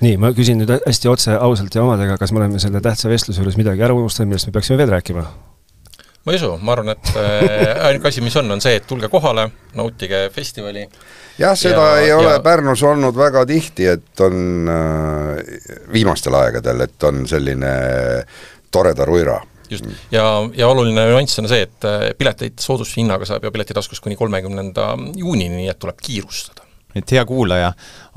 nii, 0.00 0.16
ma 0.20 0.32
küsin 0.36 0.60
nüüd 0.60 0.72
hästi 0.86 1.10
otse, 1.10 1.36
ausalt 1.36 1.74
ja 1.76 1.84
omadega, 1.84 2.16
kas 2.20 2.32
me 2.32 2.40
oleme 2.42 2.60
selle 2.62 2.80
tähtsa 2.84 3.10
vestluse 3.10 3.42
juures 3.42 3.58
midagi 3.60 3.84
ära 3.84 3.96
unustanud, 3.96 4.30
millest 4.30 4.48
me 4.48 4.54
peaksime 4.56 4.78
veel 4.80 4.92
rääkima? 4.94 5.24
ma 6.20 6.34
ei 6.34 6.36
usu, 6.36 6.50
ma 6.60 6.74
arvan, 6.74 6.92
et 6.92 7.12
äh, 7.16 7.84
ainuke 7.88 8.10
asi, 8.10 8.22
mis 8.24 8.36
on, 8.36 8.50
on 8.52 8.60
see, 8.60 8.74
et 8.76 8.86
tulge 8.88 9.08
kohale, 9.12 9.46
nautige 9.76 10.26
festivali. 10.34 10.84
jah, 11.40 11.56
seda 11.58 11.86
ja, 11.94 12.00
ei 12.04 12.12
ole 12.12 12.34
ja... 12.34 12.42
Pärnus 12.44 12.82
olnud 12.86 13.16
väga 13.16 13.44
tihti, 13.48 13.88
et 13.94 14.24
on 14.24 14.68
äh, 14.68 15.40
viimastel 15.92 16.36
aegadel, 16.38 16.84
et 16.86 17.08
on 17.08 17.24
selline 17.28 17.72
toreda 18.70 19.08
ruira 19.08 19.40
just, 19.70 19.86
ja, 20.12 20.24
ja 20.56 20.68
oluline 20.68 21.06
nüanss 21.10 21.40
on 21.42 21.48
see, 21.50 21.66
et 21.66 21.88
äh, 21.88 22.10
pileteid 22.18 22.58
soodushinnaga 22.62 23.28
saab 23.28 23.46
ju 23.46 23.52
Piletitaskus 23.54 24.02
kuni 24.04 24.18
kolmekümnenda 24.20 24.92
juunini, 25.16 25.62
nii 25.62 25.70
et 25.72 25.80
tuleb 25.80 26.00
kiirustada. 26.02 26.66
et 26.94 27.12
hea 27.12 27.24
kuulaja, 27.26 27.72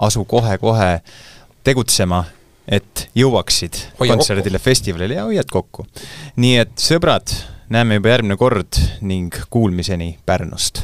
asu 0.08 0.26
kohe-kohe 0.26 0.91
tegutsema, 1.64 2.24
et 2.68 3.08
jõuaksid 3.16 3.80
hoia 3.99 4.16
kontserdile, 4.16 4.60
festivalile 4.60 5.20
ja 5.20 5.28
hoiad 5.30 5.51
kokku. 5.51 5.88
nii 6.36 6.58
et 6.66 6.76
sõbrad, 6.80 7.36
näeme 7.74 7.99
juba 7.99 8.16
järgmine 8.16 8.39
kord 8.39 8.82
ning 9.01 9.43
kuulmiseni 9.49 10.18
Pärnust 10.26 10.84